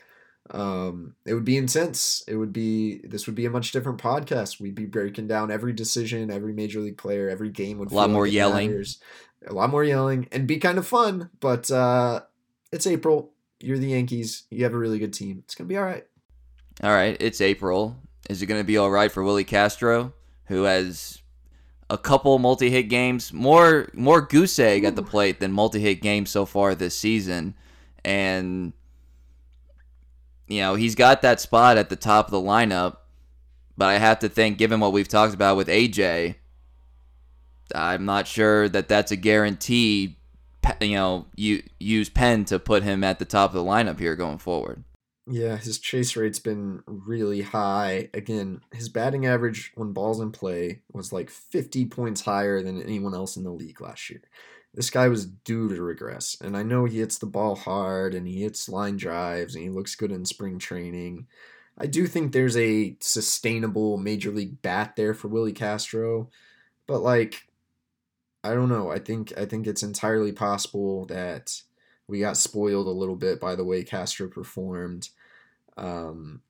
Um, 0.52 1.16
it 1.26 1.34
would 1.34 1.46
be 1.46 1.56
intense. 1.56 2.22
It 2.28 2.36
would 2.36 2.52
be 2.52 3.00
this 3.06 3.28
would 3.28 3.36
be 3.36 3.46
a 3.46 3.50
much 3.50 3.72
different 3.72 4.02
podcast. 4.02 4.60
We'd 4.60 4.76
be 4.76 4.86
breaking 4.86 5.28
down 5.28 5.50
every 5.50 5.72
decision, 5.72 6.30
every 6.30 6.52
major 6.52 6.82
league 6.82 6.98
player, 6.98 7.30
every 7.30 7.50
game 7.50 7.78
would 7.80 7.92
a 7.92 7.96
lot 7.96 8.10
more 8.10 8.28
yelling, 8.28 8.72
matters. 8.72 9.00
a 9.48 9.54
lot 9.54 9.70
more 9.70 9.86
yelling, 9.86 10.28
and 10.34 10.46
be 10.46 10.58
kind 10.58 10.78
of 10.78 10.86
fun. 10.86 11.30
But 11.40 11.72
uh, 11.72 12.24
it's 12.74 12.86
April 12.86 13.32
you're 13.60 13.78
the 13.78 13.90
Yankees. 13.90 14.44
You 14.50 14.64
have 14.64 14.74
a 14.74 14.78
really 14.78 15.00
good 15.00 15.14
team. 15.14 15.42
It's 15.44 15.56
gonna 15.56 15.68
be 15.68 15.78
all 15.78 15.86
right. 15.86 16.06
All 16.84 16.94
right, 16.94 17.18
it's 17.20 17.42
April. 17.42 17.98
Is 18.30 18.42
it 18.42 18.48
gonna 18.48 18.64
be 18.64 18.78
all 18.78 18.92
right 18.92 19.12
for 19.12 19.24
Willi 19.24 19.44
Castro, 19.44 20.14
who 20.46 20.64
has 20.64 21.22
a 21.90 21.98
couple 21.98 22.38
multi-hit 22.40 22.90
games, 22.90 23.32
more 23.32 23.90
more 23.94 24.22
goose 24.22 24.58
egg 24.60 24.84
at 24.84 24.96
the 24.96 25.04
plate 25.04 25.40
than 25.40 25.52
multi-hit 25.52 26.02
games 26.02 26.30
so 26.30 26.46
far 26.46 26.76
this 26.76 26.98
season, 26.98 27.56
and 28.04 28.74
you 30.48 30.60
know 30.62 30.76
he's 30.76 30.96
got 30.96 31.22
that 31.22 31.40
spot 31.40 31.78
at 31.78 31.90
the 31.90 31.96
top 31.96 32.26
of 32.26 32.32
the 32.32 32.40
lineup. 32.40 32.98
But 33.78 33.90
I 33.90 33.98
have 33.98 34.20
to 34.20 34.30
think, 34.30 34.58
given 34.58 34.80
what 34.80 34.94
we've 34.94 35.08
talked 35.08 35.34
about 35.34 35.58
with 35.58 35.68
AJ, 35.68 36.36
I'm 37.74 38.06
not 38.06 38.26
sure 38.26 38.70
that 38.70 38.88
that's 38.88 39.12
a 39.12 39.18
guarantee 39.18 40.18
you 40.82 40.96
know, 40.96 41.28
you 41.36 41.64
use 41.80 42.10
Penn 42.10 42.46
to 42.46 42.60
put 42.60 42.84
him 42.84 43.04
at 43.04 43.20
the 43.20 43.26
top 43.26 43.52
of 43.52 43.56
the 43.56 43.70
lineup 43.70 44.00
here 44.00 44.16
going 44.16 44.38
forward. 44.38 44.84
Yeah, 45.28 45.58
his 45.58 45.80
chase 45.80 46.16
rate's 46.16 46.40
been 46.40 46.84
really 46.86 47.42
high. 47.42 48.10
Again, 48.14 48.62
his 48.72 48.90
batting 48.90 49.26
average 49.26 49.72
when 49.76 49.92
balls 49.92 50.20
in 50.20 50.32
play 50.32 50.82
was 50.94 51.12
like 51.12 51.32
50 51.32 51.86
points 51.86 52.22
higher 52.22 52.62
than 52.62 52.82
anyone 52.82 53.16
else 53.16 53.36
in 53.36 53.44
the 53.44 53.50
league 53.50 53.82
last 53.82 54.10
year. 54.10 54.22
This 54.76 54.92
guy 54.92 55.08
was 55.08 55.26
due 55.26 55.74
to 55.74 55.82
regress. 55.82 56.38
And 56.42 56.56
I 56.56 56.62
know 56.62 56.86
he 56.86 57.00
hits 57.00 57.18
the 57.18 57.26
ball 57.26 57.56
hard 57.56 58.14
and 58.14 58.28
he 58.28 58.44
hits 58.44 58.70
line 58.70 58.98
drives 58.98 59.56
and 59.56 59.64
he 59.64 59.70
looks 59.70 59.96
good 59.96 60.12
in 60.12 60.26
spring 60.26 60.60
training. 60.60 61.26
I 61.78 61.88
do 61.88 62.06
think 62.06 62.32
there's 62.32 62.58
a 62.58 62.96
sustainable 63.00 63.98
major 63.98 64.32
league 64.32 64.62
bat 64.62 64.96
there 64.96 65.14
for 65.14 65.28
Willi 65.28 65.54
Castro, 65.54 66.30
but 66.88 67.00
like 67.00 67.48
I 68.46 68.54
don't 68.54 68.70
know. 68.70 68.92
I 68.92 69.00
think 69.00 69.34
I 69.38 69.46
think 69.46 69.66
it's 69.66 69.84
entirely 69.84 70.32
possible 70.32 71.06
that 71.08 71.62
we 72.08 72.20
got 72.20 72.38
spoiled 72.38 72.86
a 72.86 72.92
little 72.92 73.16
bit 73.16 73.40
by 73.40 73.56
the 73.56 73.64
way 73.64 73.84
Castro 73.84 74.28
performed 74.28 75.10
um, 75.78 76.42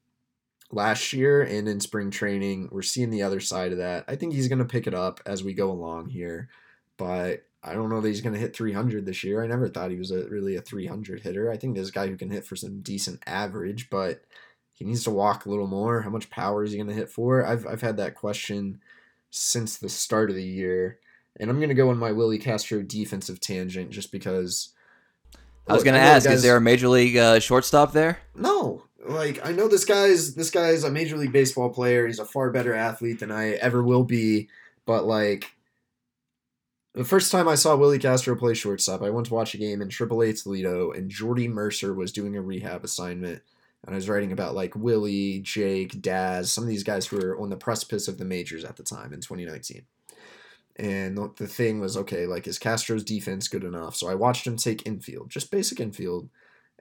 last 0.72 1.14
year 1.14 1.42
and 1.42 1.70
in 1.70 1.80
spring 1.80 2.12
training. 2.12 2.68
We're 2.70 2.82
seeing 2.82 3.12
the 3.12 3.24
other 3.24 3.40
side 3.40 3.72
of 3.72 3.78
that. 3.78 4.04
I 4.10 4.18
think 4.18 4.34
he's 4.34 4.50
going 4.50 4.60
to 4.60 4.66
pick 4.66 4.88
it 4.88 4.94
up 4.94 5.22
as 5.26 5.42
we 5.42 5.54
go 5.54 5.72
along 5.72 6.10
here, 6.10 6.50
but 6.98 7.46
I 7.64 7.74
don't 7.74 7.90
know 7.90 8.02
that 8.02 8.10
he's 8.10 8.22
going 8.22 8.34
to 8.34 8.40
hit 8.40 8.56
300 8.56 9.06
this 9.06 9.24
year. 9.24 9.42
I 9.42 9.48
never 9.48 9.70
thought 9.70 9.90
he 9.90 9.98
was 9.98 10.12
a, 10.12 10.28
really 10.28 10.56
a 10.56 10.62
300 10.62 11.22
hitter. 11.22 11.50
I 11.50 11.58
think 11.58 11.76
this 11.76 11.92
guy 11.92 12.08
who 12.08 12.18
can 12.18 12.30
hit 12.30 12.46
for 12.46 12.58
some 12.58 12.82
decent 12.82 13.24
average, 13.26 13.90
but 13.90 14.22
he 14.74 14.84
needs 14.84 15.06
to 15.06 15.12
walk 15.12 15.46
a 15.46 15.50
little 15.50 15.68
more. 15.68 16.02
How 16.02 16.10
much 16.10 16.30
power 16.30 16.64
is 16.64 16.72
he 16.72 16.78
going 16.78 16.90
to 16.90 16.94
hit 16.94 17.10
for? 17.10 17.46
I've, 17.46 17.66
I've 17.66 17.82
had 17.82 17.98
that 17.98 18.16
question 18.16 18.82
since 19.32 19.78
the 19.78 19.90
start 19.90 20.30
of 20.30 20.36
the 20.36 20.44
year. 20.44 21.00
And 21.40 21.50
I'm 21.50 21.58
going 21.58 21.70
to 21.70 21.76
go 21.76 21.90
on 21.90 21.98
my 21.98 22.12
Willi 22.12 22.38
Castro 22.38 22.82
defensive 22.82 23.40
tangent 23.40 23.90
just 23.90 24.12
because 24.12 24.70
I 25.68 25.74
was 25.74 25.84
going 25.84 25.96
to 25.96 26.00
ask, 26.00 26.30
is 26.30 26.44
there 26.44 26.58
a 26.58 26.62
major 26.62 26.88
league 26.88 27.18
uh, 27.18 27.40
shortstop 27.40 27.92
there? 27.92 28.20
No. 28.36 28.84
Like 29.06 29.46
I 29.46 29.52
know 29.52 29.68
this 29.68 29.86
guy's 29.86 30.34
this 30.34 30.50
guy's 30.50 30.84
a 30.84 30.90
major 30.90 31.16
league 31.16 31.32
baseball 31.32 31.70
player. 31.70 32.08
He's 32.08 32.20
a 32.20 32.26
far 32.26 32.50
better 32.50 32.74
athlete 32.74 33.20
than 33.20 33.32
I 33.32 33.52
ever 33.52 33.84
will 33.84 34.04
be, 34.04 34.50
but 34.88 35.06
like 35.06 35.52
the 36.96 37.04
first 37.04 37.32
time 37.32 37.48
I 37.48 37.56
saw 37.56 37.76
Willi 37.76 38.00
Castro 38.00 38.36
play 38.36 38.54
shortstop, 38.54 39.04
I 39.04 39.10
went 39.10 39.28
to 39.28 39.34
watch 39.34 39.54
a 39.54 39.58
game 39.58 39.82
in 39.82 39.90
AAA 39.90 40.42
Toledo, 40.42 40.92
and 40.92 41.12
Jordy 41.12 41.48
Mercer 41.48 41.94
was 41.94 42.12
doing 42.12 42.36
a 42.36 42.42
rehab 42.42 42.84
assignment. 42.84 43.42
And 43.86 43.94
I 43.94 43.98
was 43.98 44.10
writing 44.10 44.32
about 44.32 44.56
like 44.56 44.76
Willi, 44.76 45.40
Jake, 45.42 46.02
Daz, 46.02 46.52
some 46.52 46.64
of 46.64 46.70
these 46.70 46.84
guys 46.84 47.06
who 47.06 47.18
were 47.18 47.40
on 47.40 47.50
the 47.50 47.58
precipice 47.58 48.08
of 48.08 48.18
the 48.18 48.26
majors 48.26 48.64
at 48.64 48.78
the 48.78 48.84
time 48.84 49.14
in 49.14 49.20
2019. 49.20 49.84
And 50.78 51.18
the 51.38 51.48
thing 51.48 51.80
was, 51.80 51.96
okay, 51.96 52.26
like, 52.26 52.48
is 52.48 52.60
Castro's 52.60 53.04
defense 53.04 53.48
good 53.48 53.64
enough? 53.64 53.96
So 53.96 54.10
I 54.10 54.16
watched 54.16 54.46
him 54.46 54.58
take 54.58 54.86
infield, 54.86 55.30
just 55.30 55.52
basic 55.52 55.80
infield. 55.80 56.30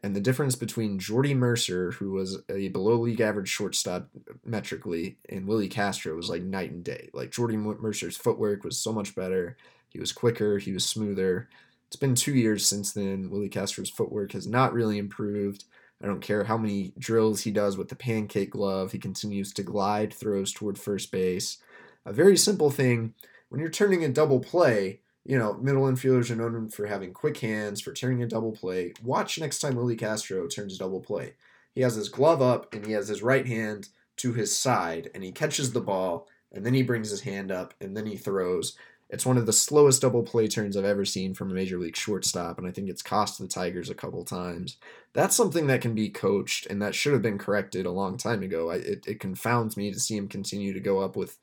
And 0.03 0.15
the 0.15 0.21
difference 0.21 0.57
between 0.57 0.99
Jordy 0.99 1.33
Mercer, 1.33 1.93
who 1.93 2.11
was 2.11 2.43
a 2.51 2.69
below 2.69 2.97
league 2.97 3.21
average 3.21 3.49
shortstop 3.49 4.09
metrically, 4.45 5.17
and 5.29 5.47
Willi 5.47 5.69
Castro 5.69 6.15
was 6.17 6.29
like 6.29 6.43
night 6.43 6.73
and 6.73 6.85
day. 6.85 7.09
Like, 7.15 7.31
Jordy 7.31 7.57
Mercer's 7.57 8.17
footwork 8.17 8.65
was 8.65 8.77
so 8.77 8.93
much 8.93 9.15
better. 9.15 9.57
He 9.89 10.01
was 10.01 10.13
quicker, 10.13 10.59
he 10.59 10.73
was 10.73 10.85
smoother. 10.85 11.49
It's 11.87 11.97
been 11.97 12.17
two 12.17 12.35
years 12.35 12.67
since 12.67 12.93
then. 12.93 13.31
Willi 13.31 13.49
Castro's 13.49 13.89
footwork 13.89 14.33
has 14.33 14.47
not 14.49 14.75
really 14.75 14.99
improved. 14.99 15.65
I 16.03 16.07
don't 16.07 16.21
care 16.21 16.45
how 16.45 16.59
many 16.59 16.93
drills 16.99 17.43
he 17.43 17.53
does 17.53 17.79
with 17.79 17.89
the 17.89 17.97
pancake 17.97 18.51
glove, 18.51 18.91
he 18.91 18.99
continues 18.99 19.53
to 19.55 19.63
glide 19.63 20.13
throws 20.13 20.53
toward 20.53 20.79
first 20.79 21.13
base. 21.13 21.59
A 22.05 22.13
very 22.13 22.37
simple 22.37 22.71
thing 22.71 23.15
when 23.49 23.61
you're 23.61 23.71
turning 23.71 24.05
a 24.05 24.09
double 24.09 24.41
play, 24.41 25.01
you 25.25 25.39
know, 25.39 25.55
middle 25.55 25.85
infielders 25.85 26.31
are 26.31 26.37
known 26.37 26.69
for 26.69 26.87
having 26.87 27.13
quick 27.13 27.39
hands, 27.39 27.81
for 27.81 27.93
turning 27.93 28.23
a 28.23 28.27
double 28.27 28.53
play. 28.53 28.93
Watch 29.03 29.39
next 29.39 29.61
time 29.61 29.77
Willi 29.77 29.97
Castro 29.97 30.47
turns 30.47 30.75
a 30.75 30.79
double 30.79 31.01
play. 31.01 31.35
He 31.75 31.81
has 31.81 31.95
his 31.95 32.09
glove 32.09 32.43
up 32.43 32.73
and 32.73 32.87
he 32.87 32.93
has 32.93 33.09
his 33.09 33.23
right 33.23 33.47
hand 33.47 33.89
to 34.17 34.33
his 34.33 34.57
side 34.57 35.11
and 35.15 35.25
he 35.25 35.33
catches 35.33 35.73
the 35.73 35.81
ball 35.81 36.29
and 36.53 36.65
then 36.65 36.75
he 36.75 36.83
brings 36.83 37.11
his 37.11 37.23
hand 37.23 37.51
up 37.51 37.75
and 37.81 37.97
then 37.97 38.07
he 38.07 38.17
throws. 38.17 38.77
It's 39.11 39.27
one 39.27 39.37
of 39.37 39.47
the 39.47 39.53
slowest 39.53 40.03
double 40.03 40.23
play 40.23 40.49
turns 40.49 40.77
I've 40.77 40.85
ever 40.85 41.05
seen 41.05 41.35
from 41.35 41.51
a 41.51 41.55
major 41.55 41.79
league 41.79 41.97
shortstop, 41.97 42.59
and 42.59 42.67
I 42.67 42.71
think 42.71 42.89
it's 42.89 43.03
cost 43.03 43.39
the 43.39 43.47
Tigers 43.47 43.91
a 43.91 43.95
couple 43.95 44.25
times. 44.25 44.79
That's 45.13 45.37
something 45.37 45.67
that 45.67 45.83
can 45.83 45.95
be 45.95 46.09
coached, 46.09 46.67
and 46.67 46.81
that 46.81 46.95
should 46.95 47.13
have 47.13 47.23
been 47.23 47.39
corrected 47.39 47.85
a 47.85 47.93
long 47.93 48.17
time 48.17 48.43
ago. 48.43 48.71
I, 48.71 48.77
it, 48.77 49.07
it 49.07 49.21
confounds 49.21 49.77
me 49.77 49.93
to 49.93 50.01
see 50.01 50.17
him 50.17 50.27
continue 50.27 50.73
to 50.73 50.81
go 50.81 51.01
up 51.01 51.17
with 51.17 51.39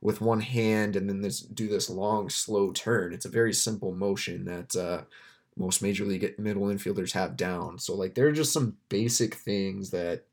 with 0.00 0.20
one 0.20 0.40
hand 0.40 0.96
and 0.96 1.08
then 1.08 1.20
this 1.20 1.40
do 1.40 1.68
this 1.68 1.90
long 1.90 2.28
slow 2.28 2.72
turn. 2.72 3.12
It's 3.12 3.24
a 3.24 3.30
very 3.30 3.52
simple 3.52 3.92
motion 3.92 4.44
that 4.44 4.76
uh, 4.76 5.02
most 5.56 5.82
major 5.82 6.04
league 6.04 6.38
middle 6.38 6.64
infielders 6.64 7.12
have 7.12 7.36
down. 7.36 7.78
So 7.78 7.94
like 7.94 8.14
there 8.14 8.26
are 8.26 8.32
just 8.32 8.52
some 8.52 8.76
basic 8.88 9.34
things 9.34 9.90
that 9.90 10.24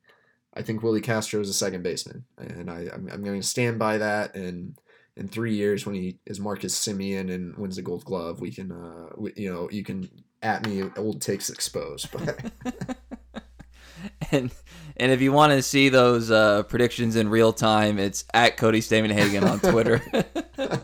I 0.54 0.62
think 0.62 0.84
Willi 0.84 1.02
Castro 1.02 1.42
is 1.42 1.50
a 1.50 1.54
second 1.54 1.82
baseman, 1.82 2.26
and 2.38 2.70
I 2.70 2.88
I'm, 2.94 3.10
I'm 3.12 3.24
going 3.24 3.42
to 3.42 3.48
stand 3.48 3.80
by 3.80 3.98
that. 3.98 4.36
And 4.36 4.78
in 5.16 5.28
three 5.28 5.56
years, 5.56 5.86
when 5.86 5.96
he 5.96 6.20
is 6.26 6.40
Marcus 6.40 6.78
Semien 6.78 7.34
and 7.34 7.56
wins 7.58 7.78
the 7.78 7.82
Gold 7.82 8.06
Glove, 8.06 8.40
we 8.40 8.52
can 8.52 8.72
uh 8.72 9.14
we, 9.16 9.34
you 9.36 9.52
know 9.52 9.70
you 9.72 9.84
can 9.84 10.10
at 10.42 10.68
me 10.68 10.84
old 10.98 11.22
takes 11.22 11.50
exposed, 11.50 12.10
but. 12.12 12.52
and 14.32 14.52
and 14.98 15.12
if 15.12 15.22
you 15.22 15.32
want 15.32 15.54
to 15.54 15.62
see 15.62 15.90
those 15.90 16.30
uh, 16.30 16.64
predictions 16.64 17.16
in 17.16 17.30
real 17.30 17.54
time, 17.54 18.00
it's 18.00 18.26
at 18.34 18.58
Cody 18.58 18.80
Stavenhagen 18.80 19.50
on 19.50 19.60
Twitter. 19.60 20.02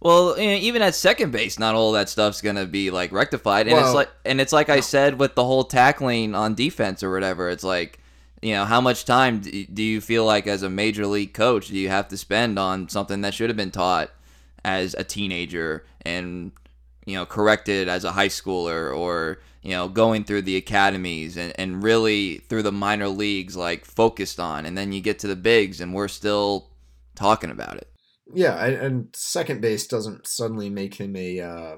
well, 0.00 0.38
you 0.38 0.48
know, 0.48 0.56
even 0.56 0.82
at 0.82 0.94
second 0.94 1.30
base, 1.30 1.58
not 1.58 1.74
all 1.74 1.92
that 1.92 2.08
stuff's 2.08 2.40
gonna 2.40 2.66
be 2.66 2.90
like 2.90 3.12
rectified, 3.12 3.66
and 3.66 3.76
well, 3.76 3.86
it's 3.86 3.94
like 3.94 4.10
and 4.24 4.40
it's 4.40 4.52
like 4.52 4.68
I 4.68 4.80
said 4.80 5.18
with 5.18 5.34
the 5.34 5.44
whole 5.44 5.64
tackling 5.64 6.34
on 6.34 6.54
defense 6.54 7.02
or 7.02 7.10
whatever. 7.10 7.48
It's 7.48 7.64
like 7.64 8.00
you 8.42 8.54
know 8.54 8.64
how 8.64 8.80
much 8.80 9.04
time 9.04 9.40
do 9.40 9.82
you 9.82 10.00
feel 10.00 10.24
like 10.24 10.46
as 10.46 10.62
a 10.62 10.70
major 10.70 11.06
league 11.06 11.34
coach 11.34 11.68
do 11.68 11.76
you 11.76 11.88
have 11.88 12.08
to 12.08 12.16
spend 12.16 12.58
on 12.58 12.88
something 12.88 13.20
that 13.20 13.34
should 13.34 13.50
have 13.50 13.56
been 13.56 13.70
taught 13.70 14.10
as 14.64 14.94
a 14.94 15.04
teenager 15.04 15.84
and 16.02 16.52
you 17.04 17.14
know 17.14 17.26
corrected 17.26 17.88
as 17.88 18.04
a 18.04 18.12
high 18.12 18.28
schooler 18.28 18.96
or 18.96 19.38
you 19.62 19.72
know, 19.72 19.88
going 19.88 20.24
through 20.24 20.42
the 20.42 20.56
academies 20.56 21.36
and, 21.36 21.52
and 21.58 21.82
really 21.82 22.38
through 22.38 22.62
the 22.62 22.72
minor 22.72 23.08
leagues, 23.08 23.56
like 23.56 23.84
focused 23.84 24.40
on. 24.40 24.64
And 24.64 24.76
then 24.76 24.92
you 24.92 25.00
get 25.00 25.18
to 25.20 25.26
the 25.26 25.36
bigs 25.36 25.80
and 25.80 25.94
we're 25.94 26.08
still 26.08 26.70
talking 27.14 27.50
about 27.50 27.76
it. 27.76 27.88
Yeah. 28.32 28.64
And 28.64 29.08
second 29.14 29.60
base 29.60 29.86
doesn't 29.86 30.26
suddenly 30.26 30.70
make 30.70 30.94
him 30.94 31.14
a, 31.16 31.40
uh, 31.40 31.76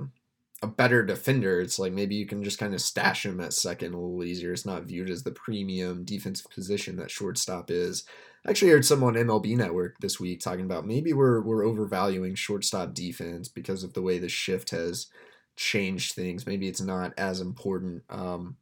a 0.63 0.67
better 0.69 1.05
defender. 1.05 1.61
It's 1.61 1.79
like 1.79 1.93
maybe 1.93 2.15
you 2.15 2.27
can 2.27 2.45
just 2.45 2.59
kind 2.59 2.73
of 2.73 2.81
stash 2.81 3.27
him 3.27 3.41
at 3.41 3.53
second 3.53 3.95
a 3.95 3.99
little 3.99 4.23
easier. 4.23 4.53
It's 4.53 4.67
not 4.67 4.85
viewed 4.85 5.11
as 5.11 5.25
the 5.25 5.33
premium 5.33 6.05
defensive 6.05 6.51
position 6.51 6.97
that 6.97 7.11
shortstop 7.11 7.71
is. 7.71 8.05
I 8.47 8.51
actually 8.51 8.71
heard 8.71 8.85
someone 8.85 9.17
on 9.17 9.27
MLB 9.27 9.57
Network 9.57 9.99
this 9.99 10.21
week 10.21 10.41
talking 10.41 10.65
about 10.65 10.87
maybe 10.87 11.13
we're 11.13 11.41
we're 11.41 11.65
overvaluing 11.65 12.35
shortstop 12.35 12.95
defense 12.95 13.49
because 13.49 13.83
of 13.85 13.95
the 13.95 14.03
way 14.03 14.19
the 14.19 14.29
shift 14.29 14.71
has 14.71 15.09
change 15.57 16.13
things. 16.13 16.47
Maybe 16.47 16.69
it's 16.69 16.81
not 16.81 17.13
as 17.17 17.41
important. 17.41 18.03
Um, 18.09 18.57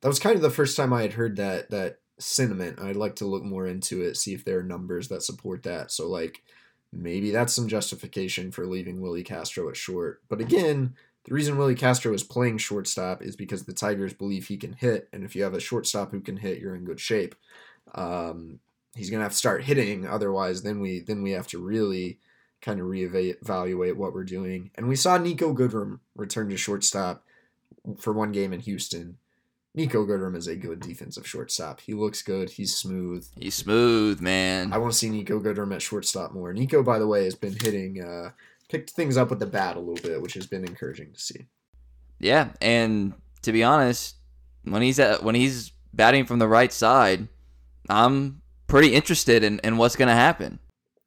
that 0.00 0.08
was 0.08 0.18
kind 0.18 0.36
of 0.36 0.42
the 0.42 0.50
first 0.50 0.76
time 0.76 0.92
I 0.92 1.02
had 1.02 1.14
heard 1.14 1.36
that 1.36 1.70
that 1.70 1.98
sentiment. 2.18 2.80
I'd 2.80 2.96
like 2.96 3.16
to 3.16 3.26
look 3.26 3.42
more 3.42 3.66
into 3.66 4.02
it, 4.02 4.16
see 4.16 4.34
if 4.34 4.44
there 4.44 4.58
are 4.58 4.62
numbers 4.62 5.08
that 5.08 5.22
support 5.22 5.62
that. 5.64 5.90
So 5.90 6.08
like 6.08 6.42
maybe 6.92 7.30
that's 7.30 7.52
some 7.52 7.68
justification 7.68 8.50
for 8.50 8.66
leaving 8.66 9.00
Willi 9.00 9.22
Castro 9.22 9.68
at 9.68 9.76
short. 9.76 10.22
But 10.28 10.40
again, 10.40 10.94
the 11.24 11.34
reason 11.34 11.58
Willi 11.58 11.74
Castro 11.74 12.12
is 12.14 12.22
playing 12.22 12.58
shortstop 12.58 13.22
is 13.22 13.36
because 13.36 13.64
the 13.64 13.72
Tigers 13.72 14.14
believe 14.14 14.46
he 14.46 14.56
can 14.56 14.74
hit, 14.74 15.08
and 15.12 15.24
if 15.24 15.34
you 15.34 15.42
have 15.42 15.54
a 15.54 15.60
shortstop 15.60 16.12
who 16.12 16.20
can 16.20 16.36
hit, 16.36 16.60
you're 16.60 16.76
in 16.76 16.84
good 16.84 17.00
shape. 17.00 17.34
Um, 17.94 18.60
he's 18.94 19.10
gonna 19.10 19.24
have 19.24 19.32
to 19.32 19.38
start 19.38 19.64
hitting, 19.64 20.06
otherwise, 20.06 20.62
then 20.62 20.80
we 20.80 21.00
then 21.00 21.22
we 21.22 21.32
have 21.32 21.48
to 21.48 21.58
really 21.58 22.20
kind 22.66 22.80
of 22.80 22.86
reevaluate 22.86 23.94
what 23.94 24.12
we're 24.12 24.24
doing. 24.24 24.72
And 24.74 24.88
we 24.88 24.96
saw 24.96 25.16
Nico 25.16 25.54
Goodrum 25.54 26.00
return 26.16 26.48
to 26.48 26.56
shortstop 26.56 27.24
for 27.96 28.12
one 28.12 28.32
game 28.32 28.52
in 28.52 28.58
Houston. 28.58 29.18
Nico 29.72 30.04
Goodrum 30.04 30.34
is 30.34 30.48
a 30.48 30.56
good 30.56 30.80
defensive 30.80 31.26
shortstop. 31.28 31.80
He 31.80 31.94
looks 31.94 32.22
good. 32.22 32.50
He's 32.50 32.74
smooth. 32.74 33.24
He's 33.38 33.54
smooth, 33.54 34.20
man. 34.20 34.72
I 34.72 34.78
want 34.78 34.92
to 34.92 34.98
see 34.98 35.10
Nico 35.10 35.38
Goodrum 35.38 35.72
at 35.72 35.80
shortstop 35.80 36.32
more. 36.32 36.52
Nico, 36.52 36.82
by 36.82 36.98
the 36.98 37.06
way, 37.06 37.24
has 37.24 37.36
been 37.36 37.54
hitting, 37.54 38.02
uh, 38.02 38.30
picked 38.68 38.90
things 38.90 39.16
up 39.16 39.30
with 39.30 39.38
the 39.38 39.46
bat 39.46 39.76
a 39.76 39.80
little 39.80 40.02
bit, 40.02 40.20
which 40.20 40.34
has 40.34 40.46
been 40.46 40.64
encouraging 40.64 41.12
to 41.12 41.20
see. 41.20 41.46
Yeah, 42.18 42.48
and 42.60 43.12
to 43.42 43.52
be 43.52 43.62
honest, 43.62 44.16
when 44.64 44.82
he's 44.82 44.98
at 44.98 45.22
when 45.22 45.36
he's 45.36 45.70
batting 45.94 46.24
from 46.24 46.40
the 46.40 46.48
right 46.48 46.72
side, 46.72 47.28
I'm 47.88 48.40
pretty 48.66 48.92
interested 48.94 49.44
in, 49.44 49.60
in 49.62 49.76
what's 49.76 49.94
going 49.94 50.08
to 50.08 50.14
happen. 50.14 50.58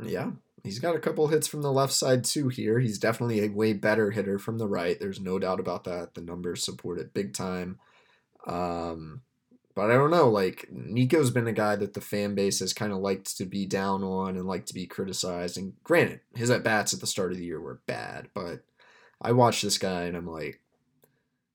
Yeah, 0.01 0.31
He's 0.63 0.79
got 0.79 0.95
a 0.95 0.99
couple 0.99 1.27
hits 1.27 1.47
from 1.47 1.61
the 1.61 1.71
left 1.71 1.93
side 1.93 2.23
too 2.23 2.49
here. 2.49 2.79
He's 2.79 2.99
definitely 2.99 3.43
a 3.43 3.49
way 3.49 3.73
better 3.73 4.11
hitter 4.11 4.39
from 4.39 4.57
the 4.57 4.67
right. 4.67 4.99
There's 4.99 5.19
no 5.19 5.39
doubt 5.39 5.59
about 5.59 5.85
that. 5.85 6.15
The 6.15 6.21
numbers 6.21 6.63
support 6.63 6.99
it 6.99 7.13
big 7.13 7.33
time. 7.33 7.79
Um, 8.45 9.21
but 9.75 9.91
I 9.91 9.93
don't 9.93 10.11
know. 10.11 10.29
Like 10.29 10.67
Nico's 10.71 11.31
been 11.31 11.47
a 11.47 11.53
guy 11.53 11.75
that 11.77 11.93
the 11.93 12.01
fan 12.01 12.35
base 12.35 12.59
has 12.59 12.73
kind 12.73 12.91
of 12.91 12.99
liked 12.99 13.37
to 13.37 13.45
be 13.45 13.65
down 13.65 14.03
on 14.03 14.35
and 14.35 14.45
liked 14.45 14.67
to 14.67 14.73
be 14.73 14.85
criticized. 14.85 15.57
And 15.57 15.73
granted, 15.83 16.19
his 16.35 16.49
at 16.49 16.63
bats 16.63 16.93
at 16.93 16.99
the 16.99 17.07
start 17.07 17.31
of 17.31 17.37
the 17.37 17.45
year 17.45 17.61
were 17.61 17.81
bad, 17.85 18.27
but 18.33 18.63
I 19.21 19.31
watch 19.31 19.61
this 19.61 19.77
guy 19.77 20.03
and 20.03 20.17
I'm 20.17 20.27
like, 20.27 20.59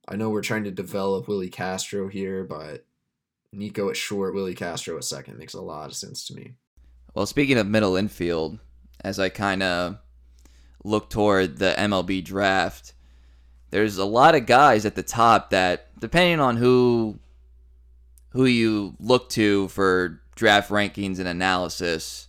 I 0.08 0.16
know 0.16 0.30
we're 0.30 0.42
trying 0.42 0.64
to 0.64 0.70
develop 0.70 1.28
Willi 1.28 1.48
Castro 1.48 2.08
here, 2.08 2.44
but 2.44 2.84
Nico 3.52 3.88
at 3.90 3.96
short, 3.96 4.34
Willi 4.34 4.54
Castro 4.54 4.96
at 4.96 5.04
second 5.04 5.38
makes 5.38 5.54
a 5.54 5.60
lot 5.60 5.90
of 5.90 5.96
sense 5.96 6.26
to 6.26 6.34
me. 6.34 6.54
Well, 7.14 7.26
speaking 7.26 7.58
of 7.58 7.66
middle 7.66 7.96
infield, 7.96 8.58
as 9.02 9.18
I 9.18 9.28
kind 9.28 9.62
of 9.62 9.98
look 10.84 11.10
toward 11.10 11.58
the 11.58 11.74
MLB 11.76 12.24
draft, 12.24 12.94
there's 13.70 13.98
a 13.98 14.04
lot 14.04 14.34
of 14.34 14.46
guys 14.46 14.86
at 14.86 14.94
the 14.94 15.02
top 15.02 15.50
that, 15.50 15.98
depending 15.98 16.40
on 16.40 16.56
who 16.56 17.18
who 18.30 18.44
you 18.46 18.96
look 18.98 19.28
to 19.30 19.68
for 19.68 20.20
draft 20.34 20.70
rankings 20.70 21.18
and 21.18 21.28
analysis, 21.28 22.28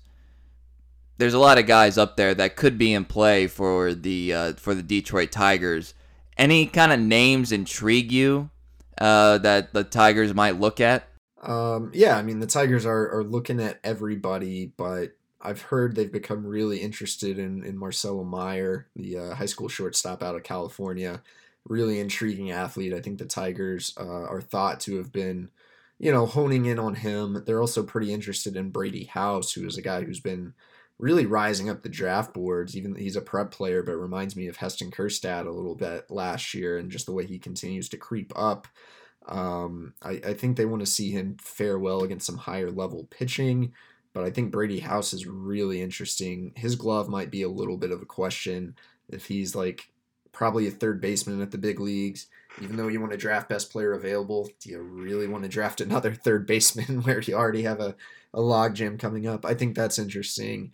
there's 1.18 1.34
a 1.34 1.39
lot 1.39 1.57
of 1.57 1.66
guys 1.66 1.97
up 1.97 2.18
there 2.18 2.34
that 2.36 2.55
could 2.55 2.78
be 2.78 2.93
in 2.93 3.05
play 3.05 3.47
for 3.47 3.93
the 3.93 4.34
uh, 4.34 4.53
for 4.53 4.76
the 4.76 4.84
Detroit 4.84 5.32
Tigers. 5.32 5.93
Any 6.38 6.66
kind 6.68 6.91
of 6.91 6.99
names 6.99 7.51
intrigue 7.51 8.11
you 8.11 8.49
uh, 8.99 9.38
that 9.39 9.74
the 9.74 9.84
Tigers 9.84 10.34
might 10.34 10.59
look 10.59 10.80
at? 10.80 11.07
Um, 11.41 11.91
yeah, 11.93 12.18
I 12.18 12.22
mean 12.22 12.39
the 12.39 12.47
Tigers 12.47 12.86
are 12.86 13.18
are 13.18 13.24
looking 13.24 13.59
at 13.59 13.80
everybody, 13.84 14.74
but 14.78 15.11
I've 15.45 15.61
heard 15.61 15.95
they've 15.95 16.11
become 16.11 16.45
really 16.45 16.79
interested 16.79 17.37
in 17.39 17.63
in 17.63 17.77
Marcelo 17.77 18.23
Meyer, 18.23 18.87
the 18.95 19.17
uh, 19.17 19.35
high 19.35 19.45
school 19.45 19.69
shortstop 19.69 20.23
out 20.23 20.35
of 20.35 20.43
California. 20.43 21.21
Really 21.67 21.99
intriguing 21.99 22.51
athlete. 22.51 22.93
I 22.93 23.01
think 23.01 23.17
the 23.17 23.25
Tigers 23.25 23.93
uh, 23.99 24.03
are 24.03 24.41
thought 24.41 24.79
to 24.81 24.97
have 24.97 25.11
been, 25.11 25.49
you 25.97 26.11
know, 26.11 26.25
honing 26.25 26.65
in 26.65 26.77
on 26.77 26.95
him. 26.95 27.43
They're 27.45 27.61
also 27.61 27.83
pretty 27.83 28.13
interested 28.13 28.55
in 28.55 28.69
Brady 28.69 29.05
House, 29.05 29.53
who 29.53 29.65
is 29.65 29.77
a 29.77 29.81
guy 29.81 30.03
who's 30.03 30.19
been 30.19 30.53
really 30.99 31.25
rising 31.25 31.69
up 31.69 31.81
the 31.81 31.89
draft 31.89 32.33
boards. 32.33 32.77
Even 32.77 32.95
he's 32.95 33.15
a 33.15 33.21
prep 33.21 33.51
player, 33.51 33.81
but 33.81 33.95
reminds 33.95 34.35
me 34.35 34.47
of 34.47 34.57
Heston 34.57 34.91
Kjerstad 34.91 35.47
a 35.47 35.51
little 35.51 35.75
bit 35.75 36.11
last 36.11 36.53
year, 36.53 36.77
and 36.77 36.91
just 36.91 37.05
the 37.05 37.13
way 37.13 37.25
he 37.25 37.39
continues 37.39 37.89
to 37.89 37.97
creep 37.97 38.31
up. 38.35 38.67
Um, 39.27 39.93
I, 40.03 40.21
I 40.23 40.33
think 40.35 40.55
they 40.55 40.65
want 40.65 40.81
to 40.81 40.85
see 40.85 41.11
him 41.11 41.37
fare 41.41 41.79
well 41.79 42.03
against 42.03 42.27
some 42.27 42.37
higher 42.37 42.69
level 42.69 43.07
pitching, 43.09 43.73
but 44.16 44.24
I 44.24 44.30
think 44.30 44.49
Brady 44.49 44.80
House 44.80 45.11
is 45.11 45.28
really 45.28 45.82
interesting. 45.82 46.53
His 46.55 46.78
glove 46.78 47.09
might 47.09 47.30
be 47.30 47.41
a 47.41 47.49
little 47.49 47.76
bit 47.76 47.91
of 47.91 48.01
a 48.01 48.05
question 48.05 48.78
if 49.09 49.26
he's 49.26 49.53
like 49.53 49.89
probably 50.32 50.68
a 50.68 50.72
third 50.72 51.01
baseman 51.01 51.41
at 51.41 51.51
the 51.51 51.57
big 51.57 51.82
leagues. 51.82 52.28
Even 52.61 52.78
though 52.78 52.88
you 52.88 53.01
want 53.01 53.11
to 53.11 53.18
draft 53.18 53.49
best 53.49 53.74
player 53.74 53.91
available, 53.91 54.49
do 54.61 54.70
you 54.70 54.80
really 54.82 55.28
want 55.28 55.43
to 55.43 55.49
draft 55.49 55.82
another 55.82 56.13
third 56.13 56.47
baseman 56.47 57.01
where 57.03 57.20
you 57.20 57.36
already 57.36 57.63
have 57.63 57.82
a, 57.82 57.93
a 58.34 58.39
logjam 58.39 58.97
coming 58.97 59.28
up? 59.28 59.45
I 59.45 59.53
think 59.53 59.76
that's 59.76 59.99
interesting. 59.99 60.74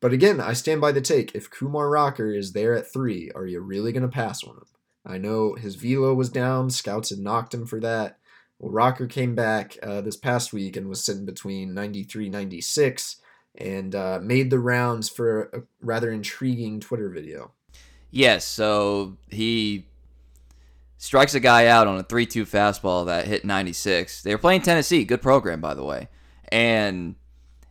But 0.00 0.14
again, 0.14 0.40
I 0.40 0.54
stand 0.54 0.80
by 0.80 0.92
the 0.92 1.02
take. 1.02 1.34
If 1.34 1.50
Kumar 1.50 1.90
Rocker 1.90 2.32
is 2.32 2.54
there 2.54 2.74
at 2.74 2.90
three, 2.90 3.30
are 3.34 3.46
you 3.46 3.60
really 3.60 3.92
going 3.92 4.02
to 4.02 4.08
pass 4.08 4.42
on 4.42 4.56
him? 4.56 4.66
I 5.04 5.18
know 5.18 5.56
his 5.56 5.74
velo 5.74 6.14
was 6.14 6.30
down. 6.30 6.70
Scouts 6.70 7.10
had 7.10 7.18
knocked 7.18 7.52
him 7.52 7.66
for 7.66 7.80
that. 7.80 8.18
Well, 8.58 8.72
Rocker 8.72 9.06
came 9.06 9.34
back 9.34 9.76
uh, 9.82 10.00
this 10.00 10.16
past 10.16 10.52
week 10.52 10.76
and 10.76 10.88
was 10.88 11.02
sitting 11.04 11.24
between 11.24 11.74
93 11.74 12.28
96 12.28 13.16
and 13.56 13.94
uh, 13.94 14.20
made 14.22 14.50
the 14.50 14.58
rounds 14.58 15.08
for 15.08 15.42
a 15.52 15.62
rather 15.80 16.10
intriguing 16.10 16.80
Twitter 16.80 17.08
video. 17.08 17.52
Yes, 18.10 18.44
so 18.44 19.16
he 19.28 19.86
strikes 20.96 21.34
a 21.34 21.40
guy 21.40 21.66
out 21.66 21.86
on 21.86 21.98
a 21.98 22.02
3 22.02 22.26
2 22.26 22.44
fastball 22.44 23.06
that 23.06 23.26
hit 23.26 23.44
96. 23.44 24.22
They 24.22 24.34
were 24.34 24.38
playing 24.38 24.62
Tennessee, 24.62 25.04
good 25.04 25.22
program, 25.22 25.60
by 25.60 25.74
the 25.74 25.84
way. 25.84 26.08
And 26.50 27.16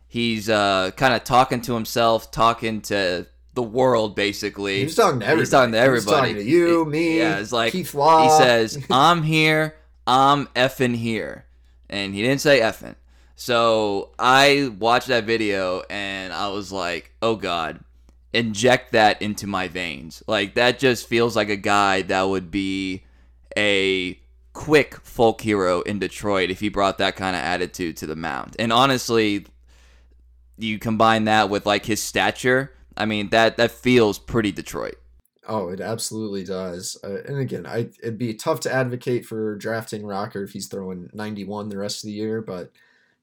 he's 0.06 0.48
uh, 0.48 0.92
kind 0.96 1.14
of 1.14 1.24
talking 1.24 1.60
to 1.62 1.74
himself, 1.74 2.30
talking 2.30 2.80
to 2.82 3.26
the 3.54 3.62
world 3.62 4.14
basically. 4.14 4.82
He's 4.82 4.94
talking 4.94 5.20
to 5.20 5.26
everybody. 5.26 5.42
He's 5.42 5.50
talking 5.50 5.72
to 5.72 5.78
everybody. 5.78 6.32
Talking 6.32 6.36
to 6.36 6.44
you, 6.44 6.84
me. 6.84 7.18
Yeah, 7.18 7.38
it's 7.38 7.52
like 7.52 7.72
Keith 7.72 7.92
Law. 7.94 8.22
he 8.22 8.44
says, 8.44 8.86
"I'm 8.90 9.22
here. 9.22 9.74
I'm 10.08 10.46
effing 10.48 10.96
here," 10.96 11.44
and 11.88 12.14
he 12.14 12.22
didn't 12.22 12.40
say 12.40 12.60
effing. 12.60 12.96
So 13.36 14.10
I 14.18 14.72
watched 14.78 15.06
that 15.08 15.24
video 15.24 15.82
and 15.88 16.32
I 16.32 16.48
was 16.48 16.72
like, 16.72 17.12
"Oh 17.22 17.36
God, 17.36 17.80
inject 18.32 18.92
that 18.92 19.22
into 19.22 19.46
my 19.46 19.68
veins." 19.68 20.22
Like 20.26 20.54
that 20.54 20.80
just 20.80 21.08
feels 21.08 21.36
like 21.36 21.48
a 21.48 21.56
guy 21.56 22.02
that 22.02 22.22
would 22.22 22.50
be 22.50 23.04
a 23.56 24.18
quick 24.52 24.96
folk 25.02 25.40
hero 25.40 25.82
in 25.82 26.00
Detroit 26.00 26.50
if 26.50 26.60
he 26.60 26.68
brought 26.68 26.98
that 26.98 27.14
kind 27.14 27.36
of 27.36 27.42
attitude 27.42 27.96
to 27.98 28.06
the 28.06 28.16
mound. 28.16 28.56
And 28.58 28.72
honestly, 28.72 29.46
you 30.56 30.80
combine 30.80 31.24
that 31.24 31.48
with 31.48 31.66
like 31.66 31.86
his 31.86 32.02
stature 32.02 32.72
I 32.98 33.06
mean 33.06 33.28
that 33.28 33.56
that 33.56 33.70
feels 33.70 34.18
pretty 34.18 34.52
Detroit. 34.52 34.98
Oh, 35.48 35.70
it 35.70 35.80
absolutely 35.80 36.44
does. 36.44 36.98
Uh, 37.02 37.22
and 37.26 37.38
again, 37.38 37.66
I 37.66 37.88
it'd 38.02 38.18
be 38.18 38.34
tough 38.34 38.60
to 38.60 38.72
advocate 38.72 39.24
for 39.24 39.56
drafting 39.56 40.04
Rocker 40.04 40.44
if 40.44 40.52
he's 40.52 40.66
throwing 40.66 41.08
91 41.14 41.70
the 41.70 41.78
rest 41.78 42.04
of 42.04 42.08
the 42.08 42.12
year, 42.12 42.42
but 42.42 42.70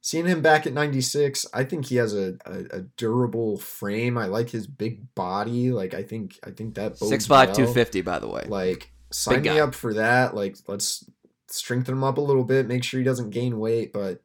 seeing 0.02 0.26
him 0.26 0.42
back 0.42 0.68
at 0.68 0.74
96, 0.74 1.46
I 1.54 1.64
think 1.64 1.86
he 1.86 1.96
has 1.96 2.14
a, 2.16 2.38
a, 2.46 2.78
a 2.78 2.82
durable 2.98 3.58
frame. 3.58 4.18
I 4.18 4.26
like 4.26 4.50
his 4.50 4.68
big 4.68 5.14
body. 5.14 5.72
Like 5.72 5.94
I 5.94 6.04
think 6.04 6.40
I 6.44 6.50
think 6.50 6.76
that 6.76 6.98
six 6.98 7.28
five 7.28 7.50
well. 7.50 7.58
two 7.58 7.68
fifty 7.68 8.02
by 8.02 8.20
the 8.20 8.28
way. 8.28 8.46
Like 8.48 8.92
sign 9.12 9.44
me 9.44 9.60
up 9.60 9.76
for 9.76 9.94
that. 9.94 10.36
Like 10.36 10.58
let's 10.68 11.06
strengthen 11.48 11.94
him 11.94 12.04
up 12.04 12.18
a 12.18 12.22
little 12.22 12.44
bit, 12.44 12.68
make 12.68 12.84
sure 12.84 13.00
he 13.00 13.04
doesn't 13.04 13.30
gain 13.30 13.60
weight, 13.60 13.94
but 13.94 14.22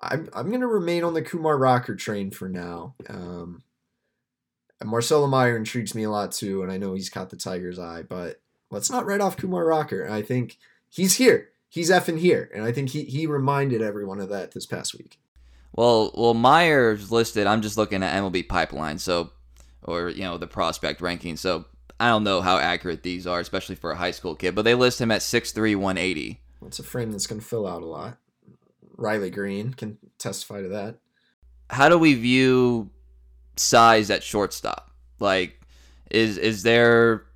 I'm 0.00 0.28
I'm 0.32 0.50
gonna 0.50 0.66
remain 0.66 1.04
on 1.04 1.14
the 1.14 1.22
Kumar 1.22 1.58
Rocker 1.58 1.94
train 1.94 2.30
for 2.30 2.48
now. 2.48 2.94
Um, 3.08 3.62
and 4.80 4.88
Marcelo 4.88 5.26
Meyer 5.26 5.56
intrigues 5.56 5.94
me 5.94 6.04
a 6.04 6.10
lot 6.10 6.32
too, 6.32 6.62
and 6.62 6.72
I 6.72 6.78
know 6.78 6.94
he's 6.94 7.10
caught 7.10 7.30
the 7.30 7.36
Tiger's 7.36 7.78
eye, 7.78 8.02
but 8.02 8.40
let's 8.70 8.90
not 8.90 9.06
write 9.06 9.20
off 9.20 9.36
Kumar 9.36 9.64
Rocker. 9.64 10.08
I 10.10 10.22
think 10.22 10.58
he's 10.88 11.16
here. 11.16 11.50
He's 11.68 11.90
effing 11.90 12.18
here. 12.18 12.50
And 12.54 12.64
I 12.64 12.72
think 12.72 12.90
he, 12.90 13.04
he 13.04 13.26
reminded 13.26 13.82
everyone 13.82 14.20
of 14.20 14.28
that 14.30 14.52
this 14.52 14.66
past 14.66 14.96
week. 14.96 15.18
Well, 15.72 16.10
well, 16.14 16.34
Meyer's 16.34 17.12
listed. 17.12 17.46
I'm 17.46 17.62
just 17.62 17.76
looking 17.76 18.02
at 18.02 18.20
MLB 18.20 18.48
Pipeline, 18.48 18.98
so 18.98 19.30
or 19.82 20.08
you 20.08 20.22
know 20.22 20.36
the 20.36 20.48
prospect 20.48 21.00
ranking. 21.00 21.36
So 21.36 21.64
I 22.00 22.08
don't 22.08 22.24
know 22.24 22.40
how 22.40 22.58
accurate 22.58 23.02
these 23.02 23.26
are, 23.26 23.38
especially 23.38 23.76
for 23.76 23.92
a 23.92 23.96
high 23.96 24.10
school 24.10 24.34
kid. 24.34 24.54
But 24.54 24.62
they 24.62 24.74
list 24.74 25.00
him 25.00 25.12
at 25.12 25.20
6'3", 25.20 25.76
180. 25.76 26.40
That's 26.60 26.80
a 26.80 26.82
frame 26.82 27.12
that's 27.12 27.26
going 27.26 27.40
to 27.40 27.46
fill 27.46 27.66
out 27.66 27.82
a 27.82 27.86
lot. 27.86 28.18
Riley 28.96 29.30
Greene 29.30 29.72
can 29.72 29.98
testify 30.18 30.60
to 30.60 30.68
that. 30.68 30.96
How 31.70 31.88
do 31.88 31.96
we 31.96 32.14
view 32.14 32.90
size 33.60 34.10
at 34.10 34.22
shortstop? 34.22 34.90
Like, 35.18 35.60
is 36.10 36.38
is 36.38 36.62
there 36.62 37.26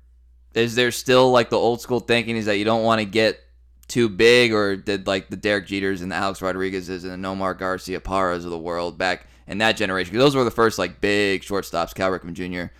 is 0.53 0.75
there 0.75 0.91
still 0.91 1.31
like 1.31 1.49
the 1.49 1.57
old 1.57 1.81
school 1.81 1.99
thinking 1.99 2.35
is 2.35 2.45
that 2.45 2.57
you 2.57 2.65
don't 2.65 2.83
want 2.83 2.99
to 2.99 3.05
get 3.05 3.39
too 3.87 4.09
big, 4.09 4.53
or 4.53 4.75
did 4.75 5.07
like 5.07 5.29
the 5.29 5.35
Derek 5.35 5.67
Jeters 5.67 6.01
and 6.01 6.11
the 6.11 6.15
Alex 6.15 6.41
Rodriguez's 6.41 7.03
and 7.03 7.23
the 7.23 7.27
Nomar 7.27 7.57
Garcia 7.57 7.99
Garciaparras 7.99 8.43
of 8.43 8.49
the 8.49 8.57
world 8.57 8.97
back 8.97 9.27
in 9.47 9.59
that 9.59 9.77
generation? 9.77 10.11
Because 10.11 10.25
those 10.25 10.35
were 10.35 10.43
the 10.43 10.51
first 10.51 10.79
like 10.79 11.01
big 11.01 11.41
shortstops, 11.41 11.93
Cal 11.93 12.09
Ripken 12.09 12.33
Jr. 12.33 12.73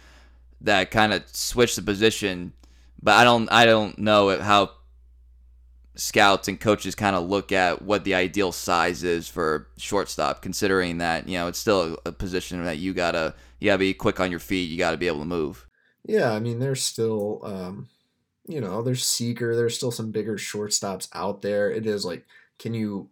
that 0.61 0.91
kind 0.91 1.13
of 1.13 1.23
switched 1.27 1.75
the 1.75 1.81
position. 1.81 2.53
But 3.01 3.13
I 3.13 3.23
don't 3.23 3.51
I 3.51 3.65
don't 3.65 3.99
know 3.99 4.39
how 4.41 4.71
scouts 5.95 6.47
and 6.47 6.59
coaches 6.59 6.93
kind 6.93 7.15
of 7.15 7.27
look 7.27 7.51
at 7.51 7.81
what 7.81 8.03
the 8.03 8.13
ideal 8.13 8.51
size 8.51 9.03
is 9.03 9.27
for 9.27 9.67
shortstop, 9.77 10.41
considering 10.41 10.97
that 10.99 11.27
you 11.27 11.37
know 11.37 11.47
it's 11.47 11.59
still 11.59 11.97
a 12.05 12.11
position 12.11 12.63
that 12.63 12.77
you 12.77 12.93
gotta 12.93 13.33
you 13.59 13.67
gotta 13.67 13.79
be 13.79 13.93
quick 13.93 14.19
on 14.19 14.31
your 14.31 14.39
feet, 14.39 14.69
you 14.69 14.77
gotta 14.77 14.97
be 14.97 15.07
able 15.07 15.19
to 15.19 15.25
move. 15.25 15.67
Yeah, 16.03 16.31
I 16.31 16.39
mean 16.39 16.59
there's 16.59 16.83
still 16.83 17.41
um, 17.43 17.87
you 18.47 18.61
know 18.61 18.81
there's 18.81 19.05
Seager, 19.05 19.55
there's 19.55 19.75
still 19.75 19.91
some 19.91 20.11
bigger 20.11 20.35
shortstops 20.35 21.07
out 21.13 21.41
there. 21.41 21.71
It 21.71 21.85
is 21.85 22.05
like 22.05 22.25
can 22.59 22.73
you 22.73 23.09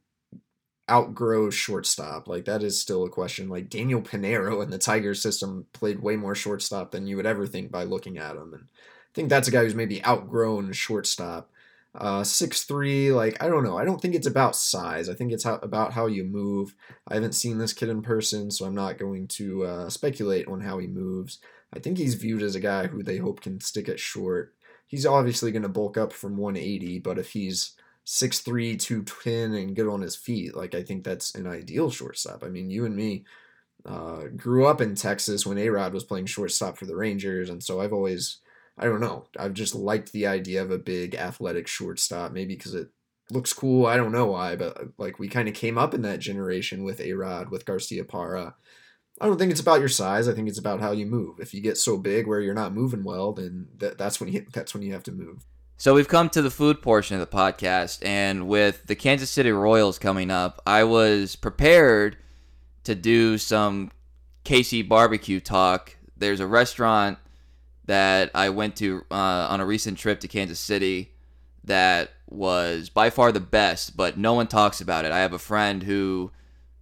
outgrow 0.92 1.50
shortstop? 1.50 2.28
Like 2.28 2.46
that 2.46 2.64
is 2.64 2.80
still 2.80 3.06
a 3.06 3.10
question. 3.10 3.50
Like 3.50 3.70
Daniel 3.70 4.02
Pinero 4.02 4.62
in 4.62 4.70
the 4.70 4.78
Tigers 4.78 5.22
system 5.22 5.66
played 5.74 6.02
way 6.02 6.18
more 6.18 6.36
shortstop 6.36 6.92
than 6.92 7.08
you 7.08 7.16
would 7.16 7.26
ever 7.26 7.48
think 7.48 7.72
by 7.72 7.84
looking 7.84 8.18
at 8.18 8.36
him, 8.36 8.54
and 8.54 8.64
I 8.64 9.14
think 9.14 9.30
that's 9.30 9.48
a 9.48 9.52
guy 9.52 9.64
who's 9.64 9.76
maybe 9.76 10.04
outgrown 10.06 10.74
shortstop 10.74 11.50
uh, 11.96 12.24
six 12.24 12.64
three, 12.64 13.12
like 13.12 13.42
I 13.42 13.48
don't 13.48 13.64
know. 13.64 13.78
I 13.78 13.86
don't 13.86 14.02
think 14.02 14.16
it's 14.16 14.28
about 14.28 14.56
size. 14.56 15.10
I 15.10 15.14
think 15.14 15.32
it's 15.32 15.44
how, 15.44 15.56
about 15.56 15.94
how 15.94 16.08
you 16.08 16.24
move. 16.24 16.74
I 17.08 17.16
haven't 17.16 17.34
seen 17.34 17.58
this 17.58 17.74
kid 17.74 17.90
in 17.90 18.02
person, 18.02 18.50
so 18.50 18.66
I'm 18.66 18.76
not 18.76 18.98
going 18.98 19.28
to 19.30 19.66
uh, 19.66 19.90
speculate 19.90 20.48
on 20.48 20.62
how 20.62 20.80
he 20.80 20.88
moves. 20.88 21.40
I 21.74 21.80
think 21.80 21.98
he's 21.98 22.16
viewed 22.16 22.42
as 22.42 22.56
a 22.56 22.60
guy 22.60 22.88
who 22.88 23.04
they 23.04 23.18
hope 23.18 23.42
can 23.42 23.60
stick 23.60 23.90
at 23.90 24.00
short. 24.00 24.54
He's 24.88 25.06
obviously 25.06 25.52
going 25.52 25.64
to 25.64 25.70
bulk 25.70 25.98
up 25.98 26.14
from 26.14 26.38
180, 26.38 27.00
but 27.00 27.18
if 27.18 27.32
he's 27.32 27.74
6'3", 28.06 28.80
210 28.80 29.54
and 29.54 29.76
good 29.76 29.88
on 29.88 30.02
his 30.02 30.16
feet, 30.16 30.56
like 30.56 30.76
I 30.76 30.84
think 30.84 31.04
that's 31.04 31.34
an 31.36 31.48
ideal 31.48 31.90
shortstop. 31.90 32.44
I 32.44 32.50
mean, 32.50 32.70
you 32.70 32.86
and 32.86 32.96
me 32.96 33.26
uh, 33.86 34.26
grew 34.36 34.66
up 34.66 34.82
in 34.82 34.96
Texas 34.96 35.46
when 35.46 35.58
A 35.58 35.70
Rod 35.70 35.94
was 35.94 36.04
playing 36.04 36.26
shortstop 36.26 36.78
for 36.78 36.86
the 36.86 36.96
Rangers, 36.96 37.50
and 37.50 37.64
so 37.64 37.82
I've 37.82 37.94
always 37.94 38.40
I 38.78 38.86
don't 38.86 39.02
know. 39.02 39.26
I've 39.38 39.54
just 39.54 39.76
liked 39.76 40.12
the 40.12 40.28
idea 40.28 40.62
of 40.62 40.72
a 40.72 40.78
big 40.78 41.16
athletic 41.16 41.68
shortstop, 41.68 42.32
maybe 42.32 42.56
because 42.56 42.74
it 42.74 42.90
looks 43.30 43.54
cool. 43.54 43.86
I 43.86 43.98
don't 43.98 44.12
know 44.12 44.28
why, 44.28 44.56
but 44.56 44.80
uh, 44.80 44.86
like 44.98 45.20
we 45.20 45.28
kind 45.28 45.48
of 45.48 45.54
came 45.54 45.78
up 45.78 45.94
in 45.94 46.02
that 46.02 46.20
generation 46.20 46.84
with 46.84 47.00
A 47.00 47.14
Rod, 47.14 47.50
with 47.50 47.66
Garciaparra. 47.66 48.54
I 49.22 49.28
don't 49.28 49.38
think 49.38 49.52
it's 49.52 49.62
about 49.62 49.80
your 49.80 49.90
size. 49.90 50.28
I 50.28 50.34
think 50.34 50.50
it's 50.50 50.60
about 50.60 50.82
how 50.82 50.92
you 50.92 51.06
move. 51.06 51.40
If 51.40 51.54
you 51.54 51.62
get 51.62 51.78
so 51.78 51.98
big 51.98 52.28
where 52.28 52.42
you're 52.42 52.54
not 52.56 52.74
moving 52.74 53.04
well, 53.04 53.32
then 53.32 53.68
that, 53.78 53.98
that's 53.98 54.20
when 54.20 54.32
you 54.32 54.46
that's 54.54 54.74
when 54.74 54.84
you 54.84 54.94
have 54.94 55.04
to 55.04 55.12
move. 55.12 55.46
So 55.78 55.94
we've 55.94 56.08
come 56.08 56.30
to 56.30 56.42
the 56.42 56.52
food 56.52 56.82
portion 56.82 57.20
of 57.20 57.30
the 57.30 57.36
podcast, 57.36 58.06
and 58.06 58.48
with 58.48 58.86
the 58.88 58.96
Kansas 58.96 59.30
City 59.30 59.52
Royals 59.52 60.00
coming 60.00 60.32
up, 60.32 60.62
I 60.66 60.84
was 60.84 61.36
prepared 61.36 62.18
to 62.86 62.96
do 62.96 63.38
some 63.38 63.92
KC 64.46 64.88
barbecue 64.88 65.40
talk. 65.40 65.96
There's 66.16 66.40
a 66.40 66.48
restaurant 66.48 67.18
that 67.86 68.32
I 68.34 68.50
went 68.50 68.76
to 68.78 69.04
uh, 69.12 69.48
on 69.50 69.60
a 69.60 69.66
recent 69.66 69.98
trip 69.98 70.20
to 70.22 70.28
Kansas 70.28 70.60
City 70.60 71.12
that 71.64 72.12
was 72.30 72.90
by 72.90 73.10
far 73.10 73.32
the 73.32 73.40
best, 73.40 73.96
but 73.96 74.18
no 74.18 74.34
one 74.34 74.48
talks 74.48 74.82
about 74.82 75.06
it. 75.06 75.12
I 75.12 75.20
have 75.20 75.34
a 75.34 75.40
friend 75.40 75.84
who 75.84 76.32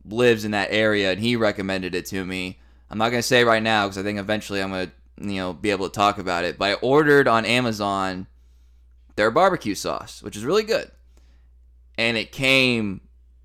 lives 0.06 0.46
in 0.46 0.52
that 0.52 0.70
area, 0.72 1.12
and 1.12 1.20
he 1.20 1.36
recommended 1.36 1.96
it 1.96 2.06
to 2.08 2.26
me. 2.26 2.60
I'm 2.90 2.98
not 2.98 3.10
gonna 3.10 3.22
say 3.22 3.44
right 3.44 3.64
now 3.64 3.86
because 3.86 3.98
I 3.98 4.04
think 4.04 4.20
eventually 4.20 4.62
I'm 4.62 4.72
gonna 4.72 4.92
you 5.20 5.36
know 5.36 5.54
be 5.54 5.72
able 5.72 5.90
to 5.90 5.96
talk 5.96 6.18
about 6.18 6.46
it. 6.46 6.58
But 6.58 6.72
I 6.72 6.74
ordered 6.76 7.28
on 7.28 7.46
Amazon 7.46 8.28
their 9.16 9.32
barbecue 9.32 9.76
sauce, 9.76 10.24
which 10.24 10.36
is 10.36 10.46
really 10.46 10.64
good, 10.64 10.92
and 11.98 12.18
it 12.18 12.32
came 12.32 13.02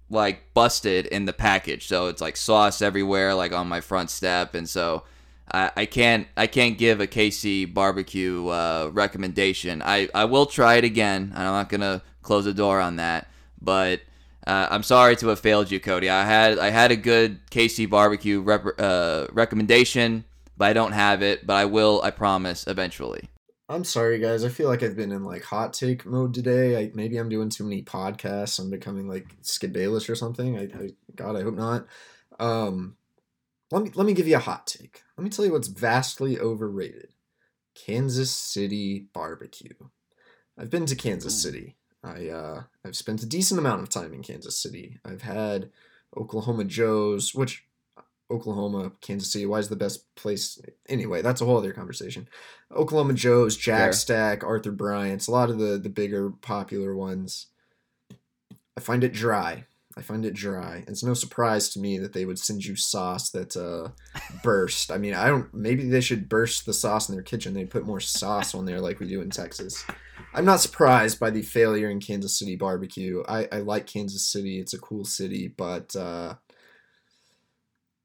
like 0.09 0.54
busted 0.54 1.07
in 1.07 1.24
the 1.24 1.32
package. 1.32 1.86
So 1.88 2.07
it's 2.07 2.20
like 2.20 2.36
sauce 2.36 2.80
everywhere, 2.80 3.34
like 3.34 3.52
on 3.52 3.68
my 3.68 3.80
front 3.80 4.11
step, 4.11 4.54
and 4.54 4.68
so 4.68 5.04
I, 5.53 5.70
I 5.76 5.86
can't 5.86 6.26
I 6.36 6.47
can't 6.47 6.76
give 6.76 7.01
a 7.01 7.07
KC 7.07 7.72
barbecue 7.72 8.49
uh, 8.49 8.90
recommendation. 8.92 9.82
I, 9.82 10.09
I 10.14 10.24
will 10.24 10.47
try 10.47 10.76
it 10.76 10.84
again. 10.84 11.32
I'm 11.34 11.44
not 11.44 11.68
gonna 11.68 12.03
close 12.22 12.44
the 12.44 12.55
door 12.55 12.80
on 12.80 12.97
that, 12.97 13.28
but 13.61 14.01
uh, 14.47 14.68
I'm 14.70 14.82
sorry 14.82 15.16
to 15.16 15.28
have 15.28 15.40
failed 15.40 15.70
you, 15.70 15.80
Cody. 15.80 16.11
I 16.11 16.24
had 16.24 16.59
I 16.59 16.70
had 16.70 16.90
a 16.90 16.97
good 16.97 17.47
KC 17.51 17.88
barbecue 17.88 18.40
rep- 18.40 18.78
uh, 18.78 19.26
recommendation, 19.32 20.24
but 20.57 20.66
I 20.66 20.72
don't 20.72 20.92
have 20.92 21.22
it. 21.22 21.47
But 21.47 21.55
I 21.55 21.64
will. 21.64 22.01
I 22.03 22.11
promise 22.11 22.66
eventually. 22.66 23.28
I'm 23.68 23.82
sorry, 23.82 24.20
guys. 24.20 24.44
I 24.44 24.49
feel 24.49 24.68
like 24.68 24.84
I've 24.84 24.94
been 24.94 25.11
in 25.11 25.24
like 25.24 25.42
hot 25.42 25.72
take 25.72 26.07
mode 26.07 26.34
today. 26.34 26.78
I, 26.78 26.90
maybe 26.94 27.16
I'm 27.16 27.28
doing 27.28 27.51
too 27.51 27.64
many 27.64 27.82
podcasts. 27.82 28.61
I'm 28.61 28.70
becoming 28.70 29.09
like 29.09 29.26
Skip 29.42 29.72
Bayless 29.72 30.09
or 30.09 30.14
something. 30.14 30.57
I, 30.57 30.62
I 30.62 30.90
God, 31.16 31.36
I 31.36 31.42
hope 31.42 31.55
not. 31.55 31.86
Um, 32.38 32.97
let 33.72 33.82
me 33.82 33.90
let 33.94 34.07
me 34.07 34.12
give 34.12 34.28
you 34.28 34.36
a 34.36 34.40
hot 34.40 34.66
take. 34.66 35.03
Let 35.17 35.25
me 35.25 35.31
tell 35.31 35.45
you 35.45 35.53
what's 35.53 35.69
vastly 35.69 36.39
overrated. 36.39 37.09
Kansas 37.75 38.31
City 38.31 39.07
barbecue. 39.12 39.75
I've 40.59 40.71
been 40.71 40.87
to 40.87 40.97
Kansas 40.97 41.41
City. 41.41 41.77
I 42.03 42.29
uh, 42.29 42.62
I've 42.85 42.97
spent 42.97 43.23
a 43.23 43.27
decent 43.27 43.59
amount 43.59 43.83
of 43.83 43.91
time 43.91 44.14
in 44.14 44.23
Kansas 44.23 44.59
City. 44.59 44.99
I've 45.05 45.23
had 45.23 45.71
Oklahoma 46.17 46.64
Joe's, 46.64 47.35
which 47.35 47.67
Oklahoma, 48.31 48.93
Kansas 49.01 49.31
City, 49.31 49.47
why 49.47 49.59
is 49.59 49.69
the 49.69 49.77
best 49.77 50.14
place? 50.17 50.61
Anyway, 50.89 51.23
that's 51.23 51.41
a 51.41 51.45
whole 51.45 51.59
other 51.59 51.73
conversation. 51.73 52.29
Oklahoma 52.75 53.14
Joe's, 53.14 53.57
Jack 53.57 53.95
Stack, 53.95 54.43
Arthur 54.43 54.73
Bryant's, 54.73 55.29
a 55.29 55.33
lot 55.33 55.51
of 55.51 55.59
the 55.59 55.79
the 55.79 55.89
bigger 55.89 56.31
popular 56.31 56.95
ones. 56.95 57.47
I 58.77 58.81
find 58.81 59.05
it 59.05 59.12
dry. 59.12 59.64
I 59.99 60.03
find 60.03 60.26
it 60.26 60.34
dry. 60.34 60.84
It's 60.86 61.03
no 61.03 61.14
surprise 61.14 61.70
to 61.70 61.80
me 61.80 61.99
that 61.99 62.12
they 62.12 62.26
would 62.26 62.38
send 62.38 62.64
you 62.64 62.76
sauce 62.76 63.30
that 63.30 63.57
uh, 63.57 63.88
burst. 64.42 64.90
I 64.90 64.99
mean, 64.99 65.14
I 65.14 65.28
don't. 65.28 65.53
Maybe 65.55 65.88
they 65.88 66.03
should 66.03 66.28
burst 66.28 66.66
the 66.66 66.74
sauce 66.74 67.09
in 67.09 67.14
their 67.14 67.22
kitchen. 67.22 67.55
They 67.55 67.64
put 67.64 67.86
more 67.86 68.01
sauce 68.01 68.55
on 68.55 68.66
there 68.66 68.80
like 68.80 69.01
we 69.01 69.09
do 69.09 69.22
in 69.22 69.30
Texas. 69.30 69.84
I'm 70.34 70.44
not 70.44 70.61
surprised 70.61 71.18
by 71.18 71.30
the 71.30 71.40
failure 71.40 71.88
in 71.88 72.01
Kansas 72.01 72.38
City 72.38 72.57
barbecue. 72.57 73.22
I, 73.26 73.49
I 73.51 73.59
like 73.61 73.86
Kansas 73.86 74.30
City. 74.30 74.61
It's 74.61 74.74
a 74.74 74.78
cool 74.78 75.07
city, 75.07 75.49
but 75.49 75.97
uh, 75.97 76.34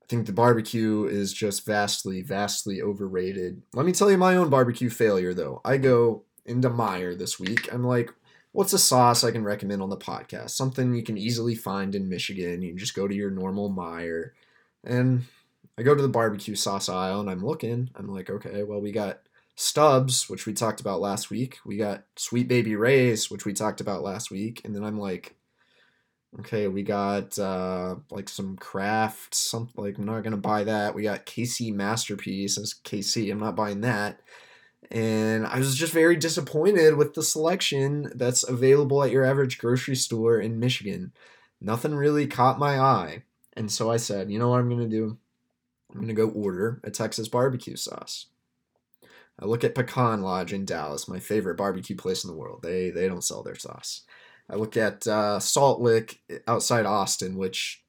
I 0.01 0.05
think 0.07 0.27
the 0.27 0.33
barbecue 0.33 1.05
is 1.05 1.33
just 1.33 1.65
vastly, 1.65 2.21
vastly 2.21 2.81
overrated. 2.81 3.63
Let 3.73 3.85
me 3.85 3.91
tell 3.91 4.09
you 4.09 4.17
my 4.17 4.37
own 4.37 4.49
barbecue 4.49 4.89
failure, 4.89 5.33
though. 5.33 5.59
I 5.65 5.75
go 5.75 6.23
into 6.45 6.69
Meijer 6.69 7.17
this 7.17 7.37
week. 7.37 7.67
I'm 7.73 7.83
like, 7.83 8.13
what's 8.51 8.73
a 8.73 8.79
sauce 8.79 9.23
I 9.23 9.31
can 9.31 9.43
recommend 9.43 9.81
on 9.81 9.89
the 9.89 9.97
podcast? 9.97 10.51
Something 10.51 10.93
you 10.93 11.03
can 11.03 11.17
easily 11.17 11.55
find 11.55 11.95
in 11.95 12.09
Michigan. 12.09 12.61
You 12.61 12.69
can 12.69 12.77
just 12.77 12.95
go 12.95 13.07
to 13.07 13.15
your 13.15 13.31
normal 13.31 13.71
Meijer. 13.71 14.31
And 14.83 15.23
I 15.77 15.83
go 15.83 15.95
to 15.95 16.01
the 16.01 16.09
barbecue 16.09 16.55
sauce 16.55 16.89
aisle 16.89 17.21
and 17.21 17.29
I'm 17.29 17.45
looking. 17.45 17.89
I'm 17.95 18.07
like, 18.07 18.29
okay, 18.29 18.63
well, 18.63 18.81
we 18.81 18.91
got 18.91 19.21
Stubbs, 19.55 20.29
which 20.29 20.45
we 20.45 20.53
talked 20.53 20.81
about 20.81 21.01
last 21.01 21.29
week. 21.29 21.59
We 21.65 21.77
got 21.77 22.03
Sweet 22.15 22.47
Baby 22.47 22.75
Ray's, 22.75 23.29
which 23.29 23.45
we 23.45 23.53
talked 23.53 23.79
about 23.79 24.03
last 24.03 24.31
week. 24.31 24.61
And 24.65 24.75
then 24.75 24.83
I'm 24.83 24.99
like, 24.99 25.35
okay, 26.39 26.67
we 26.67 26.83
got 26.83 27.37
uh, 27.37 27.95
like 28.09 28.29
some 28.29 28.55
craft, 28.57 29.35
something 29.35 29.83
like 29.83 29.97
I'm 29.97 30.05
not 30.05 30.23
gonna 30.23 30.37
buy 30.37 30.63
that. 30.63 30.95
We 30.95 31.03
got 31.03 31.25
KC 31.25 31.73
Masterpiece 31.73 32.57
as 32.57 32.73
KC. 32.73 33.31
I'm 33.31 33.39
not 33.39 33.55
buying 33.55 33.81
that. 33.81 34.21
And 34.91 35.47
I 35.47 35.57
was 35.57 35.77
just 35.77 35.93
very 35.93 36.17
disappointed 36.17 36.97
with 36.97 37.13
the 37.13 37.23
selection 37.23 38.11
that's 38.13 38.43
available 38.43 39.01
at 39.03 39.11
your 39.11 39.23
average 39.23 39.57
grocery 39.57 39.95
store 39.95 40.37
in 40.37 40.59
Michigan. 40.59 41.13
Nothing 41.61 41.95
really 41.95 42.27
caught 42.27 42.59
my 42.59 42.77
eye. 42.77 43.23
And 43.53 43.71
so 43.71 43.89
I 43.89 43.97
said, 43.97 44.29
you 44.29 44.37
know 44.37 44.49
what 44.49 44.59
I'm 44.59 44.69
gonna 44.69 44.89
do? 44.89 45.17
I'm 45.93 46.01
gonna 46.01 46.13
go 46.13 46.29
order 46.29 46.81
a 46.83 46.91
Texas 46.91 47.29
barbecue 47.29 47.77
sauce. 47.77 48.27
I 49.39 49.45
look 49.45 49.63
at 49.63 49.75
Pecan 49.75 50.21
Lodge 50.21 50.51
in 50.51 50.65
Dallas, 50.65 51.07
my 51.07 51.19
favorite 51.19 51.55
barbecue 51.55 51.95
place 51.95 52.23
in 52.23 52.29
the 52.29 52.35
world. 52.35 52.61
They 52.61 52.89
they 52.89 53.07
don't 53.07 53.23
sell 53.23 53.43
their 53.43 53.55
sauce. 53.55 54.01
I 54.49 54.55
look 54.55 54.75
at 54.75 55.07
uh, 55.07 55.39
Salt 55.39 55.79
Lick 55.79 56.19
outside 56.47 56.85
Austin, 56.85 57.37
which 57.37 57.81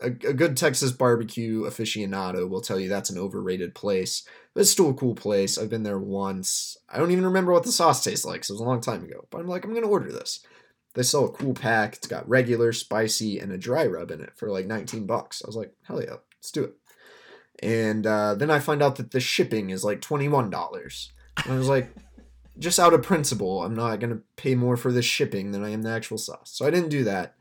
a, 0.00 0.06
a, 0.06 0.32
good 0.32 0.56
Texas 0.56 0.92
barbecue 0.92 1.64
aficionado 1.64 2.48
will 2.48 2.60
tell 2.60 2.78
you 2.78 2.88
that's 2.88 3.10
an 3.10 3.18
overrated 3.18 3.74
place, 3.74 4.26
but 4.54 4.60
it's 4.60 4.70
still 4.70 4.90
a 4.90 4.94
cool 4.94 5.14
place. 5.14 5.58
I've 5.58 5.70
been 5.70 5.82
there 5.82 5.98
once. 5.98 6.76
I 6.88 6.98
don't 6.98 7.10
even 7.10 7.24
remember 7.24 7.52
what 7.52 7.64
the 7.64 7.72
sauce 7.72 8.02
tastes 8.02 8.24
like, 8.24 8.44
so 8.44 8.52
it 8.52 8.56
was 8.56 8.60
a 8.60 8.64
long 8.64 8.80
time 8.80 9.04
ago. 9.04 9.26
But 9.30 9.40
I'm 9.40 9.48
like, 9.48 9.64
I'm 9.64 9.74
gonna 9.74 9.88
order 9.88 10.12
this. 10.12 10.40
They 10.94 11.02
sell 11.02 11.26
a 11.26 11.32
cool 11.32 11.54
pack. 11.54 11.94
It's 11.96 12.06
got 12.06 12.28
regular, 12.28 12.72
spicy, 12.72 13.38
and 13.38 13.52
a 13.52 13.58
dry 13.58 13.86
rub 13.86 14.10
in 14.10 14.20
it 14.20 14.32
for 14.36 14.50
like 14.50 14.66
19 14.66 15.06
bucks. 15.06 15.42
I 15.44 15.48
was 15.48 15.56
like, 15.56 15.72
hell 15.82 16.02
yeah, 16.02 16.16
let's 16.38 16.50
do 16.50 16.64
it. 16.64 16.74
And 17.60 18.06
uh, 18.06 18.34
then 18.34 18.50
I 18.50 18.58
find 18.58 18.82
out 18.82 18.96
that 18.96 19.10
the 19.10 19.20
shipping 19.20 19.70
is 19.70 19.84
like 19.84 20.00
$21. 20.00 21.08
And 21.44 21.52
I 21.52 21.56
was 21.56 21.68
like, 21.68 21.94
just 22.58 22.80
out 22.80 22.94
of 22.94 23.02
principle, 23.02 23.62
I'm 23.62 23.74
not 23.74 24.00
going 24.00 24.10
to 24.10 24.22
pay 24.36 24.54
more 24.54 24.76
for 24.76 24.90
the 24.90 25.02
shipping 25.02 25.52
than 25.52 25.64
I 25.64 25.70
am 25.70 25.82
the 25.82 25.90
actual 25.90 26.18
sauce. 26.18 26.50
So 26.52 26.66
I 26.66 26.70
didn't 26.70 26.88
do 26.88 27.04
that. 27.04 27.34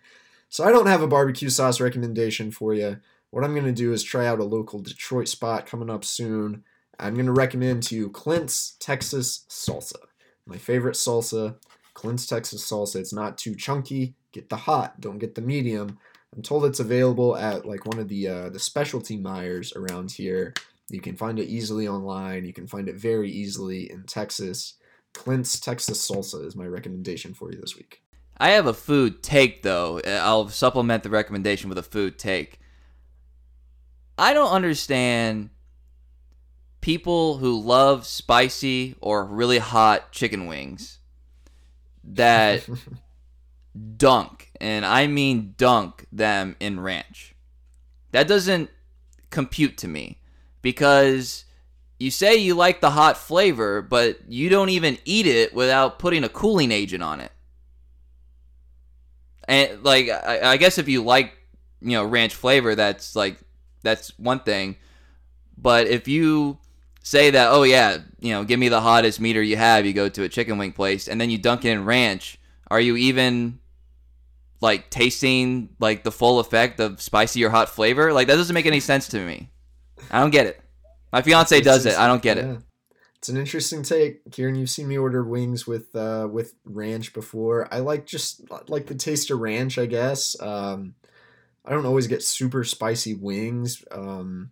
So 0.49 0.63
I 0.63 0.71
don't 0.71 0.87
have 0.87 1.01
a 1.01 1.07
barbecue 1.07 1.49
sauce 1.49 1.79
recommendation 1.79 2.51
for 2.51 2.73
you. 2.73 2.99
What 3.31 3.43
I'm 3.43 3.53
going 3.53 3.65
to 3.65 3.71
do 3.71 3.91
is 3.91 4.03
try 4.03 4.25
out 4.25 4.39
a 4.39 4.45
local 4.45 4.79
Detroit 4.79 5.27
spot 5.27 5.65
coming 5.65 5.89
up 5.89 6.05
soon. 6.05 6.63
I'm 6.99 7.13
going 7.13 7.25
to 7.25 7.33
recommend 7.33 7.83
to 7.83 7.95
you 7.95 8.09
Clint's 8.09 8.75
Texas 8.79 9.45
Salsa. 9.49 9.99
My 10.45 10.57
favorite 10.57 10.95
salsa, 10.95 11.55
Clint's 11.93 12.25
Texas 12.25 12.69
Salsa. 12.69 12.95
It's 12.95 13.13
not 13.13 13.37
too 13.37 13.53
chunky. 13.53 14.15
Get 14.31 14.49
the 14.49 14.55
hot, 14.55 15.01
don't 15.01 15.19
get 15.19 15.35
the 15.35 15.41
medium. 15.41 15.99
I'm 16.35 16.41
told 16.41 16.65
it's 16.65 16.79
available 16.79 17.35
at 17.35 17.65
like 17.65 17.85
one 17.85 17.99
of 17.99 18.07
the 18.07 18.27
uh, 18.27 18.49
the 18.49 18.59
specialty 18.59 19.17
Meijers 19.17 19.75
around 19.75 20.11
here. 20.11 20.53
You 20.89 21.01
can 21.01 21.15
find 21.15 21.39
it 21.39 21.49
easily 21.49 21.87
online. 21.87 22.45
You 22.45 22.53
can 22.53 22.67
find 22.67 22.87
it 22.87 22.95
very 22.95 23.29
easily 23.29 23.91
in 23.91 24.03
Texas. 24.03 24.75
Clint's 25.13 25.59
Texas 25.59 26.09
Salsa 26.09 26.45
is 26.45 26.55
my 26.55 26.65
recommendation 26.65 27.33
for 27.33 27.51
you 27.51 27.59
this 27.59 27.75
week. 27.75 28.01
I 28.39 28.49
have 28.49 28.67
a 28.67 28.73
food 28.73 29.23
take 29.23 29.63
though. 29.63 29.99
I'll 30.05 30.49
supplement 30.49 31.03
the 31.03 31.09
recommendation 31.09 31.69
with 31.69 31.77
a 31.77 31.83
food 31.83 32.17
take. 32.17 32.59
I 34.17 34.33
don't 34.33 34.51
understand 34.51 35.49
people 36.81 37.37
who 37.37 37.59
love 37.59 38.05
spicy 38.05 38.95
or 39.01 39.25
really 39.25 39.57
hot 39.57 40.11
chicken 40.11 40.47
wings 40.47 40.99
that 42.03 42.67
dunk, 43.97 44.51
and 44.61 44.85
I 44.85 45.07
mean 45.07 45.55
dunk 45.57 46.05
them 46.11 46.55
in 46.59 46.79
ranch. 46.79 47.35
That 48.11 48.27
doesn't 48.27 48.69
compute 49.29 49.77
to 49.79 49.87
me 49.87 50.19
because 50.61 51.45
you 51.99 52.11
say 52.11 52.37
you 52.37 52.55
like 52.55 52.81
the 52.81 52.91
hot 52.91 53.17
flavor, 53.17 53.81
but 53.81 54.19
you 54.27 54.49
don't 54.49 54.69
even 54.69 54.97
eat 55.05 55.25
it 55.27 55.53
without 55.53 55.99
putting 55.99 56.23
a 56.23 56.29
cooling 56.29 56.71
agent 56.71 57.03
on 57.03 57.19
it. 57.19 57.31
And 59.47 59.83
like, 59.83 60.09
I, 60.09 60.51
I 60.51 60.57
guess 60.57 60.77
if 60.77 60.87
you 60.87 61.03
like, 61.03 61.33
you 61.81 61.91
know, 61.91 62.05
ranch 62.05 62.35
flavor, 62.35 62.75
that's 62.75 63.15
like, 63.15 63.37
that's 63.83 64.17
one 64.17 64.39
thing. 64.39 64.77
But 65.57 65.87
if 65.87 66.07
you 66.07 66.57
say 67.03 67.31
that, 67.31 67.51
oh 67.51 67.63
yeah, 67.63 67.99
you 68.19 68.31
know, 68.33 68.43
give 68.43 68.59
me 68.59 68.69
the 68.69 68.81
hottest 68.81 69.19
meter 69.19 69.41
you 69.41 69.57
have, 69.57 69.85
you 69.85 69.93
go 69.93 70.09
to 70.09 70.23
a 70.23 70.29
chicken 70.29 70.57
wing 70.57 70.73
place, 70.73 71.07
and 71.07 71.19
then 71.19 71.29
you 71.29 71.37
dunk 71.37 71.65
it 71.65 71.69
in 71.69 71.85
ranch, 71.85 72.39
are 72.69 72.81
you 72.81 72.97
even 72.97 73.59
like 74.61 74.89
tasting 74.89 75.69
like 75.79 76.03
the 76.03 76.11
full 76.11 76.39
effect 76.39 76.79
of 76.79 77.01
spicy 77.01 77.43
or 77.43 77.49
hot 77.49 77.69
flavor. 77.69 78.13
Like 78.13 78.27
that 78.27 78.35
doesn't 78.35 78.53
make 78.53 78.65
any 78.65 78.79
sense 78.79 79.07
to 79.09 79.23
me. 79.23 79.49
I 80.11 80.19
don't 80.19 80.31
get 80.31 80.47
it. 80.47 80.61
My 81.11 81.21
fiance 81.21 81.61
does 81.61 81.85
it. 81.85 81.97
I 81.97 82.07
don't 82.07 82.21
get 82.21 82.37
yeah. 82.37 82.53
it. 82.53 82.59
It's 83.19 83.29
an 83.29 83.37
interesting 83.37 83.81
take, 83.81 84.29
Kieran. 84.31 84.55
You've 84.55 84.69
seen 84.69 84.87
me 84.87 84.97
order 84.97 85.23
wings 85.23 85.65
with 85.65 85.95
uh, 85.95 86.27
with 86.31 86.53
ranch 86.65 87.13
before. 87.13 87.67
I 87.73 87.79
like 87.79 88.05
just 88.05 88.41
like 88.69 88.85
the 88.85 88.95
taste 88.95 89.31
of 89.31 89.39
ranch, 89.39 89.77
I 89.77 89.87
guess. 89.87 90.39
Um, 90.39 90.93
I 91.65 91.71
don't 91.71 91.85
always 91.85 92.07
get 92.07 92.23
super 92.23 92.63
spicy 92.63 93.15
wings. 93.15 93.83
Um, 93.91 94.51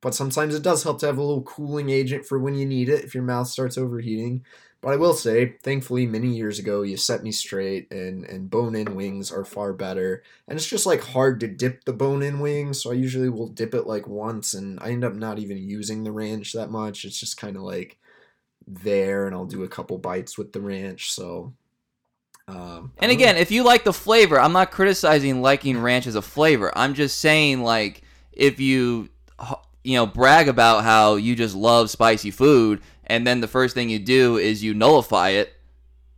but 0.00 0.14
sometimes 0.14 0.54
it 0.54 0.62
does 0.62 0.82
help 0.82 1.00
to 1.00 1.06
have 1.06 1.18
a 1.18 1.22
little 1.22 1.42
cooling 1.42 1.90
agent 1.90 2.24
for 2.26 2.38
when 2.38 2.54
you 2.54 2.66
need 2.66 2.88
it 2.88 3.04
if 3.04 3.14
your 3.14 3.24
mouth 3.24 3.48
starts 3.48 3.76
overheating. 3.76 4.44
But 4.82 4.94
I 4.94 4.96
will 4.96 5.12
say, 5.12 5.56
thankfully, 5.62 6.06
many 6.06 6.28
years 6.28 6.58
ago, 6.58 6.80
you 6.80 6.96
set 6.96 7.22
me 7.22 7.32
straight, 7.32 7.90
and, 7.90 8.24
and 8.24 8.48
bone 8.48 8.74
in 8.74 8.94
wings 8.94 9.30
are 9.30 9.44
far 9.44 9.74
better. 9.74 10.22
And 10.48 10.56
it's 10.56 10.68
just 10.68 10.86
like 10.86 11.02
hard 11.02 11.40
to 11.40 11.48
dip 11.48 11.84
the 11.84 11.92
bone 11.92 12.22
in 12.22 12.40
wings, 12.40 12.82
so 12.82 12.90
I 12.90 12.94
usually 12.94 13.28
will 13.28 13.48
dip 13.48 13.74
it 13.74 13.86
like 13.86 14.06
once, 14.06 14.54
and 14.54 14.80
I 14.80 14.90
end 14.90 15.04
up 15.04 15.14
not 15.14 15.38
even 15.38 15.58
using 15.58 16.02
the 16.02 16.12
ranch 16.12 16.54
that 16.54 16.70
much. 16.70 17.04
It's 17.04 17.20
just 17.20 17.36
kind 17.36 17.56
of 17.56 17.62
like 17.62 17.98
there, 18.66 19.26
and 19.26 19.34
I'll 19.34 19.44
do 19.44 19.64
a 19.64 19.68
couple 19.68 19.98
bites 19.98 20.38
with 20.38 20.54
the 20.54 20.62
ranch. 20.62 21.12
So, 21.12 21.52
um, 22.48 22.92
and 22.98 23.12
again, 23.12 23.34
know. 23.34 23.40
if 23.42 23.50
you 23.50 23.64
like 23.64 23.84
the 23.84 23.92
flavor, 23.92 24.40
I'm 24.40 24.54
not 24.54 24.70
criticizing 24.70 25.42
liking 25.42 25.78
ranch 25.78 26.06
as 26.06 26.14
a 26.14 26.22
flavor. 26.22 26.72
I'm 26.74 26.94
just 26.94 27.18
saying, 27.20 27.62
like, 27.62 28.02
if 28.32 28.58
you 28.58 29.10
you 29.84 29.96
know 29.96 30.06
brag 30.06 30.48
about 30.48 30.84
how 30.84 31.16
you 31.16 31.34
just 31.34 31.54
love 31.54 31.90
spicy 31.90 32.30
food 32.30 32.80
and 33.10 33.26
then 33.26 33.40
the 33.40 33.48
first 33.48 33.74
thing 33.74 33.90
you 33.90 33.98
do 33.98 34.36
is 34.38 34.62
you 34.62 34.72
nullify 34.72 35.30
it 35.30 35.52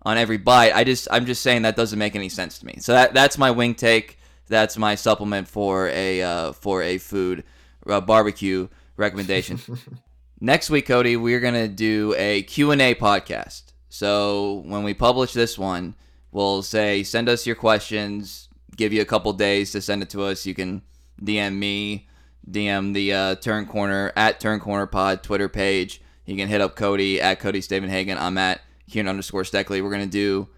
on 0.02 0.18
every 0.18 0.36
bite. 0.36 0.74
I 0.74 0.84
just 0.84 1.08
I'm 1.10 1.24
just 1.24 1.42
saying 1.42 1.62
that 1.62 1.74
doesn't 1.74 1.98
make 1.98 2.14
any 2.14 2.28
sense 2.28 2.58
to 2.58 2.66
me. 2.66 2.76
So 2.80 2.92
that 2.92 3.14
that's 3.14 3.38
my 3.38 3.50
wing 3.50 3.74
take. 3.74 4.18
That's 4.48 4.76
my 4.76 4.94
supplement 4.94 5.48
for 5.48 5.88
a 5.88 6.22
uh, 6.22 6.52
for 6.52 6.82
a 6.82 6.98
food 6.98 7.44
uh, 7.86 8.02
barbecue 8.02 8.68
recommendation. 8.96 9.58
Next 10.40 10.68
week, 10.68 10.86
Cody, 10.86 11.16
we're 11.16 11.40
gonna 11.40 11.66
do 11.66 12.14
a 12.18 12.42
Q 12.42 12.72
and 12.72 12.82
A 12.82 12.94
podcast. 12.94 13.72
So 13.88 14.62
when 14.66 14.82
we 14.82 14.92
publish 14.92 15.32
this 15.32 15.58
one, 15.58 15.94
we'll 16.30 16.62
say 16.62 17.02
send 17.04 17.28
us 17.30 17.46
your 17.46 17.56
questions. 17.56 18.50
Give 18.76 18.92
you 18.92 19.00
a 19.00 19.06
couple 19.06 19.32
days 19.32 19.72
to 19.72 19.80
send 19.80 20.02
it 20.02 20.10
to 20.10 20.24
us. 20.24 20.44
You 20.44 20.54
can 20.54 20.82
DM 21.22 21.56
me, 21.56 22.08
DM 22.50 22.92
the 22.92 23.12
uh, 23.14 23.34
Turn 23.36 23.64
Corner 23.64 24.12
at 24.14 24.40
Turn 24.40 24.60
Corner 24.60 24.86
Pod 24.86 25.22
Twitter 25.22 25.48
page 25.48 26.01
you 26.26 26.36
can 26.36 26.48
hit 26.48 26.60
up 26.60 26.76
Cody 26.76 27.20
at 27.20 27.40
Cody 27.40 27.60
Stavenhagen. 27.60 28.16
I'm 28.16 28.38
at 28.38 28.60
Kieran 28.90 29.08
underscore 29.08 29.42
Steckley. 29.42 29.82
We're 29.82 29.90
gonna 29.90 30.06
do 30.06 30.48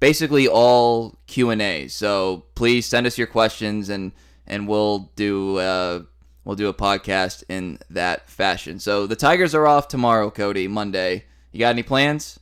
basically 0.00 0.48
all 0.48 1.18
Q 1.26 1.50
and 1.50 1.62
A's. 1.62 1.94
So 1.94 2.44
please 2.54 2.86
send 2.86 3.06
us 3.06 3.18
your 3.18 3.26
questions 3.26 3.88
and 3.88 4.12
and 4.46 4.68
we'll 4.68 5.10
do 5.16 5.58
uh, 5.58 6.02
we'll 6.44 6.56
do 6.56 6.68
a 6.68 6.74
podcast 6.74 7.44
in 7.48 7.78
that 7.90 8.28
fashion. 8.28 8.78
So 8.78 9.06
the 9.06 9.16
Tigers 9.16 9.54
are 9.54 9.66
off 9.66 9.88
tomorrow, 9.88 10.30
Cody. 10.30 10.68
Monday. 10.68 11.24
You 11.52 11.60
got 11.60 11.70
any 11.70 11.82
plans 11.82 12.38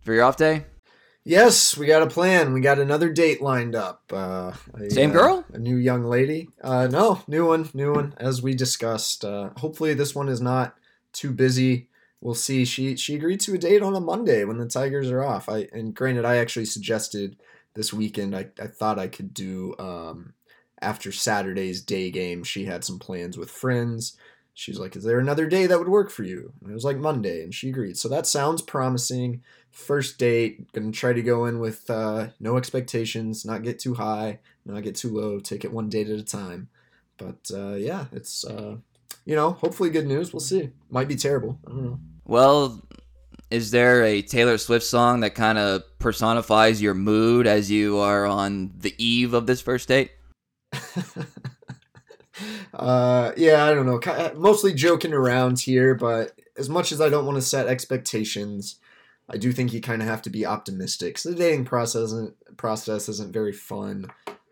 for 0.00 0.12
your 0.12 0.24
off 0.24 0.36
day? 0.36 0.64
Yes, 1.24 1.76
we 1.76 1.86
got 1.86 2.02
a 2.02 2.08
plan. 2.08 2.52
We 2.52 2.60
got 2.60 2.80
another 2.80 3.08
date 3.08 3.40
lined 3.40 3.76
up. 3.76 4.02
Uh, 4.12 4.52
a, 4.74 4.90
Same 4.90 5.12
girl? 5.12 5.44
Uh, 5.52 5.56
a 5.56 5.58
new 5.58 5.76
young 5.76 6.02
lady. 6.02 6.48
Uh, 6.60 6.88
no, 6.88 7.22
new 7.28 7.46
one, 7.46 7.70
new 7.74 7.92
one. 7.92 8.14
As 8.16 8.42
we 8.42 8.54
discussed. 8.54 9.24
Uh, 9.24 9.50
hopefully, 9.58 9.94
this 9.94 10.16
one 10.16 10.28
is 10.28 10.40
not 10.40 10.76
too 11.12 11.30
busy 11.30 11.88
we'll 12.22 12.34
see. 12.34 12.64
She 12.64 12.96
she 12.96 13.16
agreed 13.16 13.40
to 13.40 13.54
a 13.54 13.58
date 13.58 13.82
on 13.82 13.94
a 13.94 14.00
Monday 14.00 14.44
when 14.44 14.56
the 14.56 14.66
Tigers 14.66 15.10
are 15.10 15.22
off. 15.22 15.50
I 15.50 15.68
and 15.72 15.92
granted, 15.94 16.24
I 16.24 16.36
actually 16.36 16.64
suggested 16.64 17.36
this 17.74 17.92
weekend. 17.92 18.34
I, 18.34 18.46
I 18.58 18.68
thought 18.68 18.98
I 18.98 19.08
could 19.08 19.34
do 19.34 19.74
um, 19.78 20.32
after 20.80 21.12
Saturday's 21.12 21.82
day 21.82 22.10
game. 22.10 22.44
She 22.44 22.64
had 22.64 22.84
some 22.84 22.98
plans 22.98 23.36
with 23.36 23.50
friends. 23.50 24.16
She's 24.54 24.78
like, 24.78 24.96
"Is 24.96 25.04
there 25.04 25.18
another 25.18 25.46
day 25.46 25.66
that 25.66 25.78
would 25.78 25.88
work 25.88 26.10
for 26.10 26.22
you?" 26.22 26.52
And 26.62 26.70
it 26.70 26.74
was 26.74 26.84
like 26.84 26.96
Monday, 26.96 27.42
and 27.42 27.52
she 27.52 27.68
agreed. 27.68 27.98
So 27.98 28.08
that 28.08 28.26
sounds 28.26 28.62
promising. 28.62 29.42
First 29.70 30.18
date, 30.18 30.72
gonna 30.72 30.92
try 30.92 31.12
to 31.12 31.22
go 31.22 31.46
in 31.46 31.58
with 31.58 31.90
uh, 31.90 32.28
no 32.38 32.56
expectations, 32.56 33.44
not 33.44 33.62
get 33.62 33.78
too 33.78 33.94
high, 33.94 34.38
not 34.64 34.82
get 34.82 34.94
too 34.94 35.10
low. 35.10 35.40
Take 35.40 35.64
it 35.64 35.72
one 35.72 35.88
date 35.88 36.08
at 36.08 36.18
a 36.18 36.24
time. 36.24 36.68
But 37.16 37.50
uh, 37.52 37.74
yeah, 37.74 38.06
it's 38.12 38.44
uh, 38.44 38.76
you 39.24 39.34
know, 39.34 39.52
hopefully 39.52 39.90
good 39.90 40.06
news. 40.06 40.32
We'll 40.32 40.40
see. 40.40 40.70
Might 40.90 41.08
be 41.08 41.16
terrible. 41.16 41.58
I 41.66 41.70
don't 41.70 41.84
know. 41.84 42.00
Well, 42.24 42.80
is 43.50 43.70
there 43.70 44.04
a 44.04 44.22
Taylor 44.22 44.56
Swift 44.58 44.86
song 44.86 45.20
that 45.20 45.34
kind 45.34 45.58
of 45.58 45.82
personifies 45.98 46.80
your 46.80 46.94
mood 46.94 47.46
as 47.46 47.70
you 47.70 47.98
are 47.98 48.24
on 48.24 48.72
the 48.78 48.94
eve 48.96 49.34
of 49.34 49.46
this 49.46 49.60
first 49.60 49.88
date? 49.88 50.12
uh, 52.74 53.32
yeah, 53.36 53.64
I 53.64 53.74
don't 53.74 53.86
know. 53.86 54.00
Mostly 54.34 54.72
joking 54.72 55.12
around 55.12 55.60
here, 55.60 55.94
but 55.94 56.32
as 56.56 56.68
much 56.68 56.92
as 56.92 57.00
I 57.00 57.08
don't 57.08 57.26
want 57.26 57.36
to 57.36 57.42
set 57.42 57.66
expectations, 57.66 58.76
I 59.28 59.36
do 59.36 59.52
think 59.52 59.72
you 59.72 59.80
kind 59.80 60.00
of 60.00 60.08
have 60.08 60.22
to 60.22 60.30
be 60.30 60.46
optimistic. 60.46 61.18
So 61.18 61.30
the 61.30 61.36
dating 61.36 61.64
process 61.64 62.04
isn't, 62.04 62.56
process 62.56 63.08
isn't 63.08 63.32
very 63.32 63.52
fun. 63.52 64.06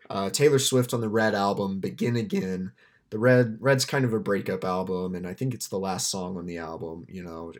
Uh, 0.09 0.29
Taylor 0.29 0.59
Swift 0.59 0.93
on 0.93 1.01
the 1.01 1.09
Red 1.09 1.33
album, 1.33 1.79
Begin 1.79 2.17
Again 2.17 2.73
the 3.11 3.19
Red 3.19 3.57
Red's 3.59 3.85
kind 3.85 4.05
of 4.05 4.13
a 4.13 4.19
breakup 4.19 4.63
album, 4.63 5.15
and 5.15 5.27
I 5.27 5.33
think 5.33 5.53
it's 5.53 5.67
the 5.67 5.77
last 5.77 6.09
song 6.09 6.37
on 6.37 6.45
the 6.45 6.57
album. 6.57 7.05
You 7.09 7.23
know, 7.23 7.53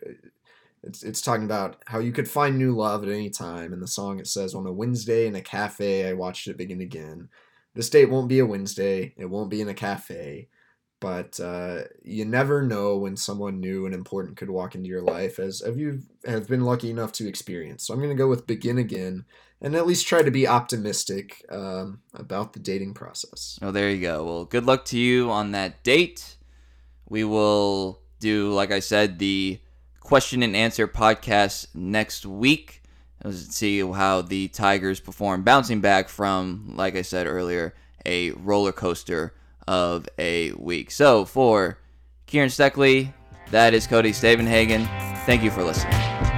it's 0.83 1.03
it's 1.03 1.21
talking 1.21 1.45
about 1.45 1.83
how 1.85 1.99
you 1.99 2.11
could 2.11 2.29
find 2.29 2.57
new 2.57 2.75
love 2.75 3.03
at 3.03 3.09
any 3.09 3.29
time. 3.29 3.73
And 3.73 3.81
the 3.81 3.87
song 3.87 4.19
it 4.19 4.27
says, 4.27 4.55
"On 4.55 4.65
a 4.65 4.71
Wednesday 4.71 5.27
in 5.27 5.35
a 5.35 5.41
cafe, 5.41 6.07
I 6.09 6.13
watched 6.13 6.47
it 6.47 6.57
begin 6.57 6.81
again." 6.81 7.29
This 7.75 7.89
date 7.89 8.09
won't 8.09 8.29
be 8.29 8.39
a 8.39 8.45
Wednesday. 8.45 9.13
It 9.17 9.25
won't 9.25 9.49
be 9.49 9.61
in 9.61 9.69
a 9.69 9.73
cafe. 9.73 10.47
But 11.01 11.39
uh, 11.39 11.79
you 12.03 12.25
never 12.25 12.61
know 12.61 12.95
when 12.95 13.17
someone 13.17 13.59
new 13.59 13.85
and 13.87 13.93
important 13.93 14.37
could 14.37 14.51
walk 14.51 14.75
into 14.75 14.87
your 14.87 15.01
life, 15.01 15.39
as 15.39 15.61
have 15.65 15.77
you 15.77 16.03
have 16.25 16.47
been 16.47 16.61
lucky 16.61 16.91
enough 16.91 17.11
to 17.13 17.27
experience. 17.27 17.87
So 17.87 17.93
I'm 17.93 17.99
going 17.99 18.15
to 18.15 18.15
go 18.15 18.29
with 18.29 18.47
begin 18.47 18.77
again 18.77 19.25
and 19.59 19.75
at 19.75 19.87
least 19.87 20.07
try 20.07 20.21
to 20.21 20.31
be 20.31 20.47
optimistic 20.47 21.43
um, 21.49 22.01
about 22.13 22.53
the 22.53 22.59
dating 22.59 22.93
process. 22.93 23.57
Oh, 23.63 23.71
there 23.71 23.89
you 23.89 23.99
go. 23.99 24.23
Well, 24.23 24.45
good 24.45 24.65
luck 24.65 24.85
to 24.85 24.97
you 24.97 25.31
on 25.31 25.51
that 25.51 25.83
date. 25.83 26.37
We 27.09 27.23
will 27.23 27.99
do, 28.19 28.53
like 28.53 28.71
I 28.71 28.79
said, 28.79 29.17
the 29.17 29.59
question 29.99 30.43
and 30.43 30.55
answer 30.55 30.87
podcast 30.87 31.67
next 31.73 32.27
week. 32.27 32.83
Let's 33.23 33.55
see 33.55 33.79
how 33.79 34.21
the 34.21 34.49
Tigers 34.49 34.99
perform, 34.99 35.43
bouncing 35.43 35.81
back 35.81 36.09
from, 36.09 36.73
like 36.75 36.95
I 36.95 37.01
said 37.01 37.25
earlier, 37.25 37.73
a 38.05 38.31
roller 38.31 38.71
coaster 38.71 39.33
of 39.67 40.07
a 40.17 40.51
week. 40.53 40.91
So 40.91 41.25
for 41.25 41.77
Kieran 42.25 42.49
Steckley, 42.49 43.13
that 43.51 43.73
is 43.73 43.87
Cody 43.87 44.11
Stavenhagen. 44.11 44.85
Thank 45.25 45.43
you 45.43 45.51
for 45.51 45.63
listening. 45.63 46.30